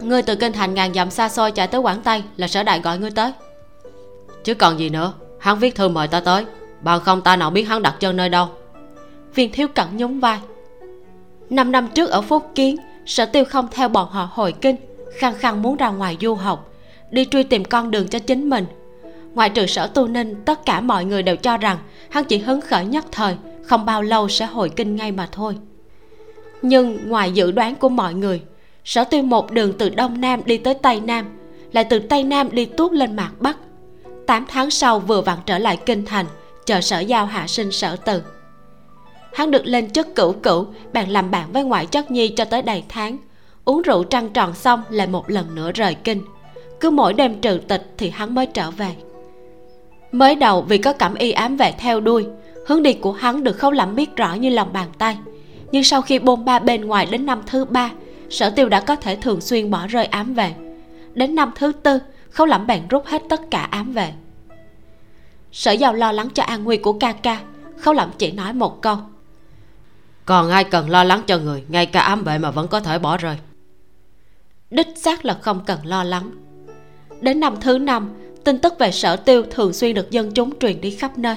Ngươi 0.00 0.22
từ 0.22 0.34
kinh 0.36 0.52
thành 0.52 0.74
ngàn 0.74 0.94
dặm 0.94 1.10
xa 1.10 1.28
xôi 1.28 1.52
chạy 1.52 1.66
tới 1.66 1.80
quảng 1.80 2.00
tây 2.00 2.22
là 2.36 2.48
sở 2.48 2.62
đại 2.62 2.80
gọi 2.80 2.98
ngươi 2.98 3.10
tới. 3.10 3.32
Chứ 4.44 4.54
còn 4.54 4.78
gì 4.78 4.88
nữa 4.88 5.12
hắn 5.40 5.58
viết 5.58 5.74
thư 5.74 5.88
mời 5.88 6.08
ta 6.08 6.20
tới 6.20 6.44
bằng 6.80 7.00
không 7.00 7.22
ta 7.22 7.36
nào 7.36 7.50
biết 7.50 7.62
hắn 7.62 7.82
đặt 7.82 7.94
chân 8.00 8.16
nơi 8.16 8.28
đâu. 8.28 8.48
Viên 9.34 9.52
thiếu 9.52 9.68
cẩn 9.68 9.96
nhún 9.96 10.20
vai. 10.20 10.40
Năm 11.50 11.72
năm 11.72 11.88
trước 11.94 12.10
ở 12.10 12.22
phúc 12.22 12.50
kiến 12.54 12.76
sở 13.06 13.26
tiêu 13.26 13.44
không 13.44 13.68
theo 13.70 13.88
bọn 13.88 14.08
họ 14.08 14.28
hồi 14.32 14.54
kinh 14.60 14.76
khăng 15.18 15.34
khăng 15.34 15.62
muốn 15.62 15.76
ra 15.76 15.90
ngoài 15.90 16.16
du 16.20 16.34
học 16.34 16.72
đi 17.10 17.26
truy 17.30 17.42
tìm 17.42 17.64
con 17.64 17.90
đường 17.90 18.08
cho 18.08 18.18
chính 18.18 18.50
mình 18.50 18.66
ngoại 19.34 19.50
trừ 19.50 19.66
sở 19.66 19.86
tu 19.86 20.08
ninh, 20.08 20.34
tất 20.44 20.66
cả 20.66 20.80
mọi 20.80 21.04
người 21.04 21.22
đều 21.22 21.36
cho 21.36 21.56
rằng 21.56 21.78
hắn 22.10 22.24
chỉ 22.24 22.38
hứng 22.38 22.60
khởi 22.60 22.84
nhất 22.84 23.04
thời, 23.12 23.36
không 23.62 23.86
bao 23.86 24.02
lâu 24.02 24.28
sẽ 24.28 24.46
hồi 24.46 24.70
kinh 24.76 24.96
ngay 24.96 25.12
mà 25.12 25.28
thôi. 25.32 25.56
Nhưng 26.62 27.08
ngoài 27.08 27.32
dự 27.32 27.52
đoán 27.52 27.74
của 27.74 27.88
mọi 27.88 28.14
người, 28.14 28.42
sở 28.84 29.04
tuyên 29.04 29.30
một 29.30 29.50
đường 29.50 29.72
từ 29.78 29.88
đông 29.88 30.20
nam 30.20 30.40
đi 30.44 30.58
tới 30.58 30.74
tây 30.74 31.00
nam, 31.00 31.26
lại 31.72 31.84
từ 31.84 31.98
tây 31.98 32.24
nam 32.24 32.48
đi 32.52 32.64
tuốt 32.64 32.92
lên 32.92 33.16
mạc 33.16 33.30
bắc. 33.40 33.56
8 34.26 34.46
tháng 34.48 34.70
sau 34.70 34.98
vừa 34.98 35.20
vặn 35.20 35.38
trở 35.46 35.58
lại 35.58 35.76
kinh 35.76 36.04
thành, 36.04 36.26
chờ 36.66 36.80
sở 36.80 37.00
giao 37.00 37.26
hạ 37.26 37.46
sinh 37.46 37.72
sở 37.72 37.96
từ. 37.96 38.22
Hắn 39.34 39.50
được 39.50 39.66
lên 39.66 39.90
chức 39.90 40.14
cửu 40.14 40.32
cửu 40.32 40.66
bạn 40.92 41.10
làm 41.10 41.30
bạn 41.30 41.52
với 41.52 41.64
ngoại 41.64 41.86
chất 41.86 42.10
nhi 42.10 42.28
cho 42.28 42.44
tới 42.44 42.62
đầy 42.62 42.84
tháng. 42.88 43.16
Uống 43.64 43.82
rượu 43.82 44.04
trăng 44.04 44.30
tròn 44.30 44.54
xong 44.54 44.82
lại 44.90 45.06
một 45.06 45.30
lần 45.30 45.54
nữa 45.54 45.72
rời 45.72 45.94
kinh. 45.94 46.22
Cứ 46.80 46.90
mỗi 46.90 47.12
đêm 47.12 47.40
trừ 47.40 47.60
tịch 47.68 47.94
thì 47.98 48.10
hắn 48.10 48.34
mới 48.34 48.46
trở 48.46 48.70
về 48.70 48.94
mới 50.12 50.34
đầu 50.34 50.62
vì 50.62 50.78
có 50.78 50.92
cảm 50.92 51.14
y 51.14 51.32
ám 51.32 51.56
vệ 51.56 51.72
theo 51.72 52.00
đuôi 52.00 52.26
hướng 52.66 52.82
đi 52.82 52.92
của 52.92 53.12
hắn 53.12 53.44
được 53.44 53.58
khâu 53.58 53.70
lẩm 53.70 53.94
biết 53.94 54.16
rõ 54.16 54.34
như 54.34 54.50
lòng 54.50 54.72
bàn 54.72 54.88
tay. 54.98 55.18
Nhưng 55.72 55.84
sau 55.84 56.02
khi 56.02 56.18
bôn 56.18 56.44
ba 56.44 56.58
bên 56.58 56.84
ngoài 56.84 57.06
đến 57.10 57.26
năm 57.26 57.42
thứ 57.46 57.64
ba 57.64 57.90
sở 58.30 58.50
tiêu 58.50 58.68
đã 58.68 58.80
có 58.80 58.96
thể 58.96 59.16
thường 59.16 59.40
xuyên 59.40 59.70
bỏ 59.70 59.86
rơi 59.86 60.04
ám 60.04 60.34
vệ. 60.34 60.54
Đến 61.14 61.34
năm 61.34 61.52
thứ 61.54 61.72
tư 61.72 61.98
khâu 62.30 62.46
lẩm 62.46 62.66
bèn 62.66 62.88
rút 62.88 63.06
hết 63.06 63.22
tất 63.28 63.40
cả 63.50 63.62
ám 63.62 63.92
vệ. 63.92 64.12
Sở 65.52 65.72
giàu 65.72 65.94
lo 65.94 66.12
lắng 66.12 66.28
cho 66.34 66.42
an 66.42 66.64
nguy 66.64 66.76
của 66.76 66.92
ca 66.92 67.12
ca 67.12 67.40
khâu 67.78 67.94
lẩm 67.94 68.10
chỉ 68.18 68.32
nói 68.32 68.52
một 68.52 68.82
câu. 68.82 68.96
Còn 70.24 70.50
ai 70.50 70.64
cần 70.64 70.90
lo 70.90 71.04
lắng 71.04 71.22
cho 71.26 71.38
người 71.38 71.64
ngay 71.68 71.86
cả 71.86 72.00
ám 72.00 72.24
vệ 72.24 72.38
mà 72.38 72.50
vẫn 72.50 72.68
có 72.68 72.80
thể 72.80 72.98
bỏ 72.98 73.16
rơi? 73.16 73.36
Đích 74.70 74.88
xác 74.96 75.24
là 75.24 75.34
không 75.34 75.60
cần 75.66 75.78
lo 75.84 76.04
lắng. 76.04 76.30
Đến 77.20 77.40
năm 77.40 77.54
thứ 77.60 77.78
năm 77.78 78.10
tin 78.44 78.58
tức 78.58 78.78
về 78.78 78.90
sở 78.90 79.16
tiêu 79.16 79.42
thường 79.50 79.72
xuyên 79.72 79.94
được 79.94 80.10
dân 80.10 80.32
chúng 80.32 80.58
truyền 80.58 80.80
đi 80.80 80.90
khắp 80.90 81.18
nơi. 81.18 81.36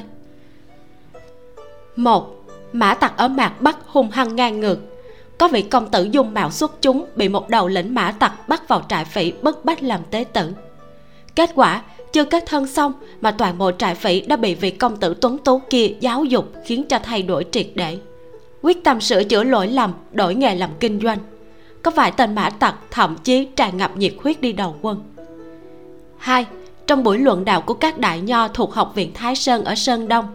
Một, 1.96 2.46
mã 2.74 2.94
tặc 2.94 3.18
ở 3.18 3.28
mạc 3.28 3.62
bắc 3.62 3.78
hung 3.88 4.10
hăng 4.10 4.36
ngang 4.36 4.60
ngược. 4.60 4.80
Có 5.38 5.48
vị 5.48 5.62
công 5.62 5.90
tử 5.90 6.04
dung 6.04 6.34
mạo 6.34 6.52
xuất 6.52 6.82
chúng 6.82 7.06
bị 7.16 7.30
một 7.30 7.50
đầu 7.50 7.68
lĩnh 7.68 7.96
mã 7.96 8.12
tặc 8.12 8.50
bắt 8.50 8.68
vào 8.68 8.86
trại 8.90 9.06
phỉ 9.06 9.32
bức 9.32 9.66
bách 9.66 9.84
làm 9.84 10.02
tế 10.12 10.24
tử. 10.34 10.52
Kết 11.36 11.50
quả, 11.56 11.82
chưa 12.12 12.24
kết 12.24 12.44
thân 12.48 12.68
xong 12.68 12.94
mà 13.22 13.32
toàn 13.32 13.58
bộ 13.58 13.72
trại 13.72 13.96
phỉ 13.96 14.22
đã 14.22 14.36
bị 14.36 14.56
vị 14.56 14.72
công 14.72 14.98
tử 14.98 15.16
tuấn 15.22 15.38
tú 15.38 15.62
kia 15.70 15.88
giáo 16.00 16.24
dục 16.24 16.54
khiến 16.66 16.84
cho 16.90 17.00
thay 17.00 17.22
đổi 17.22 17.46
triệt 17.52 17.68
để. 17.76 17.98
Quyết 18.62 18.84
tâm 18.84 19.02
sửa 19.02 19.24
chữa 19.24 19.44
lỗi 19.44 19.68
lầm, 19.68 19.94
đổi 20.12 20.36
nghề 20.36 20.56
làm 20.56 20.70
kinh 20.80 21.00
doanh. 21.02 21.18
Có 21.82 21.92
vài 21.92 22.12
tên 22.12 22.36
mã 22.36 22.50
tặc 22.50 22.76
thậm 22.92 23.16
chí 23.24 23.46
tràn 23.56 23.78
ngập 23.78 23.98
nhiệt 23.98 24.14
huyết 24.24 24.42
đi 24.42 24.54
đầu 24.54 24.76
quân. 24.82 25.04
Hai 26.18 26.46
trong 26.88 27.04
buổi 27.04 27.18
luận 27.18 27.46
đạo 27.46 27.62
của 27.62 27.74
các 27.74 27.98
đại 27.98 28.22
nho 28.22 28.48
thuộc 28.48 28.74
học 28.74 28.92
viện 28.96 29.12
thái 29.14 29.36
sơn 29.36 29.66
ở 29.66 29.76
sơn 29.76 30.08
đông. 30.08 30.26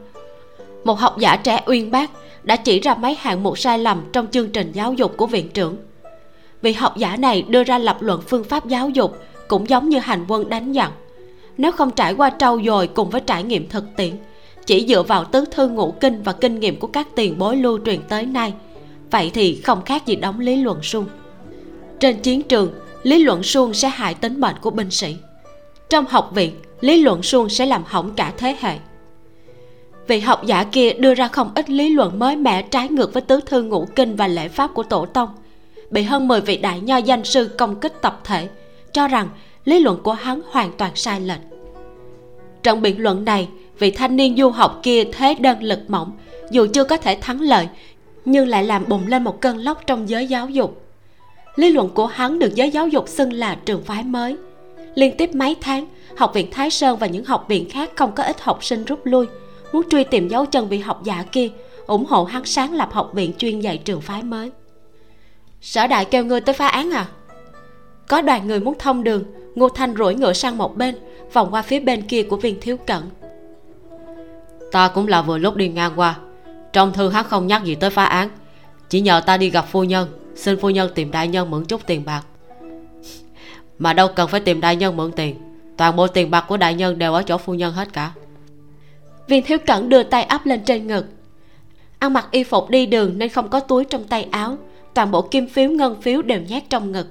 Một 0.85 0.99
học 0.99 1.19
giả 1.19 1.37
trẻ 1.37 1.63
uyên 1.67 1.91
bác 1.91 2.11
đã 2.43 2.57
chỉ 2.57 2.81
ra 2.81 2.95
mấy 2.95 3.15
hạng 3.15 3.43
mục 3.43 3.59
sai 3.59 3.79
lầm 3.79 4.03
trong 4.13 4.27
chương 4.31 4.49
trình 4.49 4.73
giáo 4.73 4.93
dục 4.93 5.17
của 5.17 5.27
viện 5.27 5.49
trưởng. 5.55 5.77
Vị 6.63 6.73
học 6.73 6.97
giả 6.97 7.17
này 7.17 7.43
đưa 7.43 7.65
ra 7.65 7.79
lập 7.79 7.97
luận 8.01 8.21
phương 8.27 8.45
pháp 8.45 8.67
giáo 8.67 8.89
dục 8.89 9.19
cũng 9.49 9.69
giống 9.69 9.89
như 9.89 9.99
hành 9.99 10.25
quân 10.29 10.49
đánh 10.49 10.75
giặc. 10.75 10.93
Nếu 11.59 11.73
không 11.73 11.91
trải 11.91 12.15
qua 12.15 12.31
trau 12.39 12.61
dồi 12.67 12.87
cùng 12.87 13.11
với 13.11 13.21
trải 13.21 13.43
nghiệm 13.43 13.69
thực 13.69 13.85
tiễn, 13.97 14.17
chỉ 14.67 14.87
dựa 14.89 15.03
vào 15.03 15.25
tứ 15.25 15.45
thư 15.51 15.69
ngũ 15.69 15.91
kinh 16.01 16.23
và 16.23 16.33
kinh 16.33 16.61
nghiệm 16.61 16.77
của 16.77 16.87
các 16.87 17.09
tiền 17.15 17.39
bối 17.39 17.57
lưu 17.57 17.79
truyền 17.85 18.01
tới 18.09 18.27
nay, 18.27 18.53
vậy 19.11 19.31
thì 19.35 19.61
không 19.61 19.83
khác 19.85 20.07
gì 20.07 20.17
đóng 20.17 20.41
lý 20.41 20.57
luận 20.57 20.79
suông. 20.83 21.07
Trên 22.01 22.21
chiến 22.21 22.43
trường, 22.43 22.73
lý 23.03 23.19
luận 23.25 23.43
suông 23.43 23.75
sẽ 23.75 23.89
hại 23.89 24.15
tính 24.15 24.41
mệnh 24.41 24.57
của 24.61 24.71
binh 24.71 24.91
sĩ 24.91 25.17
trong 25.91 26.05
học 26.09 26.31
viện, 26.35 26.55
lý 26.81 27.03
luận 27.03 27.23
suông 27.23 27.49
sẽ 27.49 27.67
làm 27.67 27.83
hỏng 27.87 28.13
cả 28.17 28.33
thế 28.37 28.57
hệ. 28.61 28.77
Vị 30.07 30.21
học 30.21 30.47
giả 30.47 30.65
kia 30.65 30.93
đưa 30.93 31.15
ra 31.15 31.29
không 31.29 31.51
ít 31.55 31.71
lý 31.71 31.89
luận 31.89 32.19
mới 32.19 32.37
mẻ 32.37 32.63
trái 32.63 32.89
ngược 32.89 33.13
với 33.13 33.23
tứ 33.23 33.41
thư 33.47 33.63
ngũ 33.63 33.87
kinh 33.97 34.17
và 34.17 34.29
lễ 34.29 34.49
pháp 34.49 34.75
của 34.75 34.83
tổ 34.83 35.07
tông. 35.07 35.29
Bị 35.91 36.03
hơn 36.03 36.29
10 36.29 36.41
vị 36.41 36.57
đại 36.57 36.81
nho 36.81 36.97
danh 36.97 37.25
sư 37.25 37.51
công 37.59 37.81
kích 37.81 38.03
tập 38.03 38.21
thể, 38.25 38.49
cho 38.93 39.09
rằng 39.09 39.29
lý 39.65 39.81
luận 39.81 39.99
của 40.03 40.13
hắn 40.13 40.41
hoàn 40.51 40.73
toàn 40.77 40.93
sai 40.95 41.21
lệch. 41.21 41.41
Trận 42.63 42.83
biện 42.83 43.03
luận 43.03 43.25
này, 43.25 43.49
vị 43.79 43.91
thanh 43.91 44.17
niên 44.17 44.37
du 44.37 44.51
học 44.51 44.81
kia 44.83 45.05
thế 45.05 45.35
đơn 45.35 45.63
lực 45.63 45.81
mỏng, 45.89 46.13
dù 46.51 46.67
chưa 46.75 46.85
có 46.85 46.97
thể 46.97 47.19
thắng 47.21 47.41
lợi, 47.41 47.69
nhưng 48.25 48.49
lại 48.49 48.65
làm 48.65 48.85
bùng 48.89 49.07
lên 49.07 49.25
một 49.25 49.41
cơn 49.41 49.57
lốc 49.59 49.87
trong 49.87 50.09
giới 50.09 50.27
giáo 50.27 50.49
dục. 50.49 50.83
Lý 51.57 51.71
luận 51.71 51.89
của 51.89 52.07
hắn 52.07 52.39
được 52.39 52.55
giới 52.55 52.71
giáo 52.71 52.89
dục 52.89 53.09
xưng 53.09 53.33
là 53.33 53.55
trường 53.55 53.83
phái 53.83 54.05
mới 54.05 54.37
liên 54.95 55.17
tiếp 55.17 55.35
mấy 55.35 55.57
tháng, 55.61 55.87
học 56.17 56.35
viện 56.35 56.51
thái 56.51 56.71
sơn 56.71 56.99
và 56.99 57.07
những 57.07 57.25
học 57.25 57.45
viện 57.49 57.71
khác 57.71 57.91
không 57.97 58.13
có 58.13 58.23
ít 58.23 58.41
học 58.41 58.65
sinh 58.65 58.85
rút 58.85 59.01
lui. 59.05 59.27
Muốn 59.73 59.83
truy 59.91 60.05
tìm 60.05 60.29
dấu 60.29 60.47
chân 60.47 60.69
vị 60.69 60.79
học 60.79 61.05
giả 61.05 61.25
kia, 61.33 61.49
ủng 61.87 62.05
hộ 62.05 62.25
hắn 62.25 62.45
sáng 62.45 62.75
lập 62.75 62.89
học 62.93 63.11
viện 63.15 63.33
chuyên 63.39 63.61
dạy 63.61 63.79
trường 63.79 64.01
phái 64.01 64.23
mới. 64.23 64.51
Sở 65.61 65.87
đại 65.87 66.05
kêu 66.05 66.25
ngươi 66.25 66.41
tới 66.41 66.55
phá 66.55 66.67
án 66.67 66.91
à? 66.91 67.07
Có 68.09 68.23
đoàn 68.23 68.47
người 68.47 68.61
muốn 68.61 68.75
thông 68.79 69.05
đường, 69.05 69.25
ngô 69.55 69.69
thanh 69.69 69.95
rủi 69.97 70.15
ngựa 70.15 70.33
sang 70.33 70.59
một 70.59 70.77
bên, 70.77 70.95
vòng 71.33 71.49
qua 71.51 71.63
phía 71.63 71.81
bên 71.81 72.03
kia 72.03 72.23
của 72.23 72.37
viên 72.37 72.61
thiếu 72.61 72.77
cận. 72.77 73.03
Ta 74.73 74.89
cũng 74.89 75.09
là 75.09 75.23
vừa 75.23 75.39
lúc 75.39 75.57
đi 75.57 75.69
ngang 75.69 75.93
qua. 75.97 76.19
Trong 76.73 76.93
thư 76.93 77.09
hắn 77.09 77.25
không 77.25 77.47
nhắc 77.47 77.65
gì 77.65 77.75
tới 77.75 77.91
phá 77.91 78.05
án. 78.05 78.29
Chỉ 78.89 79.01
nhờ 79.01 79.21
ta 79.27 79.37
đi 79.37 79.51
gặp 79.51 79.67
phu 79.71 79.85
nhân, 79.85 80.09
xin 80.35 80.61
phu 80.61 80.71
nhân 80.71 80.91
tìm 80.95 81.11
đại 81.11 81.29
nhân 81.29 81.51
mượn 81.51 81.65
chút 81.65 81.87
tiền 81.87 82.05
bạc 82.05 82.23
mà 83.81 83.93
đâu 83.93 84.09
cần 84.09 84.29
phải 84.29 84.41
tìm 84.41 84.61
đại 84.61 84.77
nhân 84.77 84.97
mượn 84.97 85.13
tiền. 85.13 85.37
Toàn 85.77 85.97
bộ 85.97 86.07
tiền 86.07 86.31
bạc 86.31 86.45
của 86.49 86.57
đại 86.57 86.75
nhân 86.75 86.99
đều 86.99 87.15
ở 87.15 87.23
chỗ 87.23 87.39
phu 87.39 87.55
nhân 87.55 87.73
hết 87.73 87.93
cả. 87.93 88.13
Viên 89.29 89.45
thiếu 89.45 89.59
cẩn 89.67 89.89
đưa 89.89 90.03
tay 90.03 90.23
áp 90.23 90.47
lên 90.47 90.65
trên 90.65 90.87
ngực. 90.87 91.07
Ăn 91.99 92.13
mặc 92.13 92.29
y 92.31 92.45
phục 92.45 92.71
đi 92.71 92.87
đường 92.87 93.19
nên 93.19 93.29
không 93.29 93.49
có 93.49 93.61
túi 93.61 93.85
trong 93.85 94.05
tay 94.05 94.29
áo. 94.31 94.59
Toàn 94.95 95.11
bộ 95.11 95.23
kim 95.23 95.49
phiếu 95.49 95.71
ngân 95.71 96.03
phiếu 96.03 96.23
đều 96.23 96.41
nhét 96.41 96.71
trong 96.71 96.93
ngực. 96.93 97.07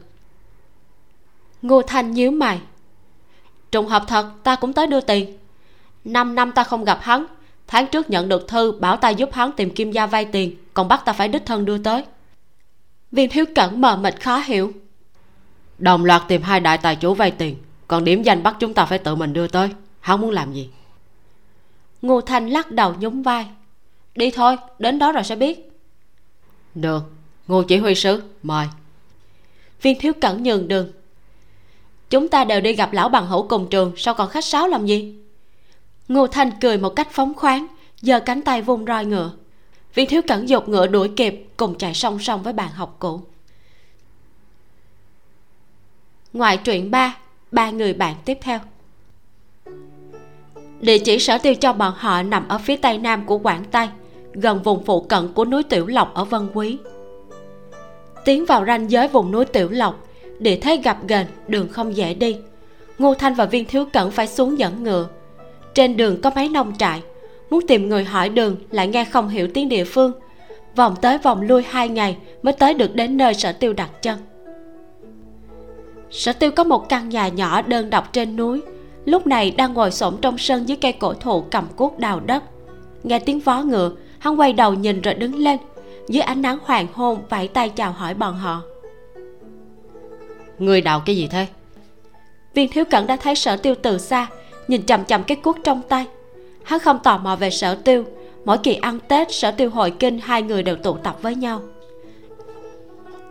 Ngô 1.62 1.82
thanh 1.82 2.12
nhíu 2.12 2.32
mày. 2.32 2.60
Trùng 3.72 3.88
hợp 3.88 4.04
thật 4.08 4.26
ta 4.44 4.56
cũng 4.56 4.74
tới 4.74 4.88
đưa 4.88 5.02
tiền. 5.02 5.38
Năm 6.06 6.36
năm 6.36 6.52
ta 6.52 6.64
không 6.64 6.84
gặp 6.84 7.00
hắn. 7.02 7.26
Tháng 7.68 7.88
trước 7.88 8.10
nhận 8.10 8.30
được 8.30 8.48
thư 8.48 8.72
bảo 8.72 8.98
ta 8.98 9.10
giúp 9.10 9.30
hắn 9.34 9.52
tìm 9.52 9.70
kim 9.70 9.92
gia 9.92 10.06
vay 10.06 10.26
tiền 10.26 10.56
còn 10.74 10.88
bắt 10.88 11.02
ta 11.06 11.14
phải 11.14 11.28
đích 11.28 11.46
thân 11.46 11.66
đưa 11.66 11.78
tới. 11.78 12.04
Viên 13.12 13.30
thiếu 13.30 13.46
cẩn 13.56 13.82
mờ 13.82 13.96
mịt 13.96 14.24
khó 14.24 14.38
hiểu 14.38 14.74
đồng 15.80 16.06
loạt 16.06 16.22
tìm 16.28 16.42
hai 16.42 16.60
đại 16.60 16.78
tài 16.78 16.96
chủ 16.96 17.14
vay 17.14 17.32
tiền. 17.32 17.56
Còn 17.88 18.04
điểm 18.04 18.24
danh 18.24 18.44
bắt 18.44 18.56
chúng 18.60 18.74
ta 18.74 18.86
phải 18.86 19.00
tự 19.00 19.16
mình 19.16 19.34
đưa 19.34 19.48
tới. 19.48 19.70
Hắn 20.00 20.22
muốn 20.22 20.32
làm 20.32 20.54
gì? 20.54 20.70
Ngô 22.02 22.22
thanh 22.22 22.50
lắc 22.50 22.72
đầu 22.72 22.94
nhún 23.00 23.22
vai. 23.22 23.46
Đi 24.16 24.32
thôi 24.32 24.58
đến 24.80 25.00
đó 25.00 25.12
rồi 25.12 25.24
sẽ 25.24 25.36
biết. 25.36 25.72
Được. 26.76 27.04
Ngô 27.48 27.64
chỉ 27.64 27.78
huy 27.78 27.96
sứ 27.96 28.24
mời. 28.44 28.68
Viên 29.82 30.00
thiếu 30.00 30.14
cẩn 30.22 30.44
nhường 30.44 30.68
đường. 30.68 30.92
Chúng 32.10 32.30
ta 32.30 32.44
đều 32.44 32.62
đi 32.62 32.74
gặp 32.74 32.94
lão 32.94 33.10
bằng 33.10 33.28
hữu 33.28 33.48
cùng 33.48 33.70
trường 33.70 33.94
sao 33.98 34.14
còn 34.14 34.30
khách 34.30 34.46
sáo 34.46 34.68
làm 34.68 34.86
gì? 34.86 35.16
Ngô 36.08 36.28
thanh 36.28 36.52
cười 36.62 36.78
một 36.78 36.90
cách 36.90 37.08
phóng 37.12 37.34
khoáng 37.34 37.68
giơ 38.02 38.20
cánh 38.20 38.42
tay 38.42 38.62
vung 38.62 38.86
roi 38.86 39.06
ngựa. 39.06 39.32
Viên 39.94 40.10
thiếu 40.10 40.22
cẩn 40.28 40.50
dục 40.50 40.70
ngựa 40.70 40.88
đuổi 40.88 41.12
kịp 41.16 41.48
cùng 41.58 41.78
chạy 41.78 41.94
song 41.94 42.20
song 42.20 42.44
với 42.44 42.54
bạn 42.54 42.72
học 42.72 42.96
cũ 43.00 43.22
ngoại 46.34 46.58
truyện 46.58 46.92
3 46.92 47.16
ba 47.52 47.70
người 47.70 47.94
bạn 47.94 48.16
tiếp 48.26 48.38
theo. 48.42 48.60
Địa 50.82 50.98
chỉ 50.98 51.20
sở 51.20 51.38
tiêu 51.38 51.56
cho 51.56 51.74
bọn 51.74 51.94
họ 51.98 52.24
nằm 52.24 52.48
ở 52.48 52.58
phía 52.58 52.76
tây 52.76 52.98
nam 52.98 53.26
của 53.26 53.38
quảng 53.38 53.64
tây, 53.72 53.88
gần 54.34 54.64
vùng 54.64 54.86
phụ 54.86 55.02
cận 55.02 55.34
của 55.34 55.46
núi 55.46 55.64
tiểu 55.64 55.88
lộc 55.88 56.14
ở 56.14 56.26
vân 56.26 56.50
quý. 56.54 56.78
Tiến 58.26 58.46
vào 58.46 58.66
ranh 58.66 58.92
giới 58.92 59.08
vùng 59.08 59.32
núi 59.32 59.46
tiểu 59.46 59.70
lộc, 59.70 60.08
địa 60.40 60.56
thế 60.56 60.78
gặp 60.84 60.98
ghềnh, 61.08 61.26
đường 61.48 61.68
không 61.68 61.96
dễ 61.96 62.14
đi. 62.14 62.38
Ngô 62.98 63.14
thanh 63.14 63.34
và 63.34 63.46
viên 63.46 63.66
thiếu 63.66 63.86
cẩn 63.94 64.12
phải 64.12 64.28
xuống 64.28 64.60
dẫn 64.60 64.84
ngựa. 64.84 65.08
Trên 65.74 65.98
đường 65.98 66.22
có 66.22 66.32
mấy 66.36 66.50
nông 66.50 66.76
trại, 66.78 67.02
muốn 67.50 67.68
tìm 67.68 67.90
người 67.90 68.04
hỏi 68.04 68.30
đường 68.30 68.56
lại 68.72 68.88
nghe 68.88 69.06
không 69.06 69.30
hiểu 69.30 69.48
tiếng 69.54 69.70
địa 69.70 69.84
phương. 69.84 70.12
Vòng 70.76 70.96
tới 71.02 71.18
vòng 71.18 71.42
lui 71.42 71.64
hai 71.70 71.90
ngày 71.90 72.18
mới 72.44 72.54
tới 72.54 72.74
được 72.74 72.96
đến 72.96 73.18
nơi 73.18 73.34
sở 73.34 73.52
tiêu 73.52 73.74
đặt 73.74 73.90
chân 74.02 74.18
sở 76.12 76.34
tiêu 76.34 76.52
có 76.52 76.64
một 76.64 76.90
căn 76.90 77.10
nhà 77.10 77.28
nhỏ 77.28 77.62
đơn 77.62 77.90
độc 77.90 78.14
trên 78.14 78.36
núi. 78.36 78.62
Lúc 79.06 79.28
này 79.28 79.52
đang 79.52 79.74
ngồi 79.74 79.92
xổm 79.92 80.18
trong 80.22 80.38
sân 80.38 80.68
dưới 80.68 80.78
cây 80.82 80.92
cổ 80.92 81.14
thụ 81.14 81.42
cầm 81.42 81.68
cuốc 81.76 82.00
đào 82.00 82.20
đất. 82.20 82.44
Nghe 83.04 83.20
tiếng 83.20 83.40
vó 83.40 83.62
ngựa 83.62 83.92
hắn 84.20 84.40
quay 84.40 84.54
đầu 84.54 84.74
nhìn 84.74 85.02
rồi 85.02 85.14
đứng 85.14 85.36
lên. 85.36 85.58
Dưới 86.08 86.22
ánh 86.22 86.42
nắng 86.42 86.58
hoàng 86.64 86.88
hôn 86.94 87.20
vẫy 87.30 87.48
tay 87.48 87.70
chào 87.70 87.92
hỏi 87.92 88.14
bọn 88.14 88.38
họ. 88.38 88.62
Người 90.60 90.82
đào 90.82 91.02
cái 91.06 91.18
gì 91.18 91.28
thế? 91.28 91.48
Viên 92.54 92.72
thiếu 92.72 92.86
cẩn 92.86 93.08
đã 93.08 93.16
thấy 93.16 93.36
sở 93.36 93.58
tiêu 93.58 93.76
từ 93.82 93.98
xa 93.98 94.28
nhìn 94.68 94.86
chằm 94.86 95.06
chằm 95.06 95.24
cái 95.24 95.38
cuốc 95.44 95.58
trong 95.64 95.82
tay. 95.90 96.06
Hắn 96.64 96.80
không 96.80 97.00
tò 97.04 97.18
mò 97.18 97.36
về 97.36 97.50
sở 97.50 97.76
tiêu. 97.76 98.04
Mỗi 98.46 98.58
kỳ 98.58 98.74
ăn 98.74 99.00
tết 99.08 99.32
sở 99.32 99.52
tiêu 99.52 99.70
hội 99.70 99.92
kinh 99.92 100.20
hai 100.20 100.42
người 100.42 100.64
đều 100.64 100.76
tụ 100.76 100.98
tập 100.98 101.18
với 101.22 101.36
nhau. 101.36 101.62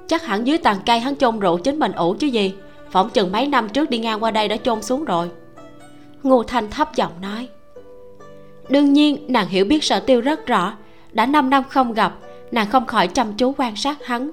Chắc 0.07 0.27
hẳn 0.27 0.47
dưới 0.47 0.59
tàn 0.59 0.77
cây 0.87 0.99
hắn 0.99 1.17
chôn 1.17 1.39
rượu 1.39 1.59
chính 1.59 1.79
mình 1.79 1.93
ủ 1.93 2.15
chứ 2.19 2.27
gì 2.27 2.55
phỏng 2.91 3.11
chừng 3.11 3.33
mấy 3.33 3.47
năm 3.47 3.69
trước 3.69 3.91
đi 3.91 3.99
ngang 3.99 4.23
qua 4.23 4.31
đây 4.31 4.49
đã 4.49 4.57
chôn 4.57 4.83
xuống 4.83 5.05
rồi. 5.05 5.31
Ngô 6.23 6.43
thanh 6.43 6.71
thấp 6.71 6.95
giọng 6.95 7.13
nói. 7.23 7.49
Đương 8.69 8.93
nhiên 8.93 9.25
nàng 9.29 9.49
hiểu 9.49 9.65
biết 9.65 9.85
sở 9.85 10.01
tiêu 10.01 10.21
rất 10.21 10.47
rõ. 10.47 10.77
Đã 11.13 11.27
5 11.27 11.51
năm 11.51 11.63
không 11.69 11.93
gặp 11.93 12.13
nàng 12.53 12.71
không 12.71 12.87
khỏi 12.87 13.09
chăm 13.09 13.33
chú 13.33 13.55
quan 13.59 13.77
sát 13.77 14.07
hắn. 14.07 14.31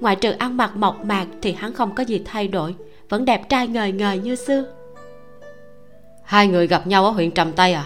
Ngoại 0.00 0.16
trừ 0.16 0.30
ăn 0.30 0.56
mặc 0.56 0.76
mộc 0.76 1.04
mạc 1.04 1.26
thì 1.42 1.52
hắn 1.52 1.72
không 1.72 1.94
có 1.94 2.02
gì 2.02 2.22
thay 2.24 2.48
đổi 2.48 2.74
vẫn 3.08 3.24
đẹp 3.24 3.48
trai 3.48 3.68
ngời 3.68 3.92
ngời 3.92 4.18
như 4.18 4.34
xưa. 4.34 4.64
Hai 6.24 6.46
người 6.46 6.66
gặp 6.66 6.86
nhau 6.86 7.04
ở 7.04 7.10
huyện 7.10 7.30
trầm 7.30 7.52
tây 7.52 7.72
à? 7.72 7.84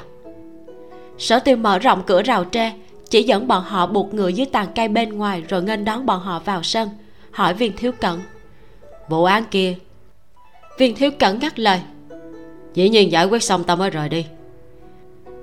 Sở 1.18 1.38
tiêu 1.38 1.56
mở 1.56 1.78
rộng 1.78 2.02
cửa 2.06 2.22
rào 2.22 2.44
tre 2.44 2.74
chỉ 3.10 3.22
dẫn 3.22 3.48
bọn 3.48 3.62
họ 3.62 3.86
buộc 3.86 4.14
ngựa 4.14 4.28
dưới 4.28 4.46
tàn 4.46 4.66
cây 4.74 4.88
bên 4.88 5.12
ngoài 5.12 5.42
rồi 5.48 5.62
nghênh 5.62 5.84
đón 5.84 6.06
bọn 6.06 6.20
họ 6.20 6.38
vào 6.44 6.62
sân 6.62 6.88
hỏi 7.30 7.54
viên 7.54 7.76
thiếu 7.76 7.92
cẩn. 7.92 8.20
Vụ 9.08 9.24
án 9.24 9.44
kia 9.50 9.74
viên 10.78 10.96
thiếu 10.96 11.10
cẩn 11.18 11.38
ngắt 11.38 11.58
lời. 11.58 11.80
Dĩ 12.74 12.88
nhiên 12.88 13.12
giải 13.12 13.26
quyết 13.26 13.42
xong 13.42 13.64
ta 13.64 13.74
mới 13.74 13.90
rời 13.90 14.08
đi. 14.08 14.26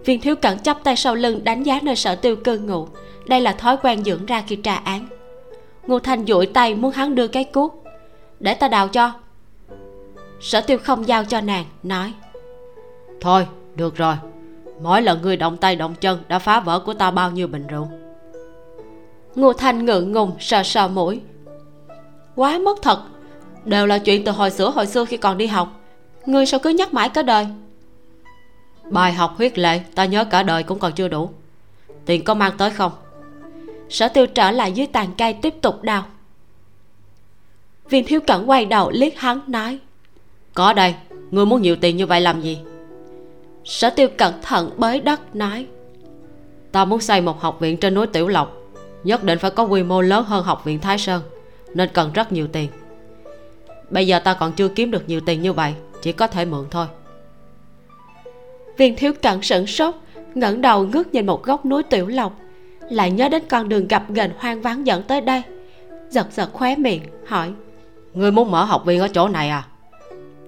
Viên 0.05 0.21
thiếu 0.21 0.35
cẩn 0.35 0.59
chắp 0.59 0.83
tay 0.83 0.95
sau 0.95 1.15
lưng 1.15 1.43
đánh 1.43 1.63
giá 1.63 1.79
nơi 1.83 1.95
sở 1.95 2.15
tiêu 2.15 2.35
cư 2.35 2.59
ngụ. 2.59 2.87
Đây 3.27 3.41
là 3.41 3.51
thói 3.51 3.77
quen 3.77 4.03
dưỡng 4.03 4.25
ra 4.25 4.43
khi 4.47 4.55
tra 4.55 4.75
án. 4.75 5.07
Ngô 5.87 5.99
thanh 5.99 6.25
duỗi 6.25 6.45
tay 6.45 6.75
muốn 6.75 6.91
hắn 6.91 7.15
đưa 7.15 7.27
cái 7.27 7.43
cuốc. 7.43 7.83
Để 8.39 8.53
ta 8.53 8.67
đào 8.67 8.87
cho. 8.87 9.11
Sở 10.39 10.61
tiêu 10.61 10.77
không 10.77 11.07
giao 11.07 11.25
cho 11.25 11.41
nàng, 11.41 11.65
nói. 11.83 12.13
Thôi, 13.21 13.47
được 13.75 13.95
rồi. 13.95 14.15
Mỗi 14.81 15.01
lần 15.01 15.21
người 15.21 15.37
động 15.37 15.57
tay 15.57 15.75
động 15.75 15.95
chân 16.01 16.19
đã 16.27 16.39
phá 16.39 16.59
vỡ 16.59 16.79
của 16.79 16.93
ta 16.93 17.11
bao 17.11 17.31
nhiêu 17.31 17.47
bình 17.47 17.67
rượu. 17.67 17.87
Ngô 19.35 19.53
thanh 19.53 19.85
ngượng 19.85 20.11
ngùng, 20.11 20.31
sờ 20.39 20.63
sờ 20.63 20.87
mũi. 20.87 21.21
Quá 22.35 22.57
mất 22.59 22.81
thật 22.81 22.99
đều 23.65 23.85
là 23.85 23.97
chuyện 23.97 24.23
từ 24.23 24.31
hồi 24.31 24.51
xưa 24.51 24.69
hồi 24.69 24.87
xưa 24.87 25.05
khi 25.05 25.17
còn 25.17 25.37
đi 25.37 25.47
học. 25.47 25.81
Ngươi 26.25 26.45
sao 26.45 26.59
cứ 26.59 26.69
nhắc 26.69 26.93
mãi 26.93 27.09
cả 27.09 27.21
đời? 27.21 27.47
Bài 28.89 29.13
học 29.13 29.33
huyết 29.37 29.57
lệ, 29.57 29.79
ta 29.95 30.05
nhớ 30.05 30.25
cả 30.25 30.43
đời 30.43 30.63
cũng 30.63 30.79
còn 30.79 30.93
chưa 30.93 31.07
đủ. 31.07 31.29
Tiền 32.05 32.23
có 32.23 32.33
mang 32.33 32.57
tới 32.57 32.69
không? 32.69 32.91
Sở 33.89 34.07
tiêu 34.07 34.27
trở 34.27 34.51
lại 34.51 34.71
dưới 34.71 34.87
tàn 34.87 35.09
cây 35.17 35.33
tiếp 35.33 35.53
tục 35.61 35.83
đào. 35.83 36.05
Viên 37.89 38.05
thiếu 38.05 38.19
cẩn 38.27 38.49
quay 38.49 38.65
đầu 38.65 38.91
liếc 38.91 39.17
hắn, 39.17 39.39
nói, 39.47 39.79
có 40.53 40.73
đây, 40.73 40.95
ngươi 41.31 41.45
muốn 41.45 41.61
nhiều 41.61 41.75
tiền 41.75 41.97
như 41.97 42.05
vậy 42.05 42.21
làm 42.21 42.41
gì? 42.41 42.59
Sở 43.63 43.89
tiêu 43.89 44.07
cẩn 44.17 44.33
thận 44.41 44.69
bới 44.77 44.99
đất, 44.99 45.35
nói, 45.35 45.65
ta 46.71 46.85
muốn 46.85 47.01
xây 47.01 47.21
một 47.21 47.41
học 47.41 47.59
viện 47.59 47.77
trên 47.77 47.93
núi 47.93 48.07
tiểu 48.07 48.27
lộc, 48.27 48.53
nhất 49.03 49.23
định 49.23 49.39
phải 49.39 49.51
có 49.51 49.63
quy 49.63 49.83
mô 49.83 50.01
lớn 50.01 50.25
hơn 50.25 50.43
học 50.43 50.65
viện 50.65 50.79
thái 50.79 50.97
sơn, 50.97 51.21
nên 51.73 51.89
cần 51.93 52.13
rất 52.13 52.31
nhiều 52.31 52.47
tiền 52.47 52.69
bây 53.89 54.07
giờ 54.07 54.19
ta 54.19 54.33
còn 54.33 54.51
chưa 54.51 54.67
kiếm 54.67 54.91
được 54.91 55.03
nhiều 55.07 55.21
tiền 55.25 55.41
như 55.41 55.53
vậy 55.53 55.73
chỉ 56.01 56.11
có 56.11 56.27
thể 56.27 56.45
mượn 56.45 56.65
thôi. 56.71 56.87
Viên 58.77 58.95
thiếu 58.95 59.13
cẩn 59.21 59.41
sửng 59.41 59.67
sốt 59.67 59.95
ngẩng 60.35 60.61
đầu 60.61 60.85
ngước 60.85 61.13
nhìn 61.13 61.25
một 61.25 61.43
góc 61.43 61.65
núi 61.65 61.83
tiểu 61.83 62.07
lộc 62.07 62.33
lại 62.89 63.11
nhớ 63.11 63.29
đến 63.29 63.43
con 63.49 63.69
đường 63.69 63.87
gặp 63.87 64.03
ghềnh 64.09 64.31
hoang 64.37 64.61
vắng 64.61 64.87
dẫn 64.87 65.03
tới 65.03 65.21
đây. 65.21 65.41
Giật 66.09 66.27
giật 66.31 66.49
khóe 66.53 66.75
miệng 66.75 67.01
hỏi. 67.27 67.51
Ngươi 68.13 68.31
muốn 68.31 68.51
mở 68.51 68.63
học 68.63 68.85
viện 68.85 68.99
ở 68.99 69.07
chỗ 69.07 69.27
này 69.27 69.49
à? 69.49 69.63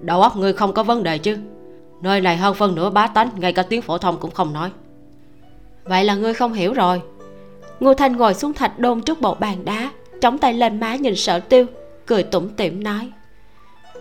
Đầu 0.00 0.22
óc 0.22 0.36
ngươi 0.36 0.52
không 0.52 0.72
có 0.72 0.82
vấn 0.82 1.02
đề 1.02 1.18
chứ? 1.18 1.38
Nơi 2.02 2.20
này 2.20 2.36
hơn 2.36 2.54
phân 2.54 2.74
nửa 2.74 2.90
bá 2.90 3.06
tánh 3.06 3.30
ngay 3.36 3.52
cả 3.52 3.62
tiếng 3.62 3.82
phổ 3.82 3.98
thông 3.98 4.18
cũng 4.20 4.30
không 4.30 4.52
nói. 4.52 4.70
Vậy 5.84 6.04
là 6.04 6.14
ngươi 6.14 6.34
không 6.34 6.52
hiểu 6.52 6.72
rồi. 6.72 7.02
Ngô 7.80 7.94
thanh 7.94 8.16
ngồi 8.16 8.34
xuống 8.34 8.52
thạch 8.52 8.78
đôn 8.78 9.00
trước 9.00 9.20
bộ 9.20 9.34
bàn 9.34 9.64
đá 9.64 9.90
chống 10.20 10.38
tay 10.38 10.54
lên 10.54 10.80
má 10.80 10.96
nhìn 10.96 11.16
sở 11.16 11.40
tiêu 11.40 11.66
cười 12.06 12.22
tủm 12.22 12.48
tỉm 12.48 12.84
nói 12.84 13.12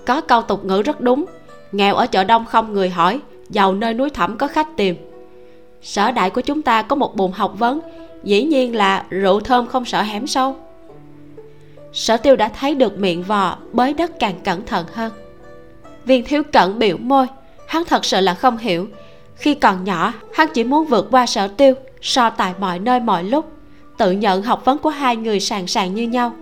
có 0.07 0.21
câu 0.21 0.41
tục 0.41 0.65
ngữ 0.65 0.81
rất 0.81 1.01
đúng. 1.01 1.25
Nghèo 1.71 1.95
ở 1.95 2.07
chợ 2.07 2.23
đông 2.23 2.45
không 2.45 2.73
người 2.73 2.89
hỏi, 2.89 3.19
giàu 3.49 3.73
nơi 3.73 3.93
núi 3.93 4.09
thẳm 4.09 4.37
có 4.37 4.47
khách 4.47 4.77
tìm. 4.77 4.95
Sở 5.81 6.11
đại 6.11 6.29
của 6.29 6.41
chúng 6.41 6.61
ta 6.61 6.81
có 6.81 6.95
một 6.95 7.15
bồn 7.15 7.31
học 7.31 7.53
vấn, 7.59 7.79
dĩ 8.23 8.43
nhiên 8.43 8.75
là 8.75 9.03
rượu 9.09 9.39
thơm 9.39 9.67
không 9.67 9.85
sợ 9.85 10.01
hẻm 10.01 10.27
sâu. 10.27 10.55
Sở 11.93 12.17
tiêu 12.17 12.35
đã 12.35 12.49
thấy 12.49 12.75
được 12.75 12.99
miệng 12.99 13.23
vò, 13.23 13.57
bới 13.71 13.93
đất 13.93 14.19
càng 14.19 14.35
cẩn 14.43 14.65
thận 14.65 14.85
hơn. 14.93 15.11
Viên 16.05 16.23
thiếu 16.23 16.43
cẩn 16.51 16.79
biểu 16.79 16.97
môi, 16.97 17.27
hắn 17.67 17.83
thật 17.85 18.05
sự 18.05 18.21
là 18.21 18.33
không 18.33 18.57
hiểu. 18.57 18.87
Khi 19.35 19.55
còn 19.55 19.83
nhỏ, 19.83 20.13
hắn 20.33 20.47
chỉ 20.53 20.63
muốn 20.63 20.85
vượt 20.85 21.07
qua 21.11 21.25
sở 21.25 21.47
tiêu, 21.47 21.73
so 22.01 22.29
tài 22.29 22.53
mọi 22.59 22.79
nơi 22.79 22.99
mọi 22.99 23.23
lúc, 23.23 23.51
tự 23.97 24.11
nhận 24.11 24.41
học 24.41 24.65
vấn 24.65 24.77
của 24.77 24.89
hai 24.89 25.15
người 25.15 25.39
sàng 25.39 25.67
sàng 25.67 25.95
như 25.95 26.03
nhau. 26.03 26.33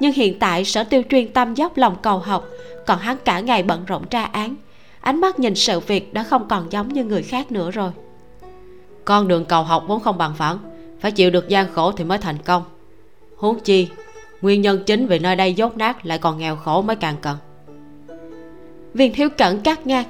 Nhưng 0.00 0.12
hiện 0.12 0.38
tại, 0.38 0.64
sở 0.64 0.84
tiêu 0.84 1.02
chuyên 1.10 1.32
tâm 1.32 1.54
dốc 1.54 1.76
lòng 1.76 1.96
cầu 2.02 2.18
học 2.18 2.44
còn 2.88 2.98
hắn 2.98 3.16
cả 3.24 3.40
ngày 3.40 3.62
bận 3.62 3.84
rộn 3.84 4.06
tra 4.06 4.24
án. 4.24 4.54
Ánh 5.00 5.20
mắt 5.20 5.38
nhìn 5.38 5.54
sự 5.54 5.80
việc 5.80 6.14
đã 6.14 6.22
không 6.22 6.48
còn 6.48 6.72
giống 6.72 6.88
như 6.88 7.04
người 7.04 7.22
khác 7.22 7.52
nữa 7.52 7.70
rồi. 7.70 7.90
Con 9.04 9.28
đường 9.28 9.44
cầu 9.44 9.62
học 9.62 9.84
vốn 9.86 10.00
không 10.00 10.18
bằng 10.18 10.34
phẳng 10.34 10.58
phải 11.00 11.10
chịu 11.10 11.30
được 11.30 11.48
gian 11.48 11.72
khổ 11.74 11.92
thì 11.92 12.04
mới 12.04 12.18
thành 12.18 12.38
công. 12.38 12.62
Huống 13.36 13.60
chi 13.60 13.88
nguyên 14.40 14.62
nhân 14.62 14.82
chính 14.86 15.06
vì 15.06 15.18
nơi 15.18 15.36
đây 15.36 15.54
dốt 15.54 15.76
nát 15.76 16.06
lại 16.06 16.18
còn 16.18 16.38
nghèo 16.38 16.56
khổ 16.56 16.82
mới 16.82 16.96
càng 16.96 17.16
cần. 17.22 17.36
Viên 18.94 19.14
thiếu 19.14 19.28
cẩn 19.38 19.60
cắt 19.60 19.86
ngang. 19.86 20.06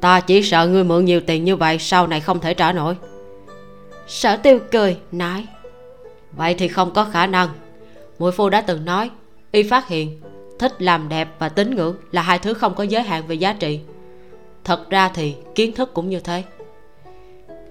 Ta 0.00 0.20
chỉ 0.20 0.42
sợ 0.42 0.66
ngươi 0.66 0.84
mượn 0.84 1.04
nhiều 1.04 1.20
tiền 1.20 1.44
như 1.44 1.56
vậy 1.56 1.78
sau 1.78 2.06
này 2.06 2.20
không 2.20 2.40
thể 2.40 2.54
trả 2.54 2.72
nổi. 2.72 2.96
Sở 4.06 4.36
tiêu 4.36 4.58
cười 4.72 4.96
nói. 5.12 5.46
Vậy 6.32 6.54
thì 6.54 6.68
không 6.68 6.92
có 6.92 7.04
khả 7.04 7.26
năng. 7.26 7.48
Muội 8.18 8.32
phu 8.32 8.48
đã 8.48 8.60
từng 8.60 8.84
nói 8.84 9.10
y 9.52 9.62
phát 9.62 9.88
hiện 9.88 10.20
thích 10.60 10.82
làm 10.82 11.08
đẹp 11.08 11.28
và 11.38 11.48
tín 11.48 11.74
ngưỡng 11.74 11.96
là 12.12 12.22
hai 12.22 12.38
thứ 12.38 12.54
không 12.54 12.74
có 12.74 12.84
giới 12.84 13.02
hạn 13.02 13.26
về 13.26 13.34
giá 13.34 13.52
trị. 13.52 13.80
Thật 14.64 14.90
ra 14.90 15.08
thì 15.08 15.34
kiến 15.54 15.74
thức 15.74 15.94
cũng 15.94 16.08
như 16.08 16.20
thế. 16.20 16.44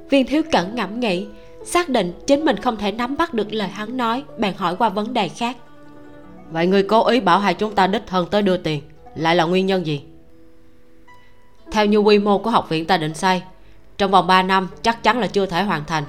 Viên 0.09 0.25
thiếu 0.25 0.41
cẩn 0.51 0.75
ngẫm 0.75 0.99
nghĩ, 0.99 1.27
xác 1.65 1.89
định 1.89 2.13
chính 2.27 2.45
mình 2.45 2.57
không 2.57 2.77
thể 2.77 2.91
nắm 2.91 3.17
bắt 3.17 3.33
được 3.33 3.53
lời 3.53 3.67
hắn 3.67 3.97
nói, 3.97 4.23
bèn 4.37 4.53
hỏi 4.57 4.75
qua 4.75 4.89
vấn 4.89 5.13
đề 5.13 5.29
khác. 5.29 5.57
Vậy 6.51 6.67
người 6.67 6.83
cố 6.83 7.07
ý 7.07 7.19
bảo 7.19 7.39
hai 7.39 7.53
chúng 7.53 7.75
ta 7.75 7.87
đích 7.87 8.07
thân 8.07 8.27
tới 8.31 8.41
đưa 8.41 8.57
tiền, 8.57 8.81
lại 9.15 9.35
là 9.35 9.43
nguyên 9.43 9.65
nhân 9.65 9.85
gì? 9.85 10.01
Theo 11.71 11.85
như 11.85 11.97
quy 11.97 12.19
mô 12.19 12.37
của 12.37 12.49
học 12.49 12.69
viện 12.69 12.85
ta 12.85 12.97
định 12.97 13.13
xây, 13.13 13.41
trong 13.97 14.11
vòng 14.11 14.27
3 14.27 14.43
năm 14.43 14.67
chắc 14.81 15.03
chắn 15.03 15.19
là 15.19 15.27
chưa 15.27 15.45
thể 15.45 15.63
hoàn 15.63 15.85
thành. 15.85 16.03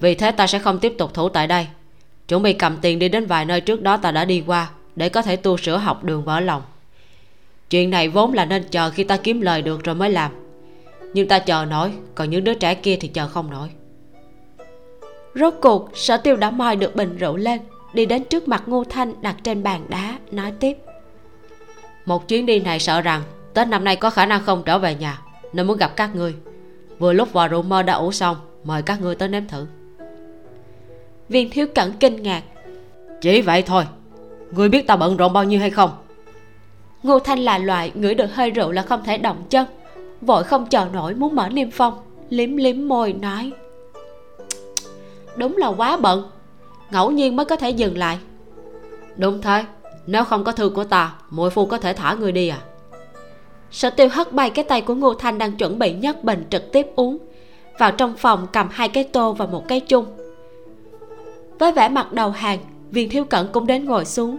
Vì 0.00 0.14
thế 0.14 0.30
ta 0.30 0.46
sẽ 0.46 0.58
không 0.58 0.78
tiếp 0.78 0.94
tục 0.98 1.14
thủ 1.14 1.28
tại 1.28 1.46
đây. 1.46 1.66
Chuẩn 2.28 2.42
bị 2.42 2.52
cầm 2.52 2.76
tiền 2.76 2.98
đi 2.98 3.08
đến 3.08 3.26
vài 3.26 3.44
nơi 3.44 3.60
trước 3.60 3.82
đó 3.82 3.96
ta 3.96 4.10
đã 4.10 4.24
đi 4.24 4.44
qua 4.46 4.70
để 4.96 5.08
có 5.08 5.22
thể 5.22 5.36
tu 5.36 5.56
sửa 5.56 5.76
học 5.76 6.04
đường 6.04 6.24
vỡ 6.24 6.40
lòng. 6.40 6.62
Chuyện 7.70 7.90
này 7.90 8.08
vốn 8.08 8.32
là 8.32 8.44
nên 8.44 8.64
chờ 8.70 8.90
khi 8.90 9.04
ta 9.04 9.16
kiếm 9.16 9.40
lời 9.40 9.62
được 9.62 9.84
rồi 9.84 9.94
mới 9.94 10.10
làm. 10.10 10.32
Nhưng 11.14 11.28
ta 11.28 11.38
chờ 11.38 11.64
nổi 11.64 11.92
còn 12.14 12.30
những 12.30 12.44
đứa 12.44 12.54
trẻ 12.54 12.74
kia 12.74 12.96
thì 13.00 13.08
chờ 13.08 13.28
không 13.28 13.50
nổi. 13.50 13.68
Rốt 15.34 15.54
cuộc 15.62 15.90
sở 15.94 16.16
tiêu 16.16 16.36
đã 16.36 16.50
moi 16.50 16.76
được 16.76 16.96
bình 16.96 17.16
rượu 17.16 17.36
lên 17.36 17.60
đi 17.92 18.06
đến 18.06 18.24
trước 18.24 18.48
mặt 18.48 18.62
ngô 18.66 18.84
thanh 18.84 19.22
đặt 19.22 19.36
trên 19.44 19.62
bàn 19.62 19.86
đá 19.88 20.18
nói 20.30 20.52
tiếp. 20.60 20.76
Một 22.04 22.28
chuyến 22.28 22.46
đi 22.46 22.60
này 22.60 22.78
sợ 22.78 23.00
rằng 23.00 23.22
tết 23.54 23.68
năm 23.68 23.84
nay 23.84 23.96
có 23.96 24.10
khả 24.10 24.26
năng 24.26 24.44
không 24.44 24.62
trở 24.66 24.78
về 24.78 24.94
nhà 24.94 25.18
nên 25.52 25.66
muốn 25.66 25.76
gặp 25.76 25.96
các 25.96 26.14
ngươi. 26.14 26.34
Vừa 26.98 27.12
lúc 27.12 27.32
vào 27.32 27.48
rượu 27.48 27.62
mơ 27.62 27.82
đã 27.82 27.94
ủ 27.94 28.12
xong 28.12 28.36
mời 28.64 28.82
các 28.82 29.00
ngươi 29.00 29.14
tới 29.14 29.28
nếm 29.28 29.46
thử. 29.46 29.66
Viên 31.28 31.50
thiếu 31.50 31.66
cẩn 31.74 31.92
kinh 31.92 32.22
ngạc. 32.22 32.42
Chỉ 33.20 33.40
vậy 33.40 33.62
thôi 33.62 33.84
ngươi 34.52 34.68
biết 34.68 34.86
ta 34.86 34.96
bận 34.96 35.16
rộn 35.16 35.32
bao 35.32 35.44
nhiêu 35.44 35.60
hay 35.60 35.70
không? 35.70 35.90
Ngô 37.02 37.18
thanh 37.18 37.38
là 37.38 37.58
loại 37.58 37.92
ngửi 37.94 38.14
được 38.14 38.34
hơi 38.34 38.50
rượu 38.50 38.72
là 38.72 38.82
không 38.82 39.04
thể 39.04 39.18
động 39.18 39.44
chân. 39.50 39.66
Vội 40.20 40.44
không 40.44 40.66
chờ 40.66 40.86
nổi 40.92 41.14
muốn 41.14 41.34
mở 41.34 41.48
niêm 41.48 41.70
phong 41.70 41.94
liếm 42.30 42.56
liếm 42.56 42.88
môi 42.88 43.12
nói. 43.12 43.52
Đúng 45.36 45.56
là 45.56 45.68
quá 45.68 45.96
bận 45.96 46.30
ngẫu 46.90 47.10
nhiên 47.10 47.36
mới 47.36 47.46
có 47.46 47.56
thể 47.56 47.70
dừng 47.70 47.98
lại. 47.98 48.18
Đúng 49.16 49.42
thế 49.42 49.64
nếu 50.06 50.24
không 50.24 50.44
có 50.44 50.52
thư 50.52 50.68
của 50.68 50.84
ta 50.84 51.14
muội 51.30 51.50
phu 51.50 51.66
có 51.66 51.78
thể 51.78 51.92
thả 51.92 52.14
người 52.14 52.32
đi 52.32 52.48
à? 52.48 52.58
Sở 53.70 53.90
tiêu 53.90 54.08
hất 54.12 54.32
bay 54.32 54.50
cái 54.50 54.64
tay 54.64 54.80
của 54.80 54.94
ngô 54.94 55.14
thanh 55.14 55.38
đang 55.38 55.56
chuẩn 55.56 55.78
bị 55.78 55.92
nhấc 55.92 56.24
bình 56.24 56.44
trực 56.50 56.72
tiếp 56.72 56.86
uống 56.96 57.18
vào 57.78 57.92
trong 57.92 58.16
phòng 58.16 58.46
cầm 58.52 58.68
hai 58.70 58.88
cái 58.88 59.04
tô 59.04 59.32
và 59.32 59.46
một 59.46 59.68
cái 59.68 59.80
chung. 59.80 60.06
Với 61.58 61.72
vẻ 61.72 61.88
mặt 61.88 62.12
đầu 62.12 62.30
hàng 62.30 62.58
viên 62.92 63.08
thiếu 63.08 63.24
cẩn 63.24 63.48
cũng 63.52 63.66
đến 63.66 63.84
ngồi 63.84 64.04
xuống. 64.04 64.38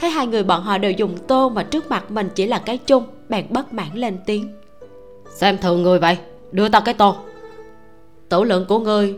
Thấy 0.00 0.10
hai 0.10 0.26
người 0.26 0.42
bọn 0.44 0.62
họ 0.62 0.78
đều 0.78 0.92
dùng 0.92 1.18
tô 1.26 1.48
mà 1.48 1.62
trước 1.62 1.90
mặt 1.90 2.10
mình 2.10 2.28
chỉ 2.34 2.46
là 2.46 2.58
cái 2.58 2.78
chung 2.78 3.04
bèn 3.28 3.46
bất 3.50 3.72
mãn 3.72 3.88
lên 3.94 4.18
tiếng. 4.26 4.48
Xem 5.34 5.58
thường 5.58 5.82
người 5.82 5.98
vậy 5.98 6.18
đưa 6.52 6.68
tao 6.68 6.80
cái 6.80 6.94
tô. 6.94 7.16
Tủ 8.28 8.44
lượng 8.44 8.64
của 8.68 8.78
ngươi. 8.78 9.14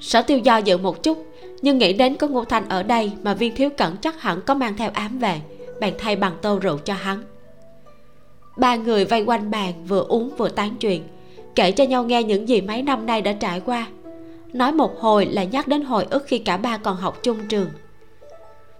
Sở 0.00 0.22
tiêu 0.22 0.38
do 0.38 0.56
dự 0.56 0.78
một 0.78 1.02
chút 1.02 1.26
nhưng 1.62 1.78
nghĩ 1.78 1.92
đến 1.92 2.16
có 2.16 2.26
ngô 2.26 2.44
thanh 2.44 2.68
ở 2.68 2.82
đây 2.82 3.12
mà 3.22 3.34
viên 3.34 3.54
thiếu 3.54 3.70
cẩn 3.76 3.96
chắc 3.96 4.22
hẳn 4.22 4.40
có 4.46 4.54
mang 4.54 4.76
theo 4.76 4.90
ám 4.94 5.18
về 5.18 5.40
bèn 5.80 5.94
thay 5.98 6.16
bằng 6.16 6.36
tô 6.42 6.58
rượu 6.58 6.78
cho 6.78 6.94
hắn. 6.94 7.22
Ba 8.56 8.76
người 8.76 9.04
vây 9.04 9.24
quanh 9.24 9.50
bàn 9.50 9.72
vừa 9.86 10.04
uống 10.08 10.30
vừa 10.36 10.48
tán 10.48 10.76
chuyện 10.80 11.02
kể 11.54 11.70
cho 11.72 11.84
nhau 11.84 12.04
nghe 12.04 12.22
những 12.22 12.48
gì 12.48 12.60
mấy 12.60 12.82
năm 12.82 13.06
nay 13.06 13.22
đã 13.22 13.32
trải 13.32 13.60
qua 13.60 13.86
nói 14.52 14.72
một 14.72 15.00
hồi 15.00 15.26
là 15.26 15.44
nhắc 15.44 15.68
đến 15.68 15.82
hồi 15.82 16.06
ức 16.10 16.24
khi 16.26 16.38
cả 16.38 16.56
ba 16.56 16.76
còn 16.76 16.96
học 16.96 17.18
chung 17.22 17.48
trường. 17.48 17.68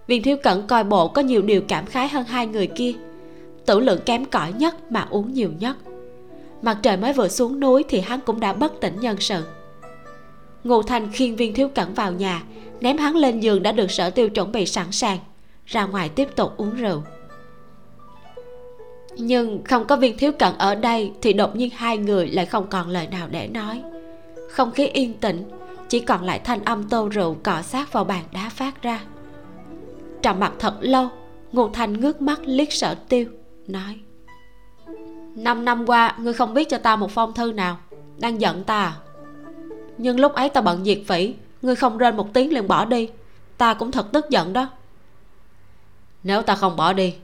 Viên 0.07 0.23
thiếu 0.23 0.37
cẩn 0.43 0.67
coi 0.67 0.85
bộ 0.85 1.09
có 1.09 1.23
nhiều 1.23 1.43
điều 1.43 1.63
cảm 1.69 1.87
khái 1.87 2.09
hơn 2.09 2.25
hai 2.25 2.47
người 2.47 2.67
kia. 2.67 2.93
Tử 3.67 3.81
lượng 3.81 4.01
kém 4.07 4.25
cỏi 4.25 4.53
nhất 4.53 4.93
mà 4.93 5.07
uống 5.11 5.33
nhiều 5.33 5.51
nhất. 5.61 5.77
Mặt 6.63 6.79
trời 6.83 6.97
mới 6.97 7.13
vừa 7.13 7.29
xuống 7.29 7.61
núi 7.61 7.85
thì 7.89 8.01
hắn 8.01 8.21
cũng 8.21 8.41
đã 8.41 8.53
bất 8.53 8.81
tỉnh 8.81 9.01
nhân 9.01 9.17
sự. 9.21 9.45
Ngô 10.65 10.83
Thanh 10.83 11.13
khiêng 11.13 11.37
viên 11.37 11.55
thiếu 11.55 11.69
cẩn 11.69 11.95
vào 11.95 12.13
nhà, 12.13 12.43
ném 12.81 12.99
hắn 12.99 13.17
lên 13.17 13.41
giường 13.41 13.63
đã 13.63 13.73
được 13.73 13.91
sở 13.91 14.11
tiêu 14.11 14.29
chuẩn 14.29 14.53
bị 14.53 14.67
sẵn 14.67 14.93
sàng, 14.93 15.19
ra 15.67 15.87
ngoài 15.87 16.09
tiếp 16.09 16.29
tục 16.37 16.57
uống 16.57 16.77
rượu. 16.77 17.03
Nhưng 19.17 19.65
không 19.65 19.87
có 19.87 19.97
viên 19.97 20.17
thiếu 20.17 20.33
cận 20.33 20.53
ở 20.59 20.75
đây 20.75 21.13
thì 21.23 21.33
đột 21.33 21.57
nhiên 21.57 21.71
hai 21.71 21.99
người 21.99 22.29
lại 22.29 22.47
không 22.47 22.67
còn 22.71 22.89
lời 22.89 23.07
nào 23.07 23.29
để 23.31 23.49
nói 23.49 23.83
không 24.49 24.71
khí 24.71 24.87
yên 24.87 25.15
tĩnh, 25.15 25.45
chỉ 25.89 26.01
còn 26.01 26.25
lại 26.25 26.39
thanh 26.39 26.65
âm 26.65 26.89
tô 26.89 27.09
rượu 27.09 27.37
cọ 27.43 27.63
sát 27.63 27.93
vào 27.93 28.05
bàn 28.05 28.25
đá 28.33 28.49
phát 28.49 28.83
ra. 28.83 29.01
Trầm 30.23 30.41
mặt 30.41 30.53
thật 30.59 30.75
lâu, 30.81 31.09
ngô 31.53 31.71
thanh 31.73 32.01
ngước 32.01 32.23
mắt 32.23 32.41
liếc 32.45 32.73
sở 32.73 32.95
tiêu, 32.95 33.27
nói, 33.67 34.01
năm 35.35 35.65
năm 35.65 35.87
qua, 35.87 36.17
ngươi 36.19 36.33
không 36.33 36.55
biết 36.55 36.69
cho 36.69 36.79
ta 36.79 36.97
một 36.97 37.11
phong 37.11 37.35
thư 37.35 37.53
nào, 37.53 37.79
đang 38.19 38.41
giận 38.41 38.65
ta 38.65 38.83
à? 38.83 38.97
Nhưng 39.99 40.21
lúc 40.21 40.33
ấy 40.33 40.49
ta 40.49 40.61
bận 40.61 40.85
diệt 40.85 40.99
phỉ, 41.07 41.35
ngươi 41.63 41.77
không 41.77 41.99
rên 41.99 42.17
một 42.17 42.33
tiếng 42.33 42.53
liền 42.53 42.69
bỏ 42.69 42.85
đi, 42.85 43.09
ta 43.59 43.75
cũng 43.75 43.91
thật 43.91 44.07
tức 44.13 44.31
giận 44.31 44.53
đó. 44.53 44.69
Nếu 46.23 46.43
ta 46.43 46.55
không 46.55 46.77
bỏ 46.77 46.93
đi, 46.93 47.15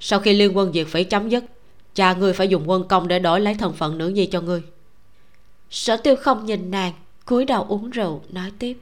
sau 0.00 0.20
khi 0.20 0.32
liên 0.32 0.56
quân 0.56 0.72
diệt 0.72 0.86
phỉ 0.86 1.04
chấm 1.04 1.28
dứt, 1.28 1.44
cha 1.94 2.14
ngươi 2.14 2.32
phải 2.32 2.48
dùng 2.48 2.70
quân 2.70 2.88
công 2.88 3.08
để 3.08 3.18
đổi 3.18 3.40
lấy 3.40 3.54
thân 3.54 3.72
phận 3.72 3.98
nữ 3.98 4.08
nhi 4.08 4.26
cho 4.26 4.40
ngươi 4.40 4.62
sở 5.72 5.96
tiêu 5.96 6.16
không 6.16 6.46
nhìn 6.46 6.70
nàng 6.70 6.92
cúi 7.24 7.44
đầu 7.44 7.66
uống 7.68 7.90
rượu 7.90 8.22
nói 8.28 8.52
tiếp. 8.58 8.78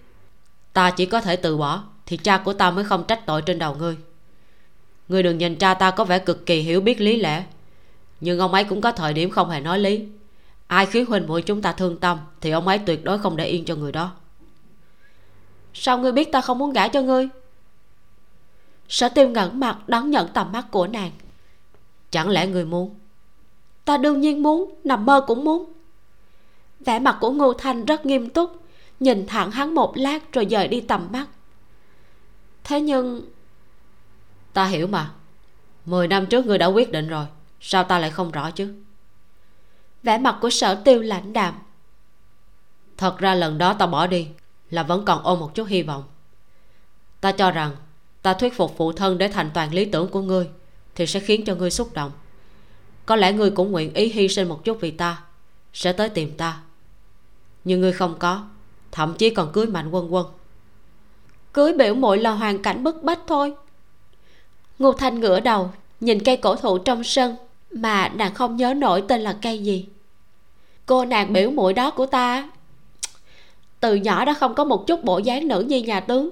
Ta 0.72 0.90
chỉ 0.90 1.06
có 1.06 1.20
thể 1.20 1.36
từ 1.36 1.56
bỏ 1.56 1.84
thì 2.06 2.16
cha 2.16 2.38
của 2.38 2.52
ta 2.52 2.70
mới 2.70 2.84
không 2.84 3.04
trách 3.08 3.26
tội 3.26 3.42
trên 3.42 3.58
đầu 3.58 3.74
ngươi. 3.74 3.96
Ngươi 5.08 5.22
đừng 5.22 5.38
nhìn 5.38 5.56
cha 5.56 5.74
ta 5.74 5.90
có 5.90 6.04
vẻ 6.04 6.18
cực 6.18 6.46
kỳ 6.46 6.60
hiểu 6.60 6.80
biết 6.80 7.00
lý 7.00 7.16
lẽ 7.16 7.44
nhưng 8.20 8.38
ông 8.38 8.54
ấy 8.54 8.64
cũng 8.64 8.80
có 8.80 8.92
thời 8.92 9.12
điểm 9.12 9.30
không 9.30 9.50
hề 9.50 9.60
nói 9.60 9.78
lý. 9.78 10.04
Ai 10.66 10.86
khiến 10.86 11.06
huynh 11.06 11.26
muội 11.26 11.42
chúng 11.42 11.62
ta 11.62 11.72
thương 11.72 12.00
tâm 12.00 12.18
thì 12.40 12.50
ông 12.50 12.68
ấy 12.68 12.78
tuyệt 12.78 13.04
đối 13.04 13.18
không 13.18 13.36
để 13.36 13.46
yên 13.46 13.64
cho 13.64 13.74
người 13.74 13.92
đó. 13.92 14.12
Sao 15.74 15.98
ngươi 15.98 16.12
biết 16.12 16.32
ta 16.32 16.40
không 16.40 16.58
muốn 16.58 16.72
gả 16.72 16.88
cho 16.88 17.02
ngươi? 17.02 17.28
Sở 18.88 19.08
tiêu 19.08 19.28
ngẩn 19.28 19.60
mặt 19.60 19.88
đón 19.88 20.10
nhận 20.10 20.28
tầm 20.28 20.52
mắt 20.52 20.66
của 20.70 20.86
nàng. 20.86 21.10
Chẳng 22.10 22.28
lẽ 22.28 22.46
ngươi 22.46 22.64
muốn? 22.64 22.94
Ta 23.84 23.96
đương 23.96 24.20
nhiên 24.20 24.42
muốn 24.42 24.74
nằm 24.84 25.06
mơ 25.06 25.24
cũng 25.26 25.44
muốn 25.44 25.72
vẻ 26.80 26.98
mặt 26.98 27.16
của 27.20 27.30
ngô 27.30 27.52
thanh 27.52 27.84
rất 27.84 28.06
nghiêm 28.06 28.28
túc 28.28 28.60
nhìn 29.00 29.26
thẳng 29.26 29.50
hắn 29.50 29.74
một 29.74 29.92
lát 29.96 30.32
rồi 30.32 30.46
dời 30.50 30.68
đi 30.68 30.80
tầm 30.80 31.08
mắt. 31.12 31.26
Thế 32.64 32.80
nhưng 32.80 33.22
ta 34.52 34.64
hiểu 34.64 34.86
mà. 34.86 35.10
Mười 35.84 36.08
năm 36.08 36.26
trước 36.26 36.46
ngươi 36.46 36.58
đã 36.58 36.66
quyết 36.66 36.92
định 36.92 37.08
rồi 37.08 37.26
sao 37.60 37.84
ta 37.84 37.98
lại 37.98 38.10
không 38.10 38.30
rõ 38.30 38.50
chứ? 38.50 38.74
Vẻ 40.02 40.18
mặt 40.18 40.38
của 40.40 40.50
sở 40.50 40.74
tiêu 40.74 41.00
lãnh 41.00 41.32
đạm. 41.32 41.54
Thật 42.96 43.18
ra 43.18 43.34
lần 43.34 43.58
đó 43.58 43.74
ta 43.74 43.86
bỏ 43.86 44.06
đi 44.06 44.28
là 44.70 44.82
vẫn 44.82 45.04
còn 45.04 45.22
ôm 45.22 45.40
một 45.40 45.54
chút 45.54 45.68
hy 45.68 45.82
vọng. 45.82 46.04
Ta 47.20 47.32
cho 47.32 47.50
rằng 47.50 47.76
ta 48.22 48.34
thuyết 48.34 48.56
phục 48.56 48.74
phụ 48.76 48.92
thân 48.92 49.18
để 49.18 49.28
thành 49.28 49.50
toàn 49.54 49.74
lý 49.74 49.84
tưởng 49.84 50.08
của 50.08 50.22
ngươi 50.22 50.48
thì 50.94 51.06
sẽ 51.06 51.20
khiến 51.20 51.44
cho 51.44 51.54
ngươi 51.54 51.70
xúc 51.70 51.94
động. 51.94 52.12
Có 53.06 53.16
lẽ 53.16 53.32
ngươi 53.32 53.50
cũng 53.50 53.72
nguyện 53.72 53.94
ý 53.94 54.08
hy 54.08 54.28
sinh 54.28 54.48
một 54.48 54.64
chút 54.64 54.78
vì 54.80 54.90
ta 54.90 55.22
sẽ 55.72 55.92
tới 55.92 56.08
tìm 56.08 56.36
ta 56.36 56.60
nhưng 57.64 57.80
ngươi 57.80 57.92
không 57.92 58.14
có, 58.18 58.42
thậm 58.92 59.14
chí 59.18 59.30
còn 59.30 59.52
cưới 59.52 59.66
mạnh 59.66 59.90
quân 59.90 60.14
quân. 60.14 60.26
Cưới 61.52 61.72
biểu 61.72 61.94
muội 61.94 62.18
là 62.18 62.30
hoàn 62.30 62.62
cảnh 62.62 62.84
bức 62.84 63.02
bách 63.02 63.20
thôi. 63.26 63.54
Ngô 64.78 64.92
thanh 64.92 65.20
ngửa 65.20 65.40
đầu, 65.40 65.70
nhìn 66.00 66.24
cây 66.24 66.36
cổ 66.36 66.56
thụ 66.56 66.78
trong 66.78 67.04
sân, 67.04 67.36
mà 67.70 68.08
nàng 68.08 68.34
không 68.34 68.56
nhớ 68.56 68.74
nổi 68.74 69.02
tên 69.08 69.20
là 69.20 69.36
cây 69.42 69.58
gì. 69.58 69.88
Cô 70.86 71.04
nàng 71.04 71.32
biểu 71.32 71.50
muội 71.50 71.72
đó 71.72 71.90
của 71.90 72.06
ta, 72.06 72.50
từ 73.80 73.94
nhỏ 73.94 74.24
đã 74.24 74.34
không 74.34 74.54
có 74.54 74.64
một 74.64 74.86
chút 74.86 75.04
bộ 75.04 75.18
dáng 75.18 75.48
nữ 75.48 75.60
như 75.60 75.82
nhà 75.82 76.00
tướng. 76.00 76.30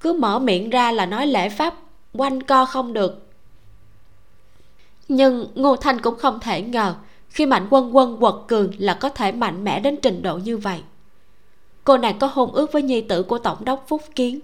Cứ 0.00 0.12
mở 0.12 0.38
miệng 0.38 0.70
ra 0.70 0.92
là 0.92 1.06
nói 1.06 1.26
lễ 1.26 1.48
pháp, 1.48 1.74
quanh 2.12 2.42
co 2.42 2.64
không 2.64 2.92
được. 2.92 3.26
Nhưng 5.08 5.46
ngô 5.54 5.76
thanh 5.76 6.00
cũng 6.00 6.18
không 6.18 6.40
thể 6.40 6.62
ngờ 6.62 6.94
khi 7.28 7.46
mạnh 7.46 7.66
quân 7.70 7.96
quân 7.96 8.16
quật 8.20 8.34
cường 8.48 8.72
là 8.78 8.94
có 8.94 9.08
thể 9.08 9.32
mạnh 9.32 9.64
mẽ 9.64 9.80
đến 9.80 9.96
trình 10.02 10.22
độ 10.22 10.38
như 10.38 10.56
vậy. 10.56 10.80
Cô 11.84 11.96
nàng 11.96 12.18
có 12.18 12.30
hôn 12.32 12.52
ước 12.52 12.72
với 12.72 12.82
nhi 12.82 13.00
tử 13.00 13.22
của 13.22 13.38
tổng 13.38 13.64
đốc 13.64 13.84
phúc 13.88 14.02
kiến. 14.14 14.40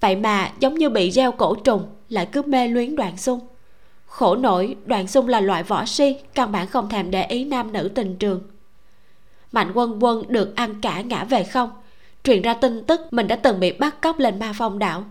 Vậy 0.00 0.16
mà 0.16 0.52
giống 0.60 0.74
như 0.74 0.90
bị 0.90 1.10
gieo 1.10 1.32
cổ 1.32 1.54
trùng, 1.54 1.82
lại 2.08 2.26
cứ 2.32 2.42
mê 2.42 2.68
luyến 2.68 2.96
đoạn 2.96 3.16
xung. 3.16 3.40
Khổ 4.06 4.36
nổi 4.36 4.76
đoạn 4.86 5.06
xung 5.06 5.28
là 5.28 5.40
loại 5.40 5.62
võ 5.62 5.84
si 5.84 6.16
căn 6.34 6.52
bản 6.52 6.66
không 6.66 6.88
thèm 6.88 7.10
để 7.10 7.24
ý 7.24 7.44
nam 7.44 7.72
nữ 7.72 7.90
tình 7.94 8.16
trường. 8.16 8.40
Mạnh 9.52 9.72
quân 9.74 10.04
quân 10.04 10.22
được 10.28 10.56
ăn 10.56 10.80
cả 10.80 11.00
ngã 11.00 11.24
về 11.24 11.44
không. 11.44 11.70
Truyền 12.24 12.42
ra 12.42 12.54
tin 12.54 12.84
tức 12.84 13.00
mình 13.10 13.28
đã 13.28 13.36
từng 13.36 13.60
bị 13.60 13.72
bắt 13.72 14.00
cóc 14.02 14.18
lên 14.18 14.38
ma 14.38 14.52
phong 14.58 14.78
đảo. 14.78 15.04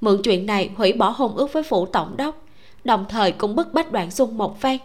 Mượn 0.00 0.22
chuyện 0.22 0.46
này 0.46 0.70
hủy 0.76 0.92
bỏ 0.92 1.10
hôn 1.10 1.36
ước 1.36 1.52
với 1.52 1.62
phủ 1.62 1.86
tổng 1.86 2.16
đốc, 2.16 2.44
đồng 2.84 3.04
thời 3.08 3.32
cũng 3.32 3.56
bức 3.56 3.72
bách 3.72 3.92
đoạn 3.92 4.10
xung 4.10 4.38
một 4.38 4.60
phen 4.60 4.78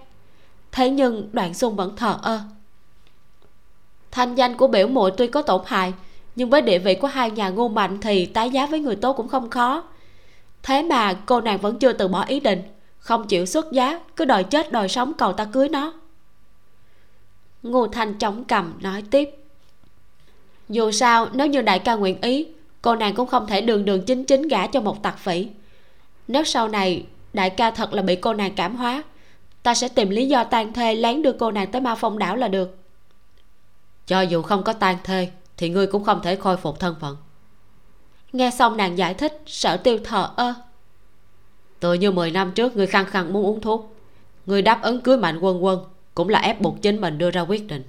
thế 0.77 0.89
nhưng 0.89 1.29
đoạn 1.33 1.53
xung 1.53 1.75
vẫn 1.75 1.95
thờ 1.95 2.17
ơ. 2.21 2.39
Thanh 4.11 4.35
danh 4.35 4.57
của 4.57 4.67
biểu 4.67 4.87
muội 4.87 5.11
tuy 5.17 5.27
có 5.27 5.41
tổn 5.41 5.61
hại, 5.65 5.93
nhưng 6.35 6.49
với 6.49 6.61
địa 6.61 6.79
vị 6.79 6.95
của 6.95 7.07
hai 7.07 7.31
nhà 7.31 7.49
ngô 7.49 7.67
mạnh 7.67 7.97
thì 8.01 8.25
tái 8.25 8.49
giá 8.49 8.65
với 8.65 8.79
người 8.79 8.95
tốt 8.95 9.13
cũng 9.13 9.27
không 9.27 9.49
khó. 9.49 9.83
Thế 10.63 10.83
mà 10.83 11.13
cô 11.25 11.41
nàng 11.41 11.57
vẫn 11.57 11.79
chưa 11.79 11.93
từ 11.93 12.07
bỏ 12.07 12.25
ý 12.25 12.39
định, 12.39 12.61
không 12.99 13.27
chịu 13.27 13.45
xuất 13.45 13.71
giá, 13.71 13.99
cứ 14.15 14.25
đòi 14.25 14.43
chết 14.43 14.71
đòi 14.71 14.89
sống 14.89 15.13
cầu 15.13 15.33
ta 15.33 15.45
cưới 15.45 15.69
nó. 15.69 15.93
Ngô 17.63 17.87
thanh 17.87 18.13
chống 18.13 18.43
cầm, 18.43 18.73
nói 18.81 19.03
tiếp. 19.11 19.29
Dù 20.69 20.91
sao, 20.91 21.27
nếu 21.33 21.47
như 21.47 21.61
đại 21.61 21.79
ca 21.79 21.95
nguyện 21.95 22.21
ý, 22.21 22.47
cô 22.81 22.95
nàng 22.95 23.15
cũng 23.15 23.27
không 23.27 23.47
thể 23.47 23.61
đường 23.61 23.85
đường 23.85 24.01
chính 24.05 24.25
chính 24.25 24.47
gả 24.47 24.67
cho 24.67 24.81
một 24.81 25.03
tặc 25.03 25.17
phỉ. 25.17 25.47
Nếu 26.27 26.43
sau 26.43 26.67
này 26.67 27.05
đại 27.33 27.49
ca 27.49 27.71
thật 27.71 27.93
là 27.93 28.01
bị 28.01 28.15
cô 28.15 28.33
nàng 28.33 28.55
cảm 28.55 28.75
hóa 28.75 29.03
ta 29.67 29.73
sẽ 29.73 29.87
tìm 29.87 30.09
lý 30.09 30.27
do 30.27 30.43
tan 30.43 30.73
thê 30.73 30.95
lén 30.95 31.21
đưa 31.21 31.31
cô 31.31 31.51
nàng 31.51 31.71
tới 31.71 31.81
ma 31.81 31.95
phong 31.95 32.17
đảo 32.17 32.35
là 32.35 32.47
được. 32.47 32.77
Cho 34.05 34.21
dù 34.21 34.41
không 34.41 34.63
có 34.63 34.73
tan 34.73 34.97
thê 35.03 35.29
thì 35.57 35.69
ngươi 35.69 35.87
cũng 35.87 36.03
không 36.03 36.21
thể 36.23 36.35
khôi 36.35 36.57
phục 36.57 36.79
thân 36.79 36.95
phận. 36.99 37.17
Nghe 38.33 38.51
xong 38.51 38.77
nàng 38.77 38.97
giải 38.97 39.13
thích 39.13 39.41
sở 39.45 39.77
tiêu 39.77 39.97
thờ 40.03 40.29
ơ. 40.35 40.53
Tự 41.79 41.93
như 41.93 42.11
10 42.11 42.31
năm 42.31 42.51
trước 42.51 42.75
ngươi 42.75 42.87
khăng 42.87 43.05
khăng 43.05 43.33
muốn 43.33 43.45
uống 43.45 43.61
thuốc. 43.61 43.95
Ngươi 44.45 44.61
đáp 44.61 44.81
ứng 44.81 45.01
cưới 45.01 45.17
mạnh 45.17 45.39
quân 45.39 45.63
quân 45.63 45.79
cũng 46.15 46.29
là 46.29 46.39
ép 46.39 46.61
buộc 46.61 46.81
chính 46.81 47.01
mình 47.01 47.17
đưa 47.17 47.31
ra 47.31 47.41
quyết 47.41 47.67
định. 47.67 47.83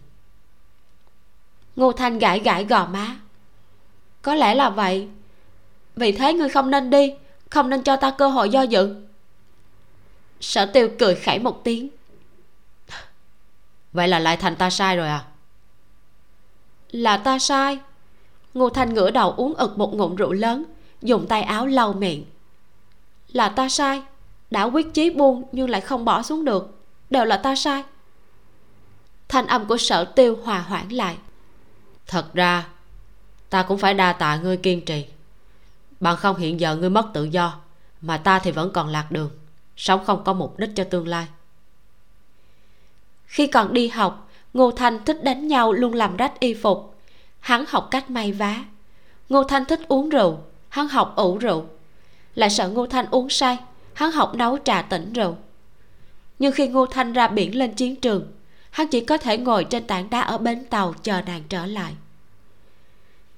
Ngô 1.76 1.92
thanh 1.92 2.18
gãi 2.18 2.38
gãi 2.40 2.64
gò 2.64 2.86
má. 2.86 3.16
Có 4.22 4.34
lẽ 4.34 4.54
là 4.54 4.70
vậy. 4.70 5.08
Vì 5.96 6.12
thế 6.12 6.34
ngươi 6.34 6.48
không 6.48 6.70
nên 6.70 6.90
đi 6.90 7.14
không 7.50 7.70
nên 7.70 7.82
cho 7.82 7.96
ta 7.96 8.10
cơ 8.10 8.28
hội 8.28 8.50
do 8.50 8.62
dự 8.62 9.07
sở 10.40 10.66
tiêu 10.66 10.88
cười 10.98 11.14
khẩy 11.14 11.38
một 11.38 11.64
tiếng. 11.64 11.88
Vậy 13.92 14.08
là 14.08 14.18
lại 14.18 14.36
thành 14.36 14.56
ta 14.56 14.70
sai 14.70 14.96
rồi 14.96 15.08
à? 15.08 15.24
Là 16.90 17.16
ta 17.16 17.38
sai. 17.38 17.78
Ngô 18.54 18.68
thanh 18.68 18.94
ngửa 18.94 19.10
đầu 19.10 19.30
uống 19.30 19.54
ực 19.54 19.78
một 19.78 19.94
ngụm 19.94 20.16
rượu 20.16 20.32
lớn 20.32 20.64
dùng 21.02 21.26
tay 21.26 21.42
áo 21.42 21.66
lau 21.66 21.92
miệng. 21.92 22.24
Là 23.32 23.48
ta 23.48 23.68
sai. 23.68 24.02
Đã 24.50 24.64
quyết 24.64 24.94
chí 24.94 25.10
buông 25.10 25.44
nhưng 25.52 25.70
lại 25.70 25.80
không 25.80 26.04
bỏ 26.04 26.22
xuống 26.22 26.44
được. 26.44 26.74
Đều 27.10 27.24
là 27.24 27.36
ta 27.36 27.56
sai. 27.56 27.84
Thanh 29.28 29.46
âm 29.46 29.66
của 29.66 29.76
sở 29.76 30.04
tiêu 30.04 30.38
hòa 30.44 30.60
hoãn 30.60 30.88
lại. 30.88 31.16
Thật 32.06 32.34
ra 32.34 32.68
ta 33.50 33.62
cũng 33.62 33.78
phải 33.78 33.94
đa 33.94 34.12
tạ 34.12 34.36
ngươi 34.36 34.56
kiên 34.56 34.84
trì. 34.84 35.06
Bằng 36.00 36.16
không 36.16 36.36
hiện 36.36 36.60
giờ 36.60 36.76
ngươi 36.76 36.90
mất 36.90 37.10
tự 37.14 37.24
do 37.24 37.60
mà 38.00 38.18
ta 38.18 38.38
thì 38.38 38.50
vẫn 38.50 38.70
còn 38.72 38.88
lạc 38.88 39.10
đường 39.10 39.30
sống 39.78 40.04
không 40.04 40.24
có 40.24 40.32
mục 40.32 40.58
đích 40.58 40.70
cho 40.74 40.84
tương 40.84 41.08
lai. 41.08 41.26
Khi 43.24 43.46
còn 43.46 43.72
đi 43.72 43.88
học, 43.88 44.30
ngô 44.52 44.70
thanh 44.70 45.04
thích 45.04 45.24
đánh 45.24 45.48
nhau 45.48 45.72
luôn 45.72 45.94
làm 45.94 46.16
rách 46.16 46.40
y 46.40 46.54
phục. 46.54 46.94
Hắn 47.40 47.64
học 47.68 47.88
cách 47.90 48.10
may 48.10 48.32
vá. 48.32 48.64
Ngô 49.28 49.44
thanh 49.44 49.64
thích 49.64 49.80
uống 49.88 50.08
rượu, 50.08 50.38
hắn 50.68 50.88
học 50.88 51.12
ủ 51.16 51.38
rượu. 51.38 51.64
Lại 52.34 52.50
sợ 52.50 52.68
ngô 52.68 52.86
thanh 52.86 53.06
uống 53.10 53.28
say, 53.28 53.58
hắn 53.94 54.12
học 54.12 54.34
nấu 54.34 54.58
trà 54.64 54.82
tỉnh 54.82 55.12
rượu. 55.12 55.36
Nhưng 56.38 56.52
khi 56.52 56.68
ngô 56.68 56.86
thanh 56.86 57.12
ra 57.12 57.28
biển 57.28 57.58
lên 57.58 57.74
chiến 57.74 57.96
trường, 57.96 58.32
hắn 58.70 58.88
chỉ 58.88 59.00
có 59.04 59.16
thể 59.16 59.38
ngồi 59.38 59.64
trên 59.64 59.86
tảng 59.86 60.10
đá 60.10 60.20
ở 60.20 60.38
bến 60.38 60.64
tàu 60.70 60.94
chờ 61.02 61.22
nàng 61.22 61.42
trở 61.48 61.66
lại. 61.66 61.92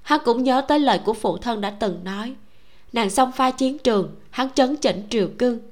Hắn 0.03 0.21
cũng 0.25 0.43
nhớ 0.43 0.61
tới 0.69 0.79
lời 0.79 1.01
của 1.05 1.15
phụ 1.15 1.39
thân 1.39 1.61
đã 1.61 1.71
từng 1.71 2.05
nói, 2.05 2.35
nàng 2.93 3.11
xông 3.11 3.33
pha 3.33 3.51
chiến 3.51 3.79
trường, 3.79 4.15
hắn 4.31 4.49
chấn 4.55 4.77
chỉnh 4.77 5.07
triều 5.11 5.29
cương 5.39 5.70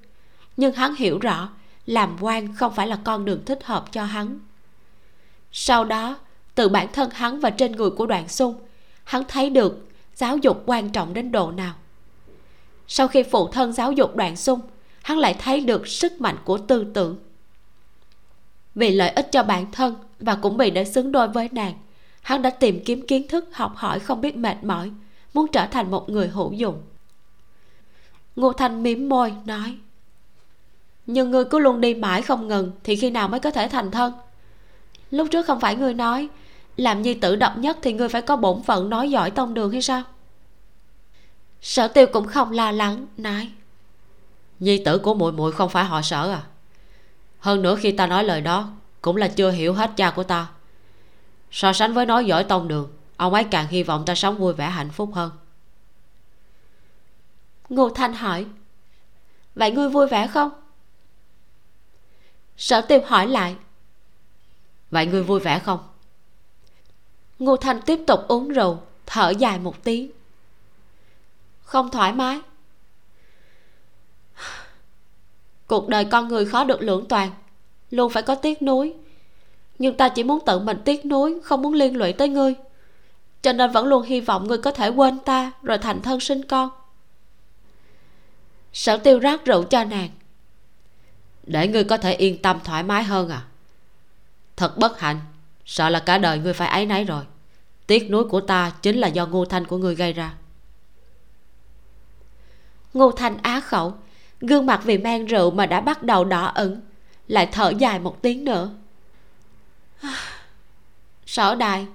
nhưng 0.59 0.75
hắn 0.75 0.95
hiểu 0.95 1.19
rõ, 1.19 1.49
làm 1.87 2.17
quan 2.21 2.55
không 2.55 2.75
phải 2.75 2.87
là 2.87 2.99
con 3.05 3.25
đường 3.25 3.45
thích 3.45 3.65
hợp 3.65 3.93
cho 3.93 4.05
hắn. 4.05 4.39
Sau 5.53 5.85
đó, 5.85 6.19
từ 6.55 6.69
bản 6.69 6.89
thân 6.93 7.11
hắn 7.11 7.41
và 7.41 7.51
trên 7.51 7.73
người 7.73 7.91
của 7.91 8.07
đoạn 8.07 8.29
xung, 8.29 8.55
hắn 9.05 9.23
thấy 9.29 9.51
được 9.51 9.89
giáo 10.15 10.37
dục 10.37 10.63
quan 10.67 10.91
trọng 10.91 11.15
đến 11.15 11.33
độ 11.33 11.51
nào. 11.51 11.75
Sau 12.89 13.09
khi 13.09 13.23
phụ 13.23 13.49
thân 13.49 13.73
giáo 13.73 13.93
dục 13.93 14.17
đoạn 14.17 14.37
xung, 14.37 14.61
hắn 15.03 15.19
lại 15.19 15.35
thấy 15.39 15.61
được 15.61 15.89
sức 15.89 16.21
mạnh 16.21 16.37
của 16.45 16.59
tư 16.59 16.87
tưởng. 16.95 17.19
Vì 18.75 18.91
lợi 18.91 19.11
ích 19.11 19.33
cho 19.33 19.43
bản 19.43 19.73
thân 19.73 19.95
và 20.19 20.35
cũng 20.35 20.57
vì 20.57 20.71
để 20.71 20.85
xứng 20.85 21.13
đôi 21.13 21.29
với 21.29 21.49
nàng, 21.53 21.75
hắn 22.23 22.43
đã 22.43 22.51
tìm 22.51 22.85
kiếm 22.85 23.07
kiến 23.07 23.29
thức 23.29 23.49
học 23.53 23.73
hỏi 23.77 23.99
không 23.99 24.21
biết 24.21 24.37
mệt 24.37 24.65
mỏi, 24.65 24.91
muốn 25.35 25.47
trở 25.53 25.67
thành 25.67 25.91
một 25.91 26.09
người 26.09 26.29
hữu 26.29 26.53
dụng. 26.53 26.83
Ngô 28.37 28.53
thanh 28.53 28.83
mím 28.83 29.09
môi, 29.09 29.33
nói 29.45 29.79
nhưng 31.09 31.31
ngươi 31.31 31.45
cứ 31.45 31.59
luôn 31.59 31.81
đi 31.81 31.95
mãi 31.95 32.23
không 32.23 32.49
ngừng 32.49 32.73
thì 32.85 32.97
khi 32.97 33.11
nào 33.11 33.29
mới 33.29 33.41
có 33.41 33.51
thể 33.51 33.69
thành 33.69 33.91
thân? 33.91 34.13
Lúc 35.11 35.29
trước 35.31 35.47
không 35.47 35.61
phải 35.61 35.77
ngươi 35.77 35.95
nói, 35.95 36.29
làm 36.77 37.03
nhi 37.03 37.15
tử 37.15 37.37
độc 37.37 37.59
nhất 37.59 37.79
thì 37.83 37.93
ngươi 37.93 38.09
phải 38.09 38.23
có 38.23 38.37
bổn 38.37 38.63
phận 38.63 38.91
nói 38.91 39.11
giỏi 39.11 39.31
tông 39.31 39.55
đường 39.55 39.73
hay 39.73 39.83
sao? 39.83 40.03
Sở 41.61 41.89
tiêu 41.89 42.07
cũng 42.07 42.27
không 42.27 42.53
lo 42.53 42.71
lắng, 42.71 43.07
nói, 43.17 43.51
nhi 44.59 44.85
tử 44.85 44.99
của 44.99 45.15
muội 45.15 45.33
muội 45.33 45.53
không 45.53 45.69
phải 45.71 45.85
họ 45.85 46.03
sở 46.03 46.33
à? 46.33 46.43
Hơn 47.39 47.63
nữa 47.63 47.77
khi 47.81 47.93
ta 47.93 48.07
nói 48.07 48.25
lời 48.25 48.41
đó, 48.41 48.69
cũng 49.03 49.17
là 49.17 49.29
chưa 49.29 49.51
hiểu 49.51 49.75
hết 49.75 49.91
cha 49.97 50.11
của 50.11 50.23
ta. 50.23 50.47
So 51.51 51.73
sánh 51.73 51.95
với 51.95 52.07
nói 52.07 52.25
giỏi 52.25 52.45
tông 52.45 52.69
đường, 52.69 52.89
ông 53.17 53.35
ấy 53.35 53.45
càng 53.45 53.67
hy 53.69 53.83
vọng 53.83 54.05
ta 54.05 54.15
sống 54.15 54.39
vui 54.39 54.53
vẻ 54.53 54.67
hạnh 54.67 54.91
phúc 54.91 55.11
hơn. 55.15 55.31
Ngô 57.69 57.89
thanh 57.89 58.15
hỏi, 58.15 58.47
vậy 59.55 59.71
ngươi 59.71 59.89
vui 59.89 60.07
vẻ 60.07 60.27
không? 60.27 60.51
Sở 62.59 62.81
tiêu 62.81 63.01
hỏi 63.07 63.27
lại. 63.27 63.57
Vậy 64.91 65.07
ngươi 65.07 65.23
vui 65.23 65.41
vẻ 65.41 65.59
không? 65.59 65.81
Ngô 67.39 67.57
thanh 67.57 67.83
tiếp 67.83 68.01
tục 68.07 68.21
uống 68.29 68.49
rượu 68.49 68.79
thở 69.07 69.31
dài 69.31 69.59
một 69.59 69.85
tiếng 69.85 70.11
không 71.69 71.91
thoải 71.91 72.13
mái. 72.13 72.41
Cuộc 75.67 75.89
đời 75.89 76.05
con 76.05 76.29
người 76.29 76.47
khó 76.47 76.65
được 76.65 76.83
lưỡng 76.83 77.07
toàn 77.09 77.31
luôn 77.91 78.13
phải 78.13 78.23
có 78.23 78.35
tiếc 78.35 78.63
nuối. 78.63 78.95
Nhưng 79.79 79.97
ta 79.97 80.09
chỉ 80.09 80.25
muốn 80.25 80.39
tự 80.47 80.59
mình 80.59 80.79
tiếc 80.85 81.07
nuối 81.07 81.41
không 81.45 81.63
muốn 81.63 81.75
liên 81.75 81.97
lụy 81.97 82.13
tới 82.13 82.29
ngươi. 82.29 82.55
Cho 83.43 83.53
nên 83.53 83.71
vẫn 83.71 83.87
luôn 83.87 84.03
hy 84.03 84.21
vọng 84.21 84.49
ngươi 84.49 84.59
có 84.59 84.71
thể 84.71 84.89
quên 84.89 85.19
ta 85.19 85.53
rồi 85.63 85.79
thành 85.79 86.03
thân 86.03 86.21
sinh 86.21 86.45
con. 86.45 86.71
Sở 88.73 88.97
tiêu 88.97 89.19
rót 89.19 89.45
rượu 89.45 89.65
cho 89.65 89.85
nàng 89.85 90.09
để 91.49 91.69
ngươi 91.69 91.85
có 91.85 91.97
thể 91.97 92.15
yên 92.15 92.43
tâm 92.43 92.59
thoải 92.65 92.83
mái 92.83 93.05
hơn 93.05 93.29
à? 93.29 93.43
Thật 94.57 94.79
bất 94.79 95.01
hạnh. 95.01 95.21
Sợ 95.67 95.89
là 95.89 96.01
cả 96.01 96.19
đời 96.19 96.39
ngươi 96.39 96.53
phải 96.53 96.69
ấy 96.69 96.87
nấy 96.87 97.05
rồi. 97.05 97.25
Tiếc 97.87 98.11
nuối 98.11 98.25
của 98.25 98.41
ta 98.41 98.73
chính 98.83 98.97
là 98.97 99.09
do 99.09 99.27
ngô 99.27 99.45
thanh 99.45 99.65
của 99.65 99.77
ngươi 99.77 99.95
gây 99.95 100.13
ra. 100.13 100.35
Ngô 102.95 103.11
thanh 103.11 103.39
á 103.43 103.61
khẩu. 103.61 103.95
Gương 104.41 104.67
mặt 104.67 104.81
vì 104.85 104.99
men 104.99 105.27
rượu 105.27 105.51
mà 105.51 105.67
đã 105.67 105.81
bắt 105.81 106.03
đầu 106.03 106.25
đỏ 106.25 106.53
ửng. 106.55 106.81
Lại 107.29 107.49
thở 107.53 107.73
dài 107.79 107.99
một 107.99 108.23
tiếng 108.23 108.45
nữa. 108.45 108.71
Sở 111.27 111.55
đài, 111.55 111.87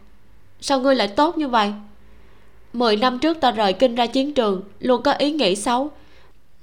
sao 0.62 0.80
ngươi 0.80 0.96
lại 0.96 1.08
tốt 1.08 1.38
như 1.38 1.48
vậy? 1.48 1.74
Mười 2.74 2.96
năm 2.96 3.20
trước 3.20 3.38
ta 3.42 3.52
rời 3.52 3.74
kinh 3.74 3.96
ra 3.96 4.06
chiến 4.06 4.34
trường 4.34 4.62
luôn 4.80 5.04
có 5.04 5.12
ý 5.12 5.32
nghĩ 5.32 5.56
xấu 5.56 5.92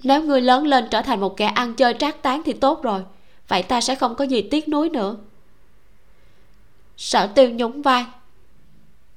nếu 0.03 0.23
ngươi 0.23 0.41
lớn 0.41 0.67
lên 0.67 0.89
trở 0.91 1.03
thành 1.03 1.21
một 1.21 1.37
kẻ 1.37 1.47
ăn 1.47 1.75
chơi 1.75 1.95
trác 1.99 2.23
tán 2.23 2.43
thì 2.45 2.53
tốt 2.53 2.83
rồi 2.83 3.03
vậy 3.49 3.63
ta 3.63 3.81
sẽ 3.81 3.95
không 3.95 4.15
có 4.15 4.25
gì 4.25 4.43
tiếc 4.43 4.69
nuối 4.69 4.89
nữa. 4.89 5.17
Sở 6.97 7.27
tiêu 7.27 7.51
nhún 7.51 7.83
vai. 7.83 8.05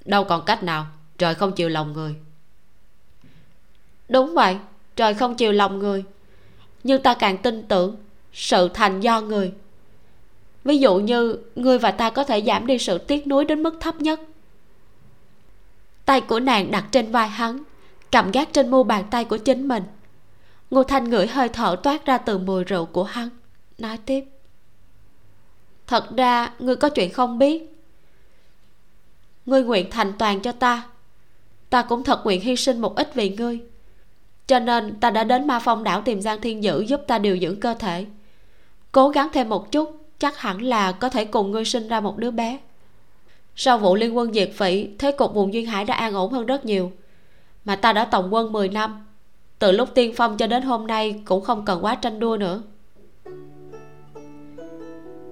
Đâu 0.06 0.24
còn 0.24 0.46
cách 0.46 0.64
nào 0.64 0.86
trời 1.18 1.36
không 1.36 1.52
chịu 1.52 1.70
lòng 1.70 1.94
người. 1.94 2.16
Đúng 4.10 4.34
vậy 4.34 4.58
trời 4.96 5.14
không 5.14 5.36
chịu 5.36 5.52
lòng 5.52 5.80
người. 5.80 6.04
Nhưng 6.84 7.02
ta 7.02 7.14
càng 7.14 7.38
tin 7.38 7.68
tưởng 7.68 7.96
sự 8.34 8.70
thành 8.74 9.00
do 9.00 9.22
người. 9.22 9.54
Ví 10.64 10.78
dụ 10.78 10.96
như 10.96 11.38
ngươi 11.56 11.80
và 11.80 11.92
ta 11.92 12.10
có 12.10 12.24
thể 12.24 12.42
giảm 12.42 12.68
đi 12.68 12.78
sự 12.78 12.98
tiếc 12.98 13.28
nuối 13.28 13.46
đến 13.46 13.64
mức 13.64 13.78
thấp 13.80 14.02
nhất. 14.02 14.20
Tay 16.06 16.22
của 16.22 16.40
nàng 16.40 16.72
đặt 16.72 16.86
trên 16.92 17.12
vai 17.12 17.28
hắn 17.28 17.64
cầm 18.12 18.32
gác 18.32 18.54
trên 18.54 18.72
mu 18.72 18.84
bàn 18.84 19.04
tay 19.12 19.26
của 19.26 19.38
chính 19.38 19.68
mình 19.68 19.84
ngô 20.74 20.84
thanh 20.84 21.10
ngửi 21.10 21.28
hơi 21.28 21.50
thở 21.50 21.76
toát 21.84 22.06
ra 22.06 22.18
từ 22.18 22.38
mùi 22.38 22.64
rượu 22.64 22.86
của 22.86 23.04
hắn, 23.04 23.30
nói 23.78 23.98
tiếp. 24.06 24.26
Thật 25.88 26.16
ra, 26.18 26.52
ngươi 26.60 26.76
có 26.76 26.90
chuyện 26.90 27.12
không 27.12 27.40
biết. 27.40 27.82
Ngươi 29.46 29.64
nguyện 29.64 29.90
thành 29.92 30.14
toàn 30.20 30.40
cho 30.42 30.52
ta. 30.52 30.84
Ta 31.70 31.82
cũng 31.82 32.04
thật 32.04 32.22
nguyện 32.24 32.42
hy 32.42 32.56
sinh 32.56 32.82
một 32.82 32.96
ít 32.96 33.16
vì 33.16 33.30
ngươi. 33.30 33.60
Cho 34.48 34.60
nên, 34.60 35.00
ta 35.00 35.10
đã 35.10 35.24
đến 35.24 35.48
ma 35.48 35.60
phong 35.60 35.84
đảo 35.84 36.02
tìm 36.02 36.22
giang 36.22 36.42
thiên 36.42 36.64
dữ 36.64 36.82
giúp 36.88 37.02
ta 37.08 37.20
điều 37.20 37.38
dưỡng 37.38 37.60
cơ 37.60 37.74
thể. 37.74 38.06
Cố 38.92 39.10
gắng 39.10 39.30
thêm 39.34 39.50
một 39.50 39.72
chút, 39.72 39.98
chắc 40.20 40.38
hẳn 40.38 40.62
là 40.62 40.92
có 40.92 41.10
thể 41.10 41.26
cùng 41.26 41.52
ngươi 41.52 41.66
sinh 41.66 41.88
ra 41.88 42.00
một 42.00 42.18
đứa 42.18 42.32
bé. 42.32 42.60
Sau 43.56 43.78
vụ 43.78 43.96
liên 43.96 44.18
quân 44.18 44.34
diệt 44.34 44.50
phỉ, 44.54 44.90
thế 45.00 45.12
cục 45.12 45.34
vùng 45.34 45.54
duyên 45.54 45.66
hải 45.66 45.86
đã 45.86 45.94
an 45.96 46.14
ổn 46.14 46.32
hơn 46.32 46.46
rất 46.46 46.66
nhiều. 46.66 46.92
Mà 47.66 47.76
ta 47.76 47.94
đã 47.94 48.06
tổng 48.06 48.34
quân 48.34 48.52
10 48.52 48.70
năm 48.70 49.06
từ 49.64 49.72
lúc 49.72 49.90
tiên 49.94 50.14
phong 50.16 50.38
cho 50.38 50.48
đến 50.48 50.64
hôm 50.64 50.88
nay 50.88 51.22
cũng 51.26 51.44
không 51.44 51.66
cần 51.66 51.86
quá 51.86 51.96
tranh 51.96 52.20
đua 52.20 52.38
nữa. 52.38 52.62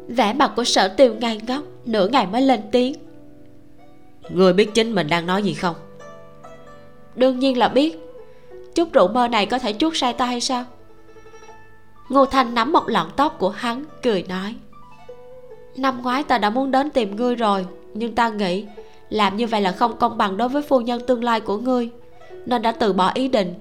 Vẻ 0.08 0.34
mặt 0.34 0.52
của 0.56 0.64
sở 0.64 0.88
tiêu 0.88 1.16
ngay 1.16 1.42
ngóc 1.48 1.64
nửa 1.86 2.08
ngày 2.08 2.28
mới 2.28 2.42
lên 2.42 2.62
tiếng. 2.72 2.96
Người 4.30 4.54
biết 4.54 4.74
chính 4.74 4.96
mình 4.96 5.08
đang 5.08 5.26
nói 5.26 5.44
gì 5.44 5.54
không? 5.54 5.76
Đương 7.16 7.40
nhiên 7.40 7.58
là 7.58 7.68
biết. 7.68 8.00
Chút 8.76 8.94
rượu 8.94 9.08
mơ 9.08 9.28
này 9.28 9.46
có 9.46 9.60
thể 9.60 9.74
chuốt 9.74 9.94
sai 9.96 10.14
ta 10.14 10.26
hay 10.26 10.42
sao? 10.42 10.66
Ngô 12.10 12.26
thanh 12.26 12.54
nắm 12.54 12.72
một 12.72 12.84
lọn 12.88 13.08
tóc 13.16 13.36
của 13.40 13.50
hắn, 13.50 13.84
cười 14.04 14.24
nói. 14.24 14.56
Năm 15.78 16.02
ngoái 16.02 16.24
ta 16.24 16.38
đã 16.38 16.50
muốn 16.50 16.72
đến 16.72 16.90
tìm 16.90 17.16
ngươi 17.16 17.36
rồi, 17.36 17.66
nhưng 17.94 18.16
ta 18.16 18.30
nghĩ 18.30 18.66
làm 19.10 19.38
như 19.38 19.48
vậy 19.48 19.62
là 19.62 19.72
không 19.72 19.98
công 19.98 20.18
bằng 20.18 20.38
đối 20.38 20.50
với 20.50 20.62
phu 20.62 20.82
nhân 20.82 21.02
tương 21.08 21.24
lai 21.24 21.40
của 21.42 21.58
ngươi, 21.58 21.90
nên 22.46 22.62
đã 22.62 22.72
từ 22.72 22.94
bỏ 22.94 23.12
ý 23.14 23.28
định 23.28 23.54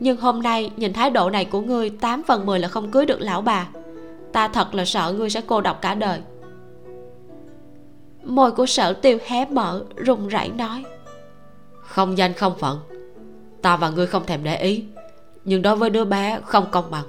nhưng 0.00 0.16
hôm 0.16 0.42
nay 0.42 0.70
nhìn 0.76 0.92
thái 0.92 1.10
độ 1.10 1.30
này 1.30 1.44
của 1.44 1.60
ngươi 1.60 1.90
tám 1.90 2.22
phần 2.22 2.46
mười 2.46 2.58
là 2.58 2.68
không 2.68 2.90
cưới 2.90 3.06
được 3.06 3.20
lão 3.20 3.42
bà. 3.42 3.68
Ta 4.32 4.48
thật 4.48 4.74
là 4.74 4.84
sợ 4.84 5.14
ngươi 5.18 5.30
sẽ 5.30 5.40
cô 5.46 5.60
độc 5.60 5.82
cả 5.82 5.94
đời. 5.94 6.20
Môi 8.24 8.52
của 8.52 8.66
sở 8.66 8.92
tiêu 8.92 9.18
hé 9.26 9.44
mở 9.44 9.84
run 9.96 10.28
rẩy 10.28 10.48
nói. 10.48 10.84
Không 11.80 12.18
danh 12.18 12.32
không 12.32 12.58
phận. 12.58 12.78
Ta 13.62 13.76
và 13.76 13.90
ngươi 13.90 14.06
không 14.06 14.26
thèm 14.26 14.44
để 14.44 14.56
ý. 14.56 14.84
Nhưng 15.44 15.62
đối 15.62 15.76
với 15.76 15.90
đứa 15.90 16.04
bé 16.04 16.40
không 16.44 16.66
công 16.70 16.90
bằng. 16.90 17.04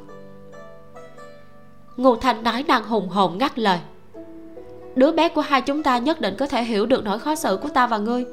Ngô 1.98 2.16
thanh 2.16 2.44
nói 2.44 2.64
năng 2.68 2.84
hùng 2.84 3.10
hồn 3.10 3.38
ngắt 3.38 3.60
lời. 3.60 3.80
Đứa 4.96 5.12
bé 5.12 5.30
của 5.30 5.42
hai 5.42 5.62
chúng 5.62 5.84
ta 5.84 5.98
nhất 5.98 6.22
định 6.22 6.36
có 6.40 6.48
thể 6.48 6.64
hiểu 6.64 6.86
được 6.86 7.04
nỗi 7.04 7.20
khó 7.20 7.36
xử 7.36 7.60
của 7.64 7.70
ta 7.70 7.88
và 7.88 7.98
ngươi. 7.98 8.26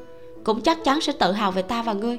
Cũng 0.44 0.60
chắc 0.60 0.84
chắn 0.84 1.00
sẽ 1.00 1.12
tự 1.12 1.32
hào 1.32 1.50
về 1.50 1.62
ta 1.62 1.82
và 1.82 1.92
ngươi 1.92 2.18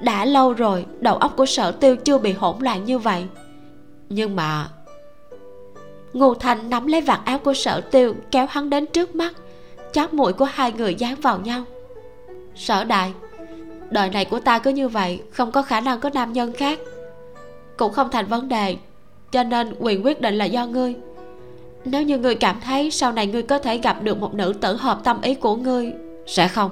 đã 0.00 0.24
lâu 0.24 0.52
rồi, 0.52 0.86
đầu 1.00 1.16
óc 1.16 1.32
của 1.36 1.46
sở 1.46 1.72
tiêu 1.72 1.96
chưa 1.96 2.18
bị 2.18 2.32
hỗn 2.32 2.56
loạn 2.60 2.84
như 2.84 2.98
vậy. 2.98 3.24
Nhưng 4.08 4.36
mà, 4.36 4.68
ngô 6.12 6.34
thành 6.34 6.70
nắm 6.70 6.86
lấy 6.86 7.00
vạt 7.00 7.20
áo 7.24 7.38
của 7.38 7.54
sở 7.54 7.80
tiêu, 7.80 8.14
kéo 8.30 8.46
hắn 8.50 8.70
đến 8.70 8.86
trước 8.86 9.14
mắt. 9.14 9.32
Chóp 9.92 10.14
mũi 10.14 10.32
của 10.32 10.44
hai 10.44 10.72
người 10.72 10.94
dán 10.94 11.14
vào 11.14 11.40
nhau. 11.40 11.64
Sở 12.56 12.84
đại, 12.84 13.12
đời 13.90 14.10
này 14.10 14.24
của 14.24 14.40
ta 14.40 14.58
cứ 14.58 14.70
như 14.70 14.88
vậy, 14.88 15.20
không 15.32 15.52
có 15.52 15.62
khả 15.62 15.80
năng 15.80 16.00
có 16.00 16.10
nam 16.14 16.32
nhân 16.32 16.52
khác. 16.52 16.78
Cũng 17.76 17.92
không 17.92 18.10
thành 18.10 18.26
vấn 18.26 18.48
đề, 18.48 18.76
cho 19.32 19.42
nên 19.42 19.74
quyền 19.78 20.04
quyết 20.04 20.20
định 20.20 20.38
là 20.38 20.44
do 20.44 20.66
ngươi. 20.66 20.94
Nếu 21.84 22.02
như 22.02 22.18
ngươi 22.18 22.34
cảm 22.34 22.60
thấy 22.60 22.90
sau 22.90 23.12
này 23.12 23.26
ngươi 23.26 23.42
có 23.42 23.58
thể 23.58 23.78
gặp 23.78 24.02
được 24.02 24.20
một 24.20 24.34
nữ 24.34 24.54
tử 24.60 24.76
hợp 24.76 25.00
tâm 25.04 25.20
ý 25.22 25.34
của 25.34 25.56
ngươi, 25.56 25.92
sẽ 26.26 26.48
không? 26.48 26.70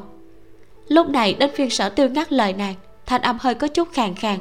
Lúc 0.89 1.09
này, 1.09 1.35
đến 1.35 1.51
phiên 1.55 1.71
sở 1.71 1.89
tiêu 1.89 2.09
ngắt 2.09 2.33
lời 2.33 2.53
nàng 2.53 2.75
thanh 3.07 3.23
âm 3.23 3.39
hơi 3.41 3.55
có 3.55 3.69
chút 3.69 3.89
khàn 3.93 4.15
khàn. 4.15 4.39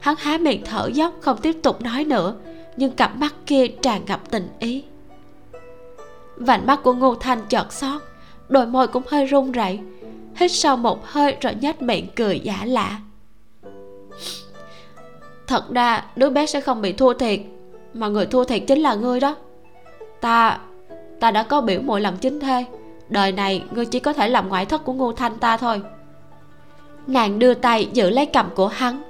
Hắn 0.00 0.14
há 0.18 0.38
miệng 0.38 0.62
thở 0.64 0.90
dốc, 0.92 1.14
không 1.20 1.38
tiếp 1.42 1.56
tục 1.62 1.80
nói 1.80 2.04
nữa, 2.04 2.34
nhưng 2.76 2.92
cặp 2.92 3.16
mắt 3.16 3.34
kia 3.46 3.66
tràn 3.68 4.04
ngập 4.06 4.30
tình 4.30 4.48
ý. 4.58 4.84
Vành 6.36 6.66
mắt 6.66 6.82
của 6.82 6.92
ngô 6.92 7.14
thanh 7.14 7.40
chợt 7.48 7.72
xót, 7.72 8.02
đôi 8.48 8.66
môi 8.66 8.88
cũng 8.88 9.02
hơi 9.08 9.26
run 9.26 9.52
rẩy. 9.52 9.80
Hít 10.36 10.52
sâu 10.52 10.76
một 10.76 11.06
hơi 11.06 11.36
rồi 11.40 11.54
nhếch 11.60 11.82
miệng 11.82 12.06
cười 12.16 12.40
giả 12.40 12.64
lạ 12.64 13.00
thật 15.46 15.70
ra, 15.70 16.04
đứa 16.16 16.30
bé 16.30 16.46
sẽ 16.46 16.60
không 16.60 16.82
bị 16.82 16.92
thua 16.92 17.14
thiệt, 17.14 17.40
mà 17.94 18.08
người 18.08 18.26
thua 18.26 18.44
thiệt 18.44 18.62
chính 18.66 18.80
là 18.80 18.94
ngươi 18.94 19.20
đó. 19.20 19.36
Ta 20.20 20.58
ta 21.20 21.30
đã 21.30 21.42
có 21.42 21.60
biểu 21.60 21.80
muội 21.80 22.00
làm 22.00 22.16
chính 22.16 22.40
thê. 22.40 22.64
Đời 23.08 23.32
này, 23.32 23.64
ngươi 23.70 23.86
chỉ 23.86 24.00
có 24.00 24.12
thể 24.12 24.28
làm 24.28 24.48
ngoại 24.48 24.66
thất 24.66 24.84
của 24.84 24.92
ngô 24.92 25.12
thanh 25.12 25.38
ta 25.38 25.56
thôi 25.56 25.82
nàng 27.06 27.38
đưa 27.38 27.54
tay 27.54 27.88
giữ 27.92 28.10
lấy 28.10 28.26
cầm 28.26 28.50
của 28.54 28.66
hắn. 28.66 29.02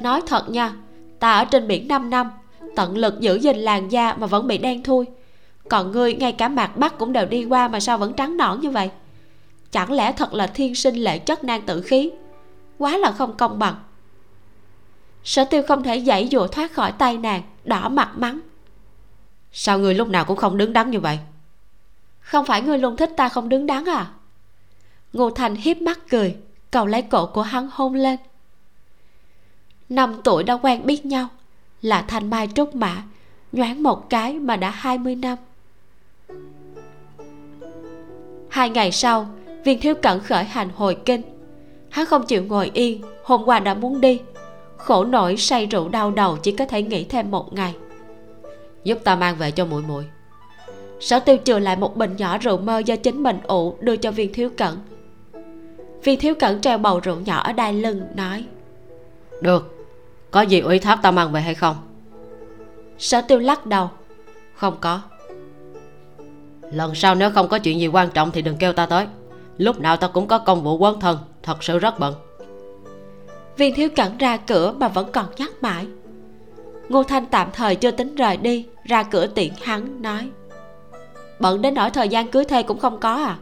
Nói 0.00 0.20
thật 0.26 0.50
nha, 0.50 0.72
ta 1.18 1.32
ở 1.32 1.44
trên 1.44 1.68
biển 1.68 1.88
5 1.88 2.10
năm, 2.10 2.30
tận 2.76 2.96
lực 2.96 3.20
giữ 3.20 3.34
gìn 3.34 3.56
làn 3.56 3.88
da 3.88 4.14
mà 4.14 4.26
vẫn 4.26 4.46
bị 4.46 4.58
đen 4.58 4.82
thui. 4.82 5.06
Còn 5.68 5.92
ngươi, 5.92 6.14
ngay 6.14 6.32
cả 6.32 6.48
mặt 6.48 6.76
bắc 6.76 6.98
cũng 6.98 7.12
đều 7.12 7.26
đi 7.26 7.44
qua 7.44 7.68
mà 7.68 7.80
sao 7.80 7.98
vẫn 7.98 8.12
trắng 8.12 8.36
nõn 8.36 8.60
như 8.60 8.70
vậy? 8.70 8.90
Chẳng 9.70 9.92
lẽ 9.92 10.12
thật 10.12 10.34
là 10.34 10.46
thiên 10.46 10.74
sinh 10.74 10.94
lệ 10.94 11.18
chất 11.18 11.44
nan 11.44 11.62
tự 11.66 11.82
khí? 11.82 12.10
Quá 12.78 12.98
là 12.98 13.12
không 13.12 13.36
công 13.36 13.58
bằng. 13.58 13.74
Sở 15.24 15.44
tiêu 15.44 15.62
không 15.68 15.82
thể 15.82 16.00
dãy 16.00 16.28
dụa 16.32 16.46
thoát 16.46 16.72
khỏi 16.72 16.92
tay 16.92 17.18
nàng, 17.18 17.42
đỏ 17.64 17.88
mặt 17.88 18.10
mắng. 18.16 18.40
Sao 19.52 19.78
ngươi 19.78 19.94
lúc 19.94 20.08
nào 20.08 20.24
cũng 20.24 20.36
không 20.36 20.56
đứng 20.56 20.72
đắn 20.72 20.90
như 20.90 21.00
vậy? 21.00 21.18
Không 22.20 22.46
phải 22.46 22.62
ngươi 22.62 22.78
luôn 22.78 22.96
thích 22.96 23.10
ta 23.16 23.28
không 23.28 23.48
đứng 23.48 23.66
đắn 23.66 23.84
à? 23.84 24.06
Ngô 25.12 25.30
thành 25.30 25.54
hiếp 25.54 25.76
mắt 25.76 25.98
cười 26.10 26.36
cầu 26.76 26.86
lấy 26.86 27.02
cổ 27.02 27.26
của 27.26 27.42
hắn 27.42 27.68
hôn 27.72 27.94
lên. 27.94 28.18
Năm 29.88 30.20
tuổi 30.24 30.42
đã 30.42 30.54
quen 30.54 30.86
biết 30.86 31.06
nhau 31.06 31.28
là 31.82 32.02
thanh 32.02 32.30
mai 32.30 32.48
trúc 32.54 32.74
mã 32.74 33.02
nhoáng 33.52 33.82
một 33.82 34.10
cái 34.10 34.32
mà 34.32 34.56
đã 34.56 34.70
hai 34.70 34.98
mươi 34.98 35.14
năm. 35.14 35.38
Hai 38.48 38.70
ngày 38.70 38.92
sau 38.92 39.26
viên 39.64 39.80
thiếu 39.80 39.94
cẩn 39.94 40.20
khởi 40.20 40.44
hành 40.44 40.68
hồi 40.76 40.96
kinh. 41.04 41.22
Hắn 41.90 42.06
không 42.06 42.26
chịu 42.26 42.44
ngồi 42.44 42.70
yên 42.74 43.02
hôm 43.24 43.44
qua 43.44 43.58
đã 43.58 43.74
muốn 43.74 44.00
đi. 44.00 44.20
Khổ 44.76 45.04
nổi 45.04 45.36
say 45.36 45.66
rượu 45.66 45.88
đau 45.88 46.10
đầu 46.10 46.36
chỉ 46.36 46.52
có 46.52 46.66
thể 46.66 46.82
nghỉ 46.82 47.04
thêm 47.04 47.30
một 47.30 47.52
ngày. 47.52 47.74
Giúp 48.84 48.98
ta 49.04 49.16
mang 49.16 49.36
về 49.36 49.50
cho 49.50 49.64
muội 49.64 49.82
muội. 49.82 50.04
Sở 51.00 51.18
tiêu 51.18 51.36
trừ 51.36 51.58
lại 51.58 51.76
một 51.76 51.96
bình 51.96 52.16
nhỏ 52.16 52.38
rượu 52.38 52.58
mơ 52.58 52.78
do 52.78 52.96
chính 52.96 53.22
mình 53.22 53.38
ủ 53.42 53.76
đưa 53.80 53.96
cho 53.96 54.10
viên 54.10 54.32
thiếu 54.32 54.50
cẩn 54.56 54.78
viên 56.06 56.20
thiếu 56.20 56.34
cẩn 56.34 56.60
treo 56.60 56.78
bầu 56.78 57.00
rượu 57.00 57.16
nhỏ 57.16 57.38
ở 57.38 57.52
đai 57.52 57.72
lưng 57.72 58.02
nói. 58.14 58.44
Được. 59.40 59.86
Có 60.30 60.40
gì 60.42 60.60
ủy 60.60 60.78
thác 60.78 60.98
ta 61.02 61.10
mang 61.10 61.32
về 61.32 61.40
hay 61.40 61.54
không? 61.54 61.76
Sở 62.98 63.20
tiêu 63.20 63.38
lắc 63.38 63.66
đầu. 63.66 63.90
Không 64.54 64.76
có. 64.80 65.00
Lần 66.72 66.94
sau 66.94 67.14
nếu 67.14 67.30
không 67.30 67.48
có 67.48 67.58
chuyện 67.58 67.80
gì 67.80 67.86
quan 67.86 68.10
trọng 68.10 68.30
thì 68.30 68.42
đừng 68.42 68.56
kêu 68.56 68.72
ta 68.72 68.86
tới. 68.86 69.06
Lúc 69.58 69.80
nào 69.80 69.96
ta 69.96 70.08
cũng 70.08 70.26
có 70.26 70.38
công 70.38 70.62
vụ 70.62 70.78
quân 70.78 71.00
thân 71.00 71.18
thật 71.42 71.64
sự 71.64 71.78
rất 71.78 71.98
bận. 71.98 72.14
Viên 73.56 73.74
thiếu 73.74 73.88
cẩn 73.96 74.18
ra 74.18 74.36
cửa 74.36 74.72
mà 74.72 74.88
vẫn 74.88 75.12
còn 75.12 75.26
nhắc 75.36 75.50
mãi. 75.60 75.86
Ngô 76.88 77.02
thanh 77.02 77.26
tạm 77.26 77.48
thời 77.52 77.76
chưa 77.76 77.90
tính 77.90 78.14
rời 78.14 78.36
đi 78.36 78.66
ra 78.84 79.02
cửa 79.02 79.26
tiện 79.26 79.52
hắn 79.62 80.02
nói. 80.02 80.30
Bận 81.40 81.62
đến 81.62 81.74
nỗi 81.74 81.90
thời 81.90 82.08
gian 82.08 82.30
cưới 82.30 82.44
thê 82.44 82.62
cũng 82.62 82.78
không 82.78 83.00
có 83.00 83.14
à 83.14 83.38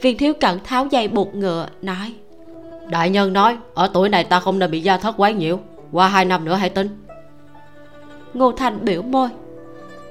viên 0.00 0.18
thiếu 0.18 0.32
cẩn 0.40 0.60
tháo 0.64 0.86
dây 0.86 1.08
buộc 1.08 1.34
ngựa 1.34 1.68
nói 1.82 2.14
đại 2.86 3.10
nhân 3.10 3.32
nói 3.32 3.56
ở 3.74 3.90
tuổi 3.94 4.08
này 4.08 4.24
ta 4.24 4.40
không 4.40 4.58
nên 4.58 4.70
bị 4.70 4.80
gia 4.80 4.96
thất 4.96 5.14
quá 5.16 5.30
nhiều, 5.30 5.60
qua 5.92 6.08
hai 6.08 6.24
năm 6.24 6.44
nữa 6.44 6.54
hãy 6.54 6.70
tính 6.70 7.04
ngô 8.34 8.52
thành 8.52 8.84
biểu 8.84 9.02
môi 9.02 9.28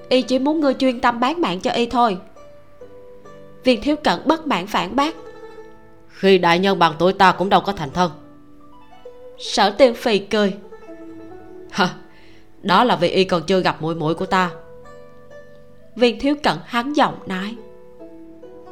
y 0.09 0.21
chỉ 0.21 0.39
muốn 0.39 0.59
ngươi 0.59 0.73
chuyên 0.73 0.99
tâm 0.99 1.19
bán 1.19 1.41
mạng 1.41 1.59
cho 1.59 1.71
y 1.71 1.85
thôi. 1.85 2.17
Viên 3.63 3.81
thiếu 3.81 3.95
cẩn 3.95 4.21
bất 4.25 4.47
mãn 4.47 4.67
phản 4.67 4.95
bác 4.95 5.15
khi 6.07 6.37
đại 6.37 6.59
nhân 6.59 6.79
bằng 6.79 6.93
tuổi 6.99 7.13
ta 7.13 7.31
cũng 7.31 7.49
đâu 7.49 7.61
có 7.61 7.73
thành 7.73 7.91
thân. 7.93 8.11
Sở 9.37 9.69
tiêu 9.69 9.93
phì 9.93 10.19
cười 10.19 10.53
hả 11.71 11.89
đó 12.61 12.83
là 12.83 12.95
vì 12.95 13.07
y 13.07 13.23
còn 13.23 13.43
chưa 13.43 13.59
gặp 13.59 13.81
muội 13.81 13.95
muội 13.95 14.15
của 14.15 14.25
ta. 14.25 14.51
Viên 15.95 16.19
thiếu 16.19 16.35
cẩn 16.43 16.57
hắn 16.65 16.93
giọng 16.93 17.15
nói 17.25 17.55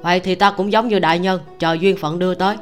vậy 0.06 0.20
thì 0.20 0.36
ta 0.36 0.52
cũng 0.52 0.72
giống 0.72 0.88
như 0.88 1.00
đại 1.00 1.20
nhân, 1.20 1.42
chờ 1.60 1.74
duyên 1.74 1.98
phận 1.98 2.20
đưa 2.20 2.34
tới. 2.36 2.56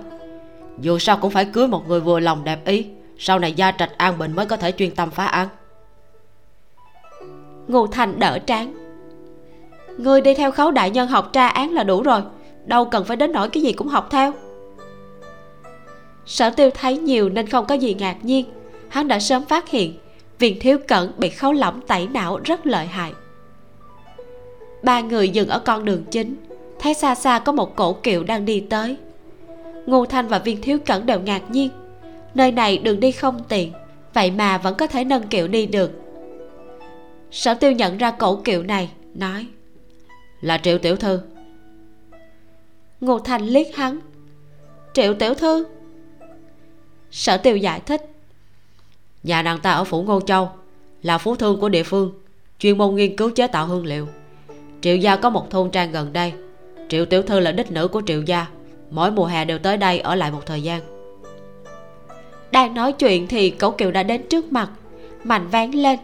Dù 0.80 1.00
sao 1.00 1.18
cũng 1.18 1.32
phải 1.32 1.46
cưới 1.46 1.68
một 1.68 1.88
người 1.88 2.00
vừa 2.00 2.20
lòng 2.20 2.44
đẹp 2.44 2.66
ý, 2.66 2.86
sau 3.18 3.40
này 3.40 3.54
gia 3.54 3.72
trạch 3.72 3.98
an 3.98 4.18
bình 4.18 4.36
mới 4.36 4.46
có 4.46 4.58
thể 4.58 4.72
chuyên 4.72 4.96
tâm 4.96 5.12
phá 5.12 5.26
án. 5.26 5.48
Ngô 7.68 7.88
thành 7.88 8.20
đỡ 8.20 8.40
tráng 8.46 8.74
ngươi 9.98 10.22
đi 10.22 10.34
theo 10.34 10.52
khấu 10.52 10.72
đại 10.72 10.90
nhân 10.90 11.08
học 11.08 11.30
tra 11.34 11.48
án 11.48 11.72
là 11.72 11.84
đủ 11.84 12.02
rồi, 12.02 12.22
đâu 12.66 12.86
cần 12.86 13.06
phải 13.06 13.18
đến 13.18 13.32
nỗi 13.32 13.50
cái 13.50 13.64
gì 13.64 13.74
cũng 13.74 13.88
học 13.88 14.08
theo. 14.12 14.34
Sở 16.26 16.50
tiêu 16.50 16.70
thấy 16.74 16.98
nhiều 16.98 17.30
nên 17.30 17.48
không 17.48 17.66
có 17.66 17.76
gì 17.76 17.94
ngạc 17.94 18.18
nhiên. 18.22 18.46
Hắn 18.90 19.08
đã 19.08 19.20
sớm 19.20 19.46
phát 19.46 19.70
hiện 19.70 19.98
Viện 20.40 20.58
thiếu 20.60 20.78
cẩn 20.88 21.12
bị 21.18 21.30
khấu 21.30 21.54
lỏng 21.54 21.82
tẩy 21.88 22.08
não 22.08 22.40
rất 22.44 22.66
lợi 22.66 22.86
hại. 22.86 23.14
Ba 24.84 25.02
người 25.02 25.30
dừng 25.30 25.50
ở 25.50 25.60
con 25.60 25.86
đường 25.86 26.04
chính 26.12 26.36
thấy 26.84 26.94
xa 26.94 27.16
xa 27.16 27.40
có 27.40 27.52
một 27.52 27.76
cổ 27.76 27.94
kiệu 27.94 28.24
đang 28.24 28.46
đi 28.46 28.60
tới. 28.70 28.98
Ngô 29.86 30.06
thanh 30.06 30.28
và 30.28 30.40
viên 30.40 30.62
thiếu 30.62 30.78
cẩn 30.86 31.06
đều 31.06 31.20
ngạc 31.20 31.52
nhiên. 31.52 31.70
Nơi 32.34 32.52
này 32.52 32.78
đường 32.78 33.00
đi 33.00 33.12
không 33.12 33.44
tiện, 33.50 33.74
vậy 34.14 34.32
mà 34.32 34.58
vẫn 34.58 34.76
có 34.76 34.88
thể 34.88 35.04
nâng 35.04 35.28
kiệu 35.28 35.48
đi 35.48 35.66
được. 35.66 35.92
Sở 37.32 37.54
tiêu 37.54 37.72
nhận 37.72 37.98
ra 37.98 38.12
cổ 38.12 38.36
kiệu 38.44 38.64
này, 38.64 38.90
nói, 39.14 39.48
là 40.42 40.58
triệu 40.58 40.78
tiểu 40.78 40.96
thư. 40.96 41.20
Ngô 43.02 43.20
thanh 43.20 43.42
liếc 43.42 43.76
hắn, 43.76 44.00
triệu 44.94 45.14
tiểu 45.14 45.34
thư? 45.34 45.66
Sở 47.12 47.38
tiêu 47.38 47.58
giải 47.58 47.80
thích, 47.80 48.12
nhà 49.24 49.42
nàng 49.42 49.60
ta 49.60 49.72
ở 49.72 49.84
phủ 49.84 50.04
ngô 50.04 50.22
châu, 50.22 50.50
là 51.02 51.18
phú 51.18 51.36
thương 51.36 51.60
của 51.60 51.70
địa 51.70 51.84
phương, 51.84 52.14
chuyên 52.60 52.78
môn 52.78 52.96
nghiên 52.96 53.16
cứu 53.16 53.30
chế 53.30 53.48
tạo 53.48 53.68
hương 53.68 53.86
liệu. 53.86 54.08
Triệu 54.82 54.96
gia 54.96 55.16
có 55.16 55.30
một 55.30 55.50
thôn 55.50 55.72
trang 55.72 55.92
gần 55.92 56.14
đây 56.14 56.34
triệu 56.94 57.06
tiểu 57.06 57.22
thư 57.22 57.40
là 57.40 57.52
đích 57.52 57.72
nữ 57.72 57.88
của 57.88 58.02
triệu 58.06 58.22
gia. 58.22 58.48
Mỗi 58.90 59.12
mùa 59.12 59.26
hè 59.26 59.46
đều 59.46 59.60
tới 59.60 59.78
đây 59.78 60.00
ở 60.00 60.16
lại 60.16 60.32
một 60.32 60.46
thời 60.46 60.64
gian. 60.64 60.82
Đang 62.52 62.74
nói 62.74 62.94
chuyện 62.94 63.28
thì 63.28 63.50
cậu 63.50 63.72
kiều 63.72 63.92
đã 63.92 64.04
đến 64.04 64.22
trước 64.30 64.52
mặt. 64.52 64.70
Mạnh 65.24 65.48
ván 65.48 65.72
lên. 65.72 66.00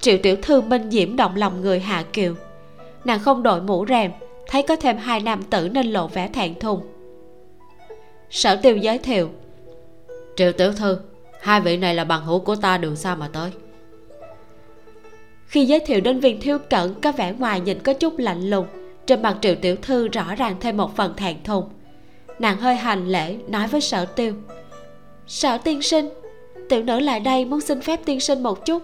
Triệu 0.00 0.18
tiểu 0.22 0.36
thư 0.42 0.60
minh 0.60 0.90
diễm 0.90 1.16
động 1.16 1.36
lòng 1.36 1.60
người 1.60 1.80
hạ 1.80 2.04
kiều. 2.12 2.34
Nàng 3.04 3.20
không 3.20 3.42
đội 3.42 3.62
mũ 3.62 3.86
rèm, 3.88 4.10
thấy 4.46 4.62
có 4.62 4.76
thêm 4.76 4.96
hai 4.96 5.20
nam 5.20 5.42
tử 5.42 5.68
nên 5.68 5.86
lộ 5.86 6.06
vẻ 6.06 6.28
thẹn 6.28 6.54
thùng. 6.60 6.80
Sở 8.30 8.56
tiêu 8.56 8.76
giới 8.76 8.98
thiệu, 8.98 9.30
triệu 10.36 10.52
tiểu 10.52 10.72
thư, 10.72 10.98
hai 11.40 11.60
vị 11.60 11.76
này 11.76 11.94
là 11.94 12.04
bằng 12.04 12.24
hữu 12.24 12.38
của 12.38 12.56
ta 12.56 12.78
đường 12.78 12.96
xa 12.96 13.14
mà 13.14 13.28
tới. 13.32 13.50
Khi 15.46 15.64
giới 15.66 15.80
thiệu 15.80 16.00
đến 16.00 16.20
viên 16.20 16.40
thiếu 16.40 16.58
cẩn, 16.70 17.00
có 17.00 17.12
vẻ 17.12 17.32
ngoài 17.38 17.60
nhìn 17.60 17.78
có 17.78 17.92
chút 17.92 18.18
lạnh 18.18 18.50
lùng 18.50 18.66
trên 19.10 19.22
mặt 19.22 19.36
triệu 19.40 19.54
tiểu 19.54 19.76
thư 19.82 20.08
rõ 20.08 20.34
ràng 20.34 20.56
thêm 20.60 20.76
một 20.76 20.96
phần 20.96 21.14
thẹn 21.16 21.36
thùng. 21.44 21.64
Nàng 22.38 22.56
hơi 22.56 22.74
hành 22.74 23.08
lễ, 23.08 23.36
nói 23.48 23.66
với 23.66 23.80
sở 23.80 24.04
tiêu. 24.04 24.34
Sở 25.26 25.58
tiên 25.58 25.82
sinh, 25.82 26.08
tiểu 26.68 26.82
nữ 26.82 27.00
lại 27.00 27.20
đây 27.20 27.44
muốn 27.44 27.60
xin 27.60 27.80
phép 27.80 28.00
tiên 28.04 28.20
sinh 28.20 28.42
một 28.42 28.66
chút. 28.66 28.82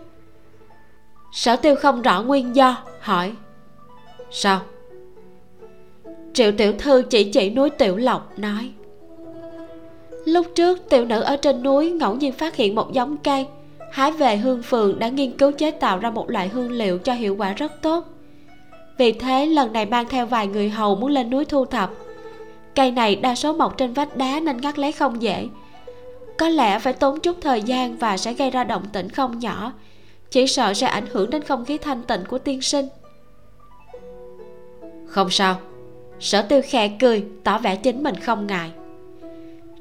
Sở 1.33 1.57
tiêu 1.57 1.75
không 1.75 2.03
rõ 2.03 2.23
nguyên 2.23 2.57
do, 2.57 2.83
hỏi. 3.01 3.33
Sao? 4.31 4.61
Triệu 6.33 6.53
tiểu 6.53 6.73
thư 6.79 7.03
chỉ 7.11 7.33
chỉ 7.33 7.51
núi 7.51 7.71
tiểu 7.71 7.97
lộc, 7.97 8.39
nói. 8.39 8.71
Lúc 10.25 10.47
trước, 10.55 10.89
tiểu 10.91 11.05
nữ 11.05 11.21
ở 11.21 11.37
trên 11.37 11.63
núi 11.63 11.91
ngẫu 11.91 12.17
nhiên 12.17 12.33
phát 12.33 12.57
hiện 12.57 12.75
một 12.75 12.93
giống 12.93 13.17
cây. 13.17 13.47
Hái 13.93 14.13
về 14.13 14.37
hương 14.37 14.63
phường 14.63 14.99
đã 14.99 15.09
nghiên 15.09 15.37
cứu 15.37 15.53
chế 15.53 15.71
tạo 15.71 15.99
ra 15.99 16.11
một 16.11 16.31
loại 16.31 16.49
hương 16.49 16.71
liệu 16.71 16.99
cho 16.99 17.13
hiệu 17.13 17.37
quả 17.37 17.53
rất 17.53 17.83
tốt 17.83 18.16
vì 18.99 19.13
thế 19.13 19.47
lần 19.47 19.73
này 19.73 19.87
mang 19.87 20.09
theo 20.09 20.27
vài 20.27 20.47
người 20.47 20.69
hầu 20.69 20.97
muốn 20.97 21.11
lên 21.11 21.31
núi 21.31 21.45
thu 21.45 21.65
thập. 21.65 21.91
Cây 22.75 22.91
này 22.91 23.17
đa 23.17 23.35
số 23.35 23.53
mọc 23.53 23.77
trên 23.77 23.93
vách 23.93 24.17
đá 24.17 24.41
nên 24.41 24.57
ngắt 24.57 24.79
lấy 24.79 24.93
không 24.93 25.23
dễ. 25.23 25.49
Có 26.39 26.49
lẽ 26.49 26.79
phải 26.79 26.93
tốn 26.93 27.21
chút 27.21 27.37
thời 27.41 27.63
gian 27.63 27.97
và 27.97 28.17
sẽ 28.17 28.33
gây 28.33 28.51
ra 28.51 28.65
động 28.65 28.85
tĩnh 28.93 29.09
không 29.09 29.39
nhỏ 29.39 29.73
chỉ 30.31 30.47
sợ 30.47 30.75
sẽ 30.75 30.87
ảnh 30.87 31.07
hưởng 31.13 31.31
đến 31.31 31.43
không 31.43 31.65
khí 31.65 31.79
thanh 31.79 32.03
tịnh 32.03 32.25
của 32.29 32.39
tiên 32.39 32.63
sinh. 32.63 32.89
Không 35.07 35.31
sao. 35.31 35.61
Sở 36.21 36.43
tiêu 36.43 36.61
khẽ 36.65 36.97
cười 37.01 37.25
tỏ 37.45 37.59
vẻ 37.59 37.77
chính 37.77 38.03
mình 38.03 38.17
không 38.17 38.47
ngại. 38.47 38.71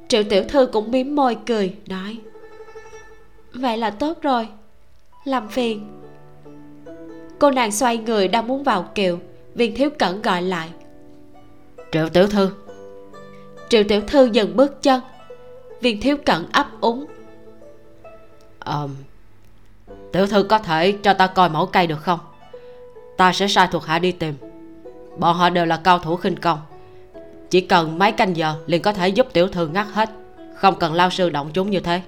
Triệu 0.07 0.23
tiểu 0.23 0.43
thư 0.43 0.65
cũng 0.65 0.91
miếm 0.91 1.15
môi 1.15 1.37
cười 1.45 1.75
nói. 1.87 2.17
Vậy 3.53 3.77
là 3.77 3.89
tốt 3.89 4.21
rồi. 4.21 4.47
Làm 5.23 5.49
phiền 5.49 5.87
cô 7.39 7.51
nàng 7.51 7.71
xoay 7.71 7.97
người 7.97 8.27
đang 8.27 8.47
muốn 8.47 8.63
vào 8.63 8.83
kiệu 8.95 9.19
viên 9.55 9.75
thiếu 9.75 9.89
cẩn 9.99 10.21
gọi 10.21 10.41
lại. 10.41 10.69
Triệu 11.91 12.09
tiểu 12.09 12.27
thư. 12.27 12.51
Triệu 13.69 13.83
tiểu 13.83 14.01
thư 14.07 14.25
dừng 14.25 14.55
bước 14.55 14.81
chân. 14.81 15.01
Viên 15.81 16.01
thiếu 16.01 16.17
cẩn 16.25 16.45
ấp 16.51 16.67
úng. 16.81 17.05
Um, 18.65 18.95
tiểu 20.11 20.27
thư 20.27 20.43
có 20.43 20.59
thể 20.59 20.91
cho 20.91 21.13
ta 21.13 21.27
coi 21.27 21.49
mẫu 21.49 21.65
cây 21.65 21.87
được 21.87 22.01
không? 22.01 22.19
Ta 23.17 23.33
sẽ 23.33 23.47
sai 23.47 23.67
thuộc 23.71 23.85
hạ 23.85 23.99
đi 23.99 24.11
tìm. 24.11 24.35
Bọn 25.17 25.35
họ 25.35 25.49
đều 25.49 25.65
là 25.65 25.77
cao 25.77 25.99
thủ 25.99 26.15
khinh 26.15 26.35
công. 26.35 26.59
Chỉ 27.49 27.61
cần 27.61 27.99
mấy 27.99 28.11
canh 28.11 28.35
giờ 28.35 28.55
liền 28.65 28.81
có 28.81 28.93
thể 28.93 29.09
giúp 29.09 29.27
tiểu 29.33 29.47
thư 29.47 29.67
ngắt 29.67 29.87
hết. 29.93 30.09
Không 30.55 30.75
cần 30.79 30.93
lao 30.93 31.09
sư 31.09 31.29
động 31.29 31.49
chúng 31.53 31.69
như 31.69 31.79
thế. 31.79 32.01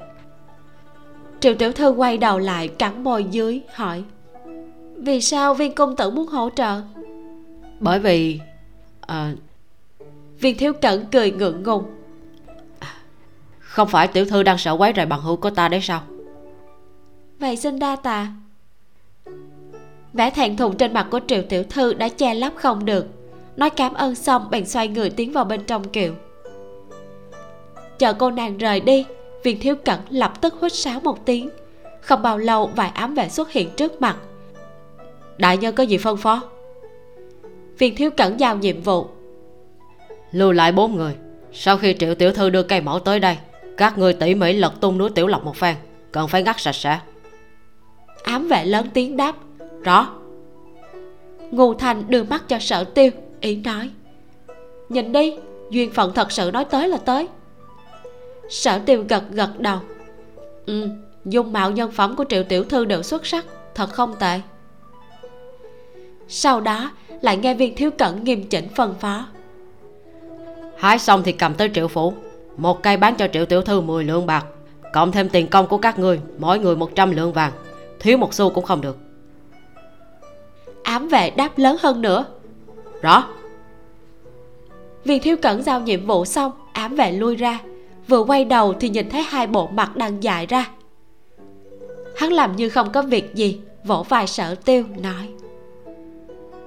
Triệu 1.39 1.53
tiểu 1.55 1.71
thư 1.71 1.89
quay 1.89 2.17
đầu 2.17 2.39
lại 2.39 2.67
cắn 2.67 3.03
môi 3.03 3.23
dưới 3.23 3.61
hỏi 3.73 4.03
vì 4.97 5.21
sao 5.21 5.53
viên 5.53 5.75
công 5.75 5.95
tử 5.95 6.09
muốn 6.09 6.27
hỗ 6.27 6.49
trợ? 6.49 6.81
Bởi 7.79 7.99
vì 7.99 8.39
à, 9.01 9.33
viên 10.39 10.57
thiếu 10.57 10.73
cẩn 10.73 11.05
cười 11.11 11.31
ngượng 11.31 11.63
ngùng. 11.63 11.83
Không 13.59 13.87
phải 13.87 14.07
tiểu 14.07 14.25
thư 14.25 14.43
đang 14.43 14.57
sợ 14.57 14.71
quấy 14.71 14.93
rầy 14.95 15.05
bằng 15.05 15.21
hữu 15.21 15.35
của 15.35 15.49
ta 15.49 15.69
đấy 15.69 15.79
sao? 15.83 16.01
Vậy 17.39 17.57
xin 17.57 17.79
đa 17.79 17.95
tạ. 17.95 18.27
Vẻ 20.13 20.29
thẹn 20.29 20.57
thùng 20.57 20.77
trên 20.77 20.93
mặt 20.93 21.07
của 21.11 21.19
triệu 21.27 21.41
tiểu 21.49 21.63
thư 21.63 21.93
đã 21.93 22.09
che 22.09 22.33
lấp 22.33 22.53
không 22.55 22.85
được. 22.85 23.05
Nói 23.55 23.69
cảm 23.69 23.93
ơn 23.93 24.15
xong 24.15 24.47
bèn 24.49 24.65
xoay 24.65 24.87
người 24.87 25.09
tiến 25.09 25.31
vào 25.31 25.43
bên 25.43 25.63
trong 25.63 25.89
kiệu. 25.89 26.13
Chờ 27.99 28.13
cô 28.13 28.31
nàng 28.31 28.57
rời 28.57 28.79
đi 28.79 29.05
viên 29.43 29.59
thiếu 29.59 29.75
cẩn 29.75 29.99
lập 30.09 30.41
tức 30.41 30.55
huýt 30.59 30.73
sáo 30.73 30.99
một 30.99 31.25
tiếng. 31.25 31.49
Không 32.01 32.21
bao 32.21 32.37
lâu 32.37 32.69
vài 32.75 32.89
ám 32.89 33.13
vệ 33.13 33.29
xuất 33.29 33.51
hiện 33.51 33.69
trước 33.77 34.01
mặt 34.01 34.17
đại 35.37 35.57
nhân 35.57 35.75
có 35.75 35.83
gì 35.83 35.97
phân 35.97 36.17
phó? 36.17 36.43
Viên 37.77 37.95
thiếu 37.95 38.09
cẩn 38.17 38.39
giao 38.39 38.57
nhiệm 38.57 38.81
vụ. 38.81 39.07
Lưu 40.31 40.51
lại 40.51 40.71
bốn 40.71 40.95
người. 40.95 41.15
Sau 41.53 41.77
khi 41.77 41.95
triệu 41.99 42.15
tiểu 42.15 42.31
thư 42.31 42.49
đưa 42.49 42.63
cây 42.63 42.81
mẫu 42.81 42.99
tới 42.99 43.19
đây 43.19 43.37
các 43.77 43.97
người 43.97 44.13
tỉ 44.13 44.35
mỉ 44.35 44.53
lật 44.53 44.73
tung 44.81 44.97
núi 44.97 45.09
tiểu 45.09 45.27
lộc 45.27 45.43
một 45.43 45.55
phen 45.55 45.75
cần 46.11 46.27
phải 46.27 46.43
ngắt 46.43 46.59
sạch 46.59 46.75
sẽ. 46.75 46.99
Ám 48.23 48.47
vệ 48.47 48.65
lớn 48.65 48.87
tiếng 48.93 49.17
đáp. 49.17 49.35
Rõ. 49.83 50.09
Ngô 51.51 51.73
thành 51.73 52.03
đưa 52.07 52.23
mắt 52.23 52.43
cho 52.47 52.59
sở 52.59 52.83
tiêu 52.83 53.11
ý 53.41 53.55
nói. 53.55 53.89
Nhìn 54.89 55.11
đi 55.11 55.37
duyên 55.69 55.91
phận 55.91 56.13
thật 56.13 56.31
sự 56.31 56.51
nói 56.53 56.65
tới 56.65 56.89
là 56.89 56.97
tới. 56.97 57.27
Sở 58.49 58.79
tiêu 58.85 59.05
gật 59.09 59.23
gật 59.31 59.59
đầu. 59.59 59.79
Ừ 60.65 60.89
dung 61.25 61.53
mạo 61.53 61.71
nhân 61.71 61.91
phẩm 61.91 62.15
của 62.15 62.25
triệu 62.29 62.43
tiểu 62.43 62.63
thư 62.63 62.85
đều 62.85 63.03
xuất 63.03 63.25
sắc 63.25 63.45
thật 63.75 63.89
không 63.89 64.15
tệ 64.19 64.41
sau 66.27 66.61
đó 66.61 66.91
lại 67.21 67.37
nghe 67.37 67.53
viên 67.53 67.75
thiếu 67.75 67.91
cẩn 67.91 68.23
nghiêm 68.23 68.43
chỉnh 68.43 68.67
phân 68.75 68.95
phó. 68.99 69.25
Hái 70.77 70.99
xong 70.99 71.23
thì 71.23 71.31
cầm 71.31 71.53
tới 71.53 71.69
triệu 71.73 71.87
phủ 71.87 72.13
một 72.57 72.83
cây 72.83 72.97
bán 72.97 73.15
cho 73.15 73.27
triệu 73.33 73.45
tiểu 73.45 73.61
thư 73.61 73.81
10 73.81 74.03
lượng 74.03 74.25
bạc 74.25 74.45
cộng 74.93 75.11
thêm 75.11 75.29
tiền 75.29 75.47
công 75.47 75.67
của 75.67 75.77
các 75.77 75.99
ngươi 75.99 76.19
mỗi 76.37 76.59
người 76.59 76.75
100 76.75 77.11
lượng 77.11 77.33
vàng 77.33 77.51
thiếu 77.99 78.17
một 78.17 78.33
xu 78.33 78.49
cũng 78.49 78.65
không 78.65 78.81
được. 78.81 78.97
Ám 80.83 81.07
vệ 81.07 81.29
đáp 81.29 81.57
lớn 81.57 81.77
hơn 81.79 82.01
nữa. 82.01 82.25
Rõ. 83.01 83.23
Viên 85.03 85.21
thiếu 85.21 85.37
cẩn 85.41 85.63
giao 85.63 85.79
nhiệm 85.81 86.05
vụ 86.05 86.25
xong 86.25 86.51
ám 86.73 86.95
vệ 86.95 87.11
lui 87.11 87.35
ra 87.35 87.59
vừa 88.07 88.23
quay 88.23 88.45
đầu 88.45 88.73
thì 88.73 88.89
nhìn 88.89 89.09
thấy 89.09 89.21
hai 89.21 89.47
bộ 89.47 89.67
mặt 89.67 89.95
đang 89.95 90.23
dài 90.23 90.45
ra. 90.45 90.69
Hắn 92.15 92.33
làm 92.33 92.55
như 92.55 92.69
không 92.69 92.91
có 92.91 93.01
việc 93.01 93.35
gì 93.35 93.59
vỗ 93.83 94.05
vai 94.09 94.27
sở 94.27 94.55
tiêu 94.55 94.83
nói 95.01 95.29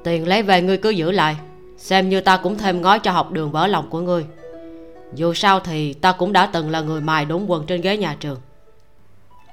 tiền 0.04 0.28
lấy 0.28 0.42
về 0.42 0.62
ngươi 0.62 0.78
cứ 0.78 0.90
giữ 0.90 1.10
lại. 1.10 1.36
Xem 1.76 2.08
như 2.08 2.20
ta 2.20 2.36
cũng 2.36 2.58
thêm 2.58 2.82
ngói 2.82 2.98
cho 2.98 3.12
học 3.12 3.30
đường 3.32 3.50
vỡ 3.50 3.66
lòng 3.66 3.90
của 3.90 4.00
ngươi. 4.00 4.26
Dù 5.14 5.34
sao 5.34 5.60
thì 5.60 5.92
ta 5.92 6.12
cũng 6.12 6.32
đã 6.32 6.46
từng 6.46 6.70
là 6.70 6.80
người 6.80 7.00
mài 7.00 7.24
đúng 7.24 7.50
quần 7.50 7.66
trên 7.66 7.80
ghế 7.80 7.96
nhà 7.96 8.16
trường. 8.20 8.38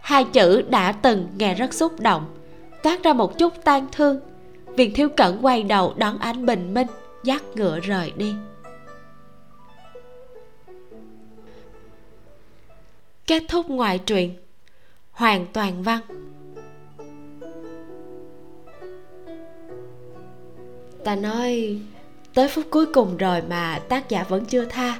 Hai 0.01 0.23
chữ 0.23 0.61
đã 0.69 0.91
từng 0.91 1.27
nghe 1.37 1.53
rất 1.53 1.73
xúc 1.73 1.99
động, 1.99 2.25
toát 2.83 3.03
ra 3.03 3.13
một 3.13 3.37
chút 3.37 3.53
tan 3.63 3.87
thương. 3.91 4.19
Viện 4.75 4.93
thiếu 4.93 5.09
cẩn 5.09 5.45
quay 5.45 5.63
đầu 5.63 5.93
đón 5.97 6.17
ánh 6.17 6.45
bình 6.45 6.73
minh, 6.73 6.87
dắt 7.23 7.43
ngựa 7.55 7.79
rời 7.79 8.13
đi. 8.15 8.33
Kết 13.27 13.43
thúc 13.47 13.69
ngoại 13.69 13.99
truyện. 13.99 14.35
Hoàn 15.11 15.45
toàn 15.53 15.83
văn. 15.83 15.99
Ta 21.07 21.15
nói, 21.15 21.77
tới 22.33 22.47
phút 22.47 22.65
cuối 22.69 22.85
cùng 22.85 23.17
rồi 23.17 23.41
mà 23.49 23.79
tác 23.89 24.09
giả 24.09 24.25
vẫn 24.29 24.45
chưa 24.45 24.65
tha. 24.65 24.99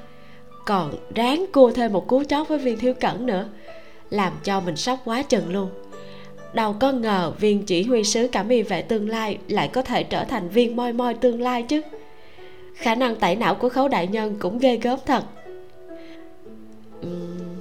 Còn 0.66 0.94
ráng 1.16 1.46
cua 1.54 1.72
thêm 1.72 1.94
một 1.94 2.08
cú 2.08 2.24
chót 2.24 2.48
với 2.48 2.58
viên 2.58 2.80
thiếu 2.80 2.94
cẩn 2.94 3.26
nữa, 3.26 3.50
làm 4.10 4.34
cho 4.44 4.60
mình 4.60 4.76
sốc 4.76 5.00
quá 5.06 5.24
chừng 5.24 5.54
luôn. 5.54 5.70
Đâu 6.54 6.76
có 6.80 6.92
ngờ 6.92 7.34
viên 7.40 7.64
chỉ 7.64 7.84
huy 7.84 8.04
sứ 8.04 8.28
cảm 8.32 8.50
y 8.50 8.62
vệ 8.62 8.82
tương 8.82 9.10
lai 9.10 9.38
lại 9.48 9.68
có 9.68 9.82
thể 9.82 10.04
trở 10.04 10.24
thành 10.24 10.50
viên 10.50 10.76
moi 10.76 10.94
moi 10.94 11.14
tương 11.14 11.42
lai 11.42 11.64
chứ. 11.64 11.82
Khả 12.76 12.96
năng 12.96 13.16
tẩy 13.16 13.36
não 13.36 13.56
của 13.56 13.70
khấu 13.70 13.88
đại 13.88 14.08
nhân 14.08 14.36
cũng 14.40 14.60
ghê 14.60 14.76
gớm 14.78 15.00
thật. 15.06 15.24
Uhm. 17.02 17.58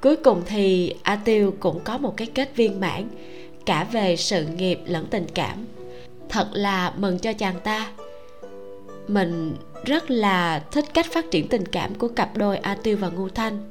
cuối 0.00 0.16
cùng 0.16 0.42
thì 0.46 0.94
a 1.02 1.16
tiêu 1.16 1.54
cũng 1.60 1.80
có 1.84 1.98
một 1.98 2.16
cái 2.16 2.26
kết 2.34 2.56
viên 2.56 2.80
mãn, 2.80 3.08
cả 3.66 3.86
về 3.92 4.16
sự 4.16 4.44
nghiệp 4.56 4.80
lẫn 4.86 5.06
tình 5.10 5.26
cảm 5.34 5.66
thật 6.30 6.48
là 6.52 6.92
mừng 6.96 7.18
cho 7.18 7.32
chàng 7.32 7.60
ta. 7.64 7.90
Mình 9.08 9.56
rất 9.84 10.10
là 10.10 10.62
thích 10.70 10.84
cách 10.94 11.06
phát 11.12 11.30
triển 11.30 11.48
tình 11.48 11.66
cảm 11.66 11.94
của 11.94 12.08
cặp 12.08 12.36
đôi 12.36 12.56
a 12.56 12.76
tiêu 12.82 12.96
và 13.00 13.08
ngu 13.08 13.28
thanh. 13.28 13.70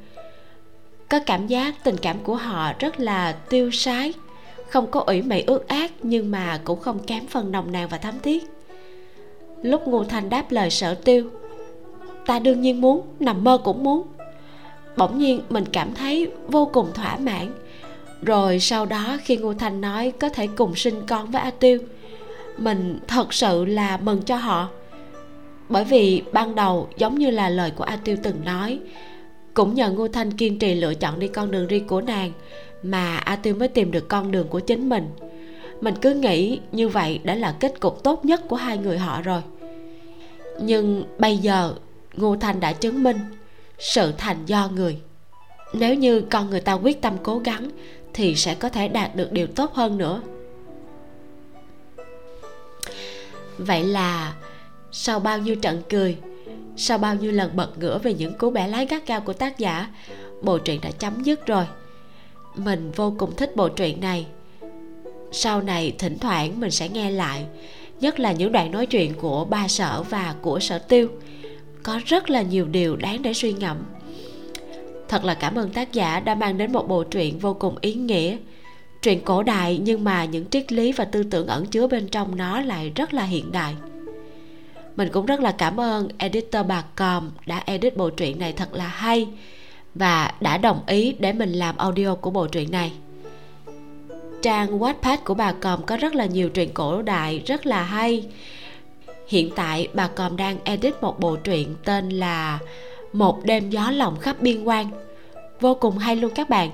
Có 1.10 1.20
cảm 1.26 1.48
giác 1.48 1.84
tình 1.84 1.98
cảm 1.98 2.20
của 2.24 2.36
họ 2.36 2.74
rất 2.80 3.00
là 3.00 3.32
tiêu 3.32 3.72
sái, 3.72 4.14
không 4.70 4.92
có 4.92 5.00
ủy 5.00 5.22
mị 5.22 5.42
ước 5.42 5.68
ác 5.68 5.92
nhưng 6.04 6.32
mà 6.32 6.60
cũng 6.64 6.80
không 6.80 7.00
kém 7.00 7.28
phần 7.28 7.52
nồng 7.52 7.72
nàn 7.72 7.88
và 7.90 7.98
thắm 7.98 8.20
thiết. 8.20 8.44
Lúc 9.62 9.88
ngô 9.88 10.04
thanh 10.04 10.30
đáp 10.30 10.52
lời 10.52 10.70
sở 10.70 10.94
tiêu, 10.94 11.30
ta 12.26 12.40
đương 12.40 12.62
nhiên 12.62 12.82
muốn, 12.82 13.02
nằm 13.20 13.44
mơ 13.44 13.58
cũng 13.64 13.84
muốn. 13.84 14.08
Bỗng 14.98 15.18
nhiên 15.18 15.42
mình 15.50 15.66
cảm 15.72 15.94
thấy 15.94 16.32
vô 16.48 16.66
cùng 16.66 16.94
thỏa 16.94 17.18
mãn. 17.18 17.54
Rồi 18.22 18.60
sau 18.60 18.86
đó 18.86 19.18
khi 19.24 19.38
ngô 19.38 19.54
thanh 19.54 19.82
nói 19.82 20.14
có 20.20 20.30
thể 20.30 20.48
cùng 20.56 20.76
sinh 20.76 21.06
con 21.08 21.32
với 21.32 21.42
a 21.42 21.52
tiêu 21.52 21.80
mình 22.60 23.00
thật 23.08 23.34
sự 23.34 23.66
là 23.66 23.98
mừng 23.98 24.22
cho 24.22 24.36
họ. 24.36 24.70
Bởi 25.70 25.84
vì 25.84 26.22
ban 26.34 26.56
đầu 26.56 26.90
giống 26.98 27.20
như 27.20 27.30
là 27.30 27.50
lời 27.50 27.72
của 27.72 27.84
a 27.84 27.96
tiêu 27.96 28.18
từng 28.24 28.46
nói, 28.46 28.80
cũng 29.54 29.74
nhờ 29.74 29.92
ngô 29.92 30.08
thanh 30.08 30.32
kiên 30.32 30.60
trì 30.60 30.76
lựa 30.76 30.94
chọn 30.94 31.20
đi 31.20 31.28
con 31.28 31.52
đường 31.52 31.68
riêng 31.68 31.88
của 31.88 32.02
nàng 32.02 32.32
mà 32.84 33.18
a 33.18 33.36
tiêu 33.36 33.56
mới 33.56 33.68
tìm 33.68 33.92
được 33.92 34.10
con 34.10 34.32
đường 34.32 34.48
của 34.48 34.60
chính 34.60 34.90
mình. 34.90 35.10
Mình 35.82 35.96
cứ 36.02 36.14
nghĩ 36.14 36.60
như 36.72 36.90
vậy 36.90 37.20
đã 37.24 37.36
là 37.36 37.56
kết 37.60 37.80
cục 37.80 38.04
tốt 38.04 38.26
nhất 38.26 38.42
của 38.48 38.56
hai 38.56 38.78
người 38.78 38.98
họ 38.98 39.22
rồi. 39.22 39.42
Nhưng 40.62 41.04
bây 41.18 41.38
giờ 41.38 41.74
ngô 42.14 42.36
thanh 42.36 42.60
đã 42.60 42.74
chứng 42.74 43.04
minh 43.04 43.18
sự 43.80 44.14
thành 44.18 44.38
do 44.46 44.70
người. 44.76 44.98
Nếu 45.74 45.96
như 45.96 46.22
con 46.22 46.50
người 46.50 46.62
ta 46.62 46.74
quyết 46.74 47.02
tâm 47.02 47.14
cố 47.24 47.40
gắng 47.40 47.70
thì 48.14 48.36
sẽ 48.36 48.56
có 48.56 48.70
thể 48.70 48.88
đạt 48.88 49.16
được 49.16 49.32
điều 49.32 49.48
tốt 49.48 49.74
hơn 49.74 49.98
nữa. 49.98 50.22
Vậy 53.60 53.84
là 53.84 54.34
sau 54.92 55.20
bao 55.20 55.38
nhiêu 55.38 55.56
trận 55.56 55.82
cười, 55.90 56.18
sau 56.78 56.98
bao 56.98 57.16
nhiêu 57.16 57.32
lần 57.32 57.56
bật 57.56 57.78
ngửa 57.80 57.98
về 57.98 58.14
những 58.14 58.34
cú 58.34 58.50
bẻ 58.50 58.68
lái 58.68 58.86
gắt 58.86 59.08
gao 59.08 59.22
của 59.22 59.34
tác 59.34 59.58
giả, 59.60 59.88
bộ 60.42 60.58
truyện 60.58 60.82
đã 60.82 60.92
chấm 60.92 61.24
dứt 61.24 61.46
rồi. 61.46 61.66
Mình 62.56 62.92
vô 62.96 63.16
cùng 63.18 63.36
thích 63.36 63.56
bộ 63.56 63.70
truyện 63.70 64.02
này. 64.02 64.28
Sau 65.32 65.62
này, 65.62 65.94
thỉnh 65.98 66.20
thoảng 66.20 66.60
mình 66.60 66.72
sẽ 66.72 66.90
nghe 66.90 67.12
lại, 67.12 67.46
nhất 68.00 68.20
là 68.20 68.32
những 68.32 68.52
đoạn 68.52 68.72
nói 68.72 68.86
chuyện 68.86 69.14
của 69.14 69.46
ba 69.46 69.68
sở 69.68 70.04
và 70.10 70.36
của 70.42 70.60
sở 70.60 70.80
tiêu. 70.80 71.10
Có 71.84 72.00
rất 72.06 72.30
là 72.30 72.42
nhiều 72.42 72.66
điều 72.66 72.96
đáng 72.96 73.22
để 73.22 73.34
suy 73.34 73.54
ngẫm. 73.54 73.78
Thật 75.08 75.24
là 75.24 75.34
cảm 75.34 75.56
ơn 75.56 75.70
tác 75.70 75.94
giả 75.94 76.20
đã 76.20 76.36
mang 76.36 76.58
đến 76.58 76.72
một 76.72 76.88
bộ 76.88 77.04
truyện 77.04 77.40
vô 77.40 77.54
cùng 77.54 77.76
ý 77.82 77.94
nghĩa 77.94 78.38
truyện 79.02 79.22
cổ 79.26 79.44
đại 79.44 79.80
nhưng 79.84 80.04
mà 80.04 80.26
những 80.26 80.46
triết 80.50 80.72
lý 80.72 80.92
và 80.92 81.06
tư 81.06 81.24
tưởng 81.24 81.48
ẩn 81.48 81.66
chứa 81.66 81.88
bên 81.88 82.08
trong 82.08 82.36
nó 82.36 82.62
lại 82.62 82.92
rất 82.96 83.14
là 83.14 83.24
hiện 83.24 83.52
đại. 83.52 83.76
Mình 84.96 85.10
cũng 85.12 85.26
rất 85.26 85.40
là 85.40 85.52
cảm 85.52 85.80
ơn 85.80 86.08
editor 86.18 86.66
bà 86.68 86.84
còm 86.96 87.32
đã 87.46 87.64
edit 87.66 87.98
bộ 87.98 88.10
truyện 88.10 88.40
này 88.40 88.54
thật 88.54 88.74
là 88.74 88.88
hay 88.88 89.28
và 89.96 90.34
đã 90.42 90.58
đồng 90.58 90.82
ý 90.88 91.16
để 91.20 91.34
mình 91.34 91.54
làm 91.54 91.78
audio 91.78 92.16
của 92.16 92.32
bộ 92.32 92.48
truyện 92.48 92.72
này. 92.72 92.92
Trang 94.42 94.80
Wattpad 94.80 95.18
của 95.26 95.34
bà 95.34 95.52
còm 95.52 95.84
có 95.86 95.98
rất 95.98 96.16
là 96.16 96.26
nhiều 96.26 96.50
truyện 96.50 96.70
cổ 96.74 97.02
đại 97.02 97.42
rất 97.46 97.66
là 97.66 97.84
hay. 97.84 98.26
Hiện 99.28 99.50
tại 99.56 99.88
bà 99.94 100.08
còm 100.08 100.38
đang 100.38 100.58
edit 100.64 101.02
một 101.02 101.20
bộ 101.20 101.36
truyện 101.36 101.76
tên 101.86 102.10
là 102.10 102.60
một 103.14 103.44
đêm 103.44 103.70
gió 103.70 103.92
lòng 103.92 104.20
khắp 104.20 104.42
biên 104.42 104.64
quan. 104.64 104.92
Vô 105.60 105.76
cùng 105.76 105.98
hay 105.98 106.16
luôn 106.16 106.32
các 106.36 106.50
bạn. 106.50 106.70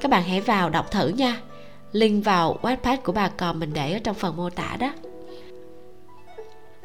Các 0.00 0.10
bạn 0.10 0.22
hãy 0.22 0.40
vào 0.40 0.70
đọc 0.70 0.90
thử 0.90 1.08
nha 1.08 1.40
link 1.92 2.24
vào 2.24 2.58
webpage 2.62 2.96
của 3.04 3.12
bà 3.12 3.28
con 3.28 3.58
mình 3.58 3.70
để 3.74 3.92
ở 3.92 3.98
trong 3.98 4.14
phần 4.14 4.36
mô 4.36 4.50
tả 4.50 4.76
đó. 4.80 4.92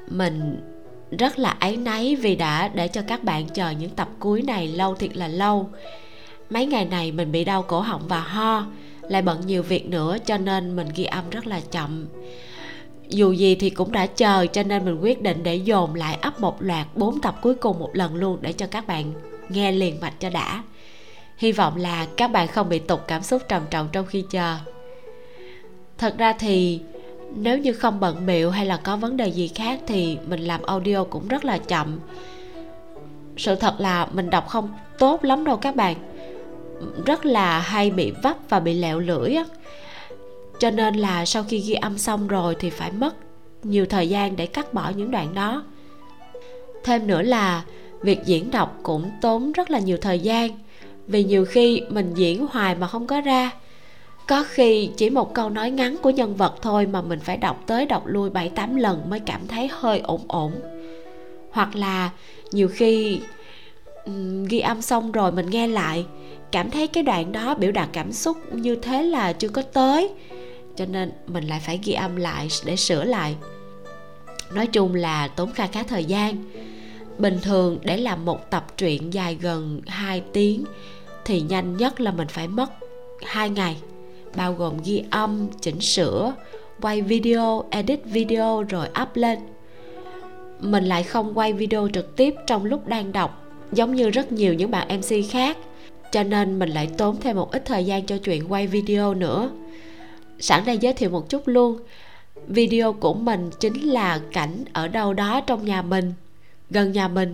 Mình 0.07 0.61
rất 1.19 1.39
là 1.39 1.55
áy 1.59 1.77
náy 1.77 2.15
vì 2.15 2.35
đã 2.35 2.67
để 2.67 2.87
cho 2.87 3.01
các 3.07 3.23
bạn 3.23 3.49
chờ 3.49 3.69
những 3.69 3.89
tập 3.89 4.09
cuối 4.19 4.41
này 4.41 4.67
lâu 4.67 4.95
thiệt 4.95 5.17
là 5.17 5.27
lâu. 5.27 5.69
Mấy 6.49 6.65
ngày 6.65 6.85
này 6.85 7.11
mình 7.11 7.31
bị 7.31 7.43
đau 7.43 7.61
cổ 7.63 7.79
họng 7.79 8.07
và 8.07 8.19
ho, 8.19 8.65
lại 9.01 9.21
bận 9.21 9.41
nhiều 9.45 9.63
việc 9.63 9.85
nữa 9.85 10.17
cho 10.25 10.37
nên 10.37 10.75
mình 10.75 10.87
ghi 10.95 11.03
âm 11.03 11.29
rất 11.29 11.47
là 11.47 11.59
chậm. 11.71 12.07
Dù 13.07 13.31
gì 13.31 13.55
thì 13.55 13.69
cũng 13.69 13.91
đã 13.91 14.05
chờ 14.05 14.45
cho 14.45 14.63
nên 14.63 14.85
mình 14.85 14.99
quyết 15.01 15.21
định 15.21 15.43
để 15.43 15.55
dồn 15.55 15.95
lại 15.95 16.19
up 16.27 16.39
một 16.39 16.61
loạt 16.61 16.87
4 16.95 17.21
tập 17.21 17.35
cuối 17.41 17.55
cùng 17.55 17.79
một 17.79 17.89
lần 17.93 18.15
luôn 18.15 18.37
để 18.41 18.53
cho 18.53 18.67
các 18.67 18.87
bạn 18.87 19.13
nghe 19.49 19.71
liền 19.71 19.99
mạch 19.99 20.13
cho 20.19 20.29
đã. 20.29 20.63
Hy 21.37 21.51
vọng 21.51 21.75
là 21.75 22.07
các 22.17 22.27
bạn 22.27 22.47
không 22.47 22.69
bị 22.69 22.79
tục 22.79 23.01
cảm 23.07 23.23
xúc 23.23 23.41
trầm 23.49 23.61
trọng 23.69 23.87
trong 23.91 24.05
khi 24.05 24.23
chờ 24.29 24.57
thật 26.01 26.17
ra 26.17 26.33
thì, 26.33 26.79
nếu 27.35 27.57
như 27.57 27.73
không 27.73 27.99
bận 27.99 28.25
biệu 28.25 28.51
hay 28.51 28.65
là 28.65 28.77
có 28.77 28.97
vấn 28.97 29.17
đề 29.17 29.27
gì 29.27 29.47
khác 29.47 29.79
thì 29.87 30.17
mình 30.27 30.39
làm 30.39 30.61
audio 30.61 31.03
cũng 31.03 31.27
rất 31.27 31.45
là 31.45 31.57
chậm. 31.57 31.99
Sự 33.37 33.55
thật 33.55 33.75
là 33.79 34.07
mình 34.13 34.29
đọc 34.29 34.47
không 34.47 34.69
tốt 34.99 35.23
lắm 35.23 35.43
đâu 35.43 35.57
các 35.57 35.75
bạn. 35.75 35.95
Rất 37.05 37.25
là 37.25 37.59
hay 37.59 37.91
bị 37.91 38.11
vấp 38.23 38.37
và 38.49 38.59
bị 38.59 38.73
lẹo 38.73 38.99
lưỡi 38.99 39.33
á. 39.33 39.45
Cho 40.59 40.71
nên 40.71 40.95
là 40.95 41.25
sau 41.25 41.43
khi 41.43 41.57
ghi 41.57 41.73
âm 41.73 41.97
xong 41.97 42.27
rồi 42.27 42.55
thì 42.59 42.69
phải 42.69 42.91
mất 42.91 43.15
nhiều 43.63 43.85
thời 43.85 44.09
gian 44.09 44.35
để 44.35 44.45
cắt 44.45 44.73
bỏ 44.73 44.91
những 44.95 45.11
đoạn 45.11 45.33
đó. 45.33 45.63
Thêm 46.83 47.07
nữa 47.07 47.21
là 47.21 47.63
việc 48.01 48.19
diễn 48.25 48.51
đọc 48.51 48.79
cũng 48.83 49.11
tốn 49.21 49.51
rất 49.51 49.71
là 49.71 49.79
nhiều 49.79 49.97
thời 50.01 50.19
gian, 50.19 50.51
vì 51.07 51.23
nhiều 51.23 51.45
khi 51.45 51.81
mình 51.89 52.13
diễn 52.15 52.47
hoài 52.47 52.75
mà 52.75 52.87
không 52.87 53.07
có 53.07 53.21
ra 53.21 53.51
có 54.27 54.45
khi 54.49 54.89
chỉ 54.97 55.09
một 55.09 55.33
câu 55.33 55.49
nói 55.49 55.71
ngắn 55.71 55.97
của 55.97 56.09
nhân 56.09 56.35
vật 56.35 56.53
thôi 56.61 56.85
mà 56.85 57.01
mình 57.01 57.19
phải 57.19 57.37
đọc 57.37 57.63
tới 57.67 57.85
đọc 57.85 58.03
lui 58.05 58.29
bảy 58.29 58.49
tám 58.49 58.75
lần 58.75 59.09
mới 59.09 59.19
cảm 59.19 59.47
thấy 59.47 59.69
hơi 59.71 59.99
ổn 59.99 60.21
ổn. 60.27 60.51
Hoặc 61.51 61.75
là 61.75 62.09
nhiều 62.51 62.67
khi 62.67 63.19
um, 64.05 64.45
ghi 64.45 64.59
âm 64.59 64.81
xong 64.81 65.11
rồi 65.11 65.31
mình 65.31 65.49
nghe 65.49 65.67
lại 65.67 66.05
cảm 66.51 66.71
thấy 66.71 66.87
cái 66.87 67.03
đoạn 67.03 67.31
đó 67.31 67.55
biểu 67.55 67.71
đạt 67.71 67.89
cảm 67.93 68.13
xúc 68.13 68.37
như 68.53 68.75
thế 68.75 69.03
là 69.03 69.33
chưa 69.33 69.49
có 69.49 69.61
tới 69.61 70.09
cho 70.75 70.85
nên 70.85 71.11
mình 71.27 71.43
lại 71.43 71.59
phải 71.65 71.79
ghi 71.83 71.93
âm 71.93 72.15
lại 72.15 72.47
để 72.65 72.75
sửa 72.75 73.03
lại. 73.03 73.35
Nói 74.53 74.67
chung 74.67 74.95
là 74.95 75.27
tốn 75.27 75.53
kha 75.53 75.67
khá 75.67 75.83
thời 75.83 76.05
gian. 76.05 76.43
Bình 77.17 77.39
thường 77.41 77.77
để 77.81 77.97
làm 77.97 78.25
một 78.25 78.49
tập 78.49 78.65
truyện 78.77 79.13
dài 79.13 79.37
gần 79.41 79.81
2 79.87 80.23
tiếng 80.33 80.63
thì 81.25 81.41
nhanh 81.41 81.77
nhất 81.77 82.01
là 82.01 82.11
mình 82.11 82.27
phải 82.27 82.47
mất 82.47 82.71
2 83.21 83.49
ngày 83.49 83.77
bao 84.35 84.53
gồm 84.53 84.77
ghi 84.85 85.03
âm, 85.09 85.47
chỉnh 85.61 85.81
sửa, 85.81 86.33
quay 86.81 87.01
video, 87.01 87.63
edit 87.69 88.05
video 88.05 88.63
rồi 88.63 88.87
up 89.01 89.09
lên. 89.13 89.39
Mình 90.59 90.83
lại 90.83 91.03
không 91.03 91.37
quay 91.37 91.53
video 91.53 91.87
trực 91.93 92.15
tiếp 92.15 92.35
trong 92.47 92.65
lúc 92.65 92.87
đang 92.87 93.11
đọc, 93.11 93.43
giống 93.71 93.95
như 93.95 94.09
rất 94.09 94.31
nhiều 94.31 94.53
những 94.53 94.71
bạn 94.71 94.87
mc 94.97 95.31
khác, 95.31 95.57
cho 96.11 96.23
nên 96.23 96.59
mình 96.59 96.69
lại 96.69 96.89
tốn 96.97 97.17
thêm 97.21 97.35
một 97.35 97.51
ít 97.51 97.65
thời 97.65 97.85
gian 97.85 98.05
cho 98.05 98.17
chuyện 98.17 98.51
quay 98.51 98.67
video 98.67 99.13
nữa. 99.13 99.51
Sẵn 100.39 100.65
đây 100.65 100.77
giới 100.77 100.93
thiệu 100.93 101.09
một 101.09 101.29
chút 101.29 101.47
luôn, 101.47 101.79
video 102.47 102.93
của 102.93 103.13
mình 103.13 103.49
chính 103.59 103.89
là 103.89 104.19
cảnh 104.31 104.63
ở 104.73 104.87
đâu 104.87 105.13
đó 105.13 105.41
trong 105.41 105.65
nhà 105.65 105.81
mình, 105.81 106.13
gần 106.69 106.91
nhà 106.91 107.07
mình, 107.07 107.33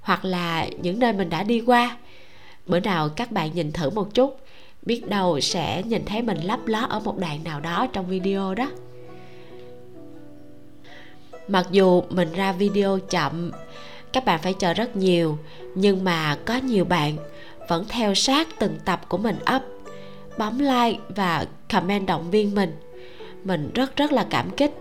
hoặc 0.00 0.24
là 0.24 0.66
những 0.82 0.98
nơi 0.98 1.12
mình 1.12 1.30
đã 1.30 1.42
đi 1.42 1.60
qua. 1.60 1.96
Bữa 2.66 2.80
nào 2.80 3.08
các 3.08 3.32
bạn 3.32 3.50
nhìn 3.54 3.72
thử 3.72 3.90
một 3.90 4.14
chút 4.14 4.40
biết 4.82 5.08
đâu 5.08 5.40
sẽ 5.40 5.82
nhìn 5.82 6.04
thấy 6.04 6.22
mình 6.22 6.38
lấp 6.42 6.66
ló 6.66 6.80
ở 6.80 7.00
một 7.00 7.18
đoạn 7.18 7.44
nào 7.44 7.60
đó 7.60 7.86
trong 7.92 8.06
video 8.06 8.54
đó. 8.54 8.70
Mặc 11.48 11.66
dù 11.70 12.02
mình 12.10 12.32
ra 12.32 12.52
video 12.52 12.98
chậm, 12.98 13.50
các 14.12 14.24
bạn 14.24 14.40
phải 14.42 14.54
chờ 14.54 14.74
rất 14.74 14.96
nhiều, 14.96 15.38
nhưng 15.74 16.04
mà 16.04 16.38
có 16.44 16.56
nhiều 16.56 16.84
bạn 16.84 17.16
vẫn 17.68 17.84
theo 17.88 18.14
sát 18.14 18.48
từng 18.58 18.78
tập 18.84 19.00
của 19.08 19.18
mình 19.18 19.36
up, 19.56 19.62
bấm 20.38 20.58
like 20.58 20.98
và 21.08 21.46
comment 21.72 22.06
động 22.06 22.30
viên 22.30 22.54
mình. 22.54 22.76
Mình 23.44 23.70
rất 23.74 23.96
rất 23.96 24.12
là 24.12 24.26
cảm 24.30 24.50
kích, 24.50 24.72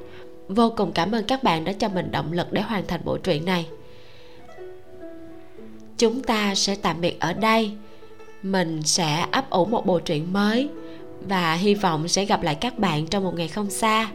vô 0.48 0.74
cùng 0.78 0.92
cảm 0.92 1.12
ơn 1.12 1.24
các 1.24 1.44
bạn 1.44 1.64
đã 1.64 1.74
cho 1.74 1.90
mình 1.90 2.12
động 2.12 2.34
lực 2.34 2.52
để 2.52 2.62
hoàn 2.62 2.88
thành 2.88 3.02
bộ 3.06 3.18
truyện 3.18 3.46
này. 3.46 3.68
Chúng 5.98 6.24
ta 6.24 6.56
sẽ 6.56 6.76
tạm 6.76 7.02
biệt 7.02 7.20
ở 7.20 7.34
đây 7.34 7.72
mình 8.44 8.82
sẽ 8.84 9.26
ấp 9.32 9.50
ủ 9.50 9.66
một 9.66 9.86
bộ 9.86 10.00
truyện 10.00 10.34
mới 10.34 10.70
và 11.28 11.54
hy 11.54 11.74
vọng 11.74 12.08
sẽ 12.08 12.26
gặp 12.26 12.42
lại 12.44 12.56
các 12.56 12.80
bạn 12.80 13.08
trong 13.08 13.24
một 13.24 13.34
ngày 13.36 13.48
không 13.48 13.70
xa. 13.70 14.10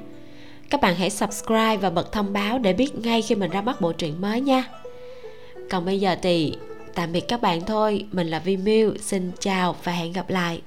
Các 0.71 0.81
bạn 0.81 0.95
hãy 0.95 1.11
subscribe 1.11 1.77
và 1.77 1.91
bật 1.91 2.13
thông 2.13 2.33
báo 2.33 2.59
để 2.59 2.73
biết 2.73 2.95
ngay 2.95 3.23
khi 3.23 3.35
mình 3.35 3.51
ra 3.51 3.63
mắt 3.63 3.81
bộ 3.81 3.93
truyện 3.93 4.21
mới 4.21 4.41
nha. 4.41 4.65
Còn 5.71 5.85
bây 5.85 6.01
giờ 6.01 6.17
thì 6.23 6.57
tạm 6.95 7.13
biệt 7.13 7.25
các 7.29 7.43
bạn 7.43 7.61
thôi. 7.61 8.07
Mình 8.13 8.29
là 8.29 8.39
vi 8.39 8.57
miu, 8.57 8.95
xin 9.01 9.31
chào 9.41 9.77
và 9.85 9.93
hẹn 9.93 10.13
gặp 10.13 10.31
lại. 10.31 10.61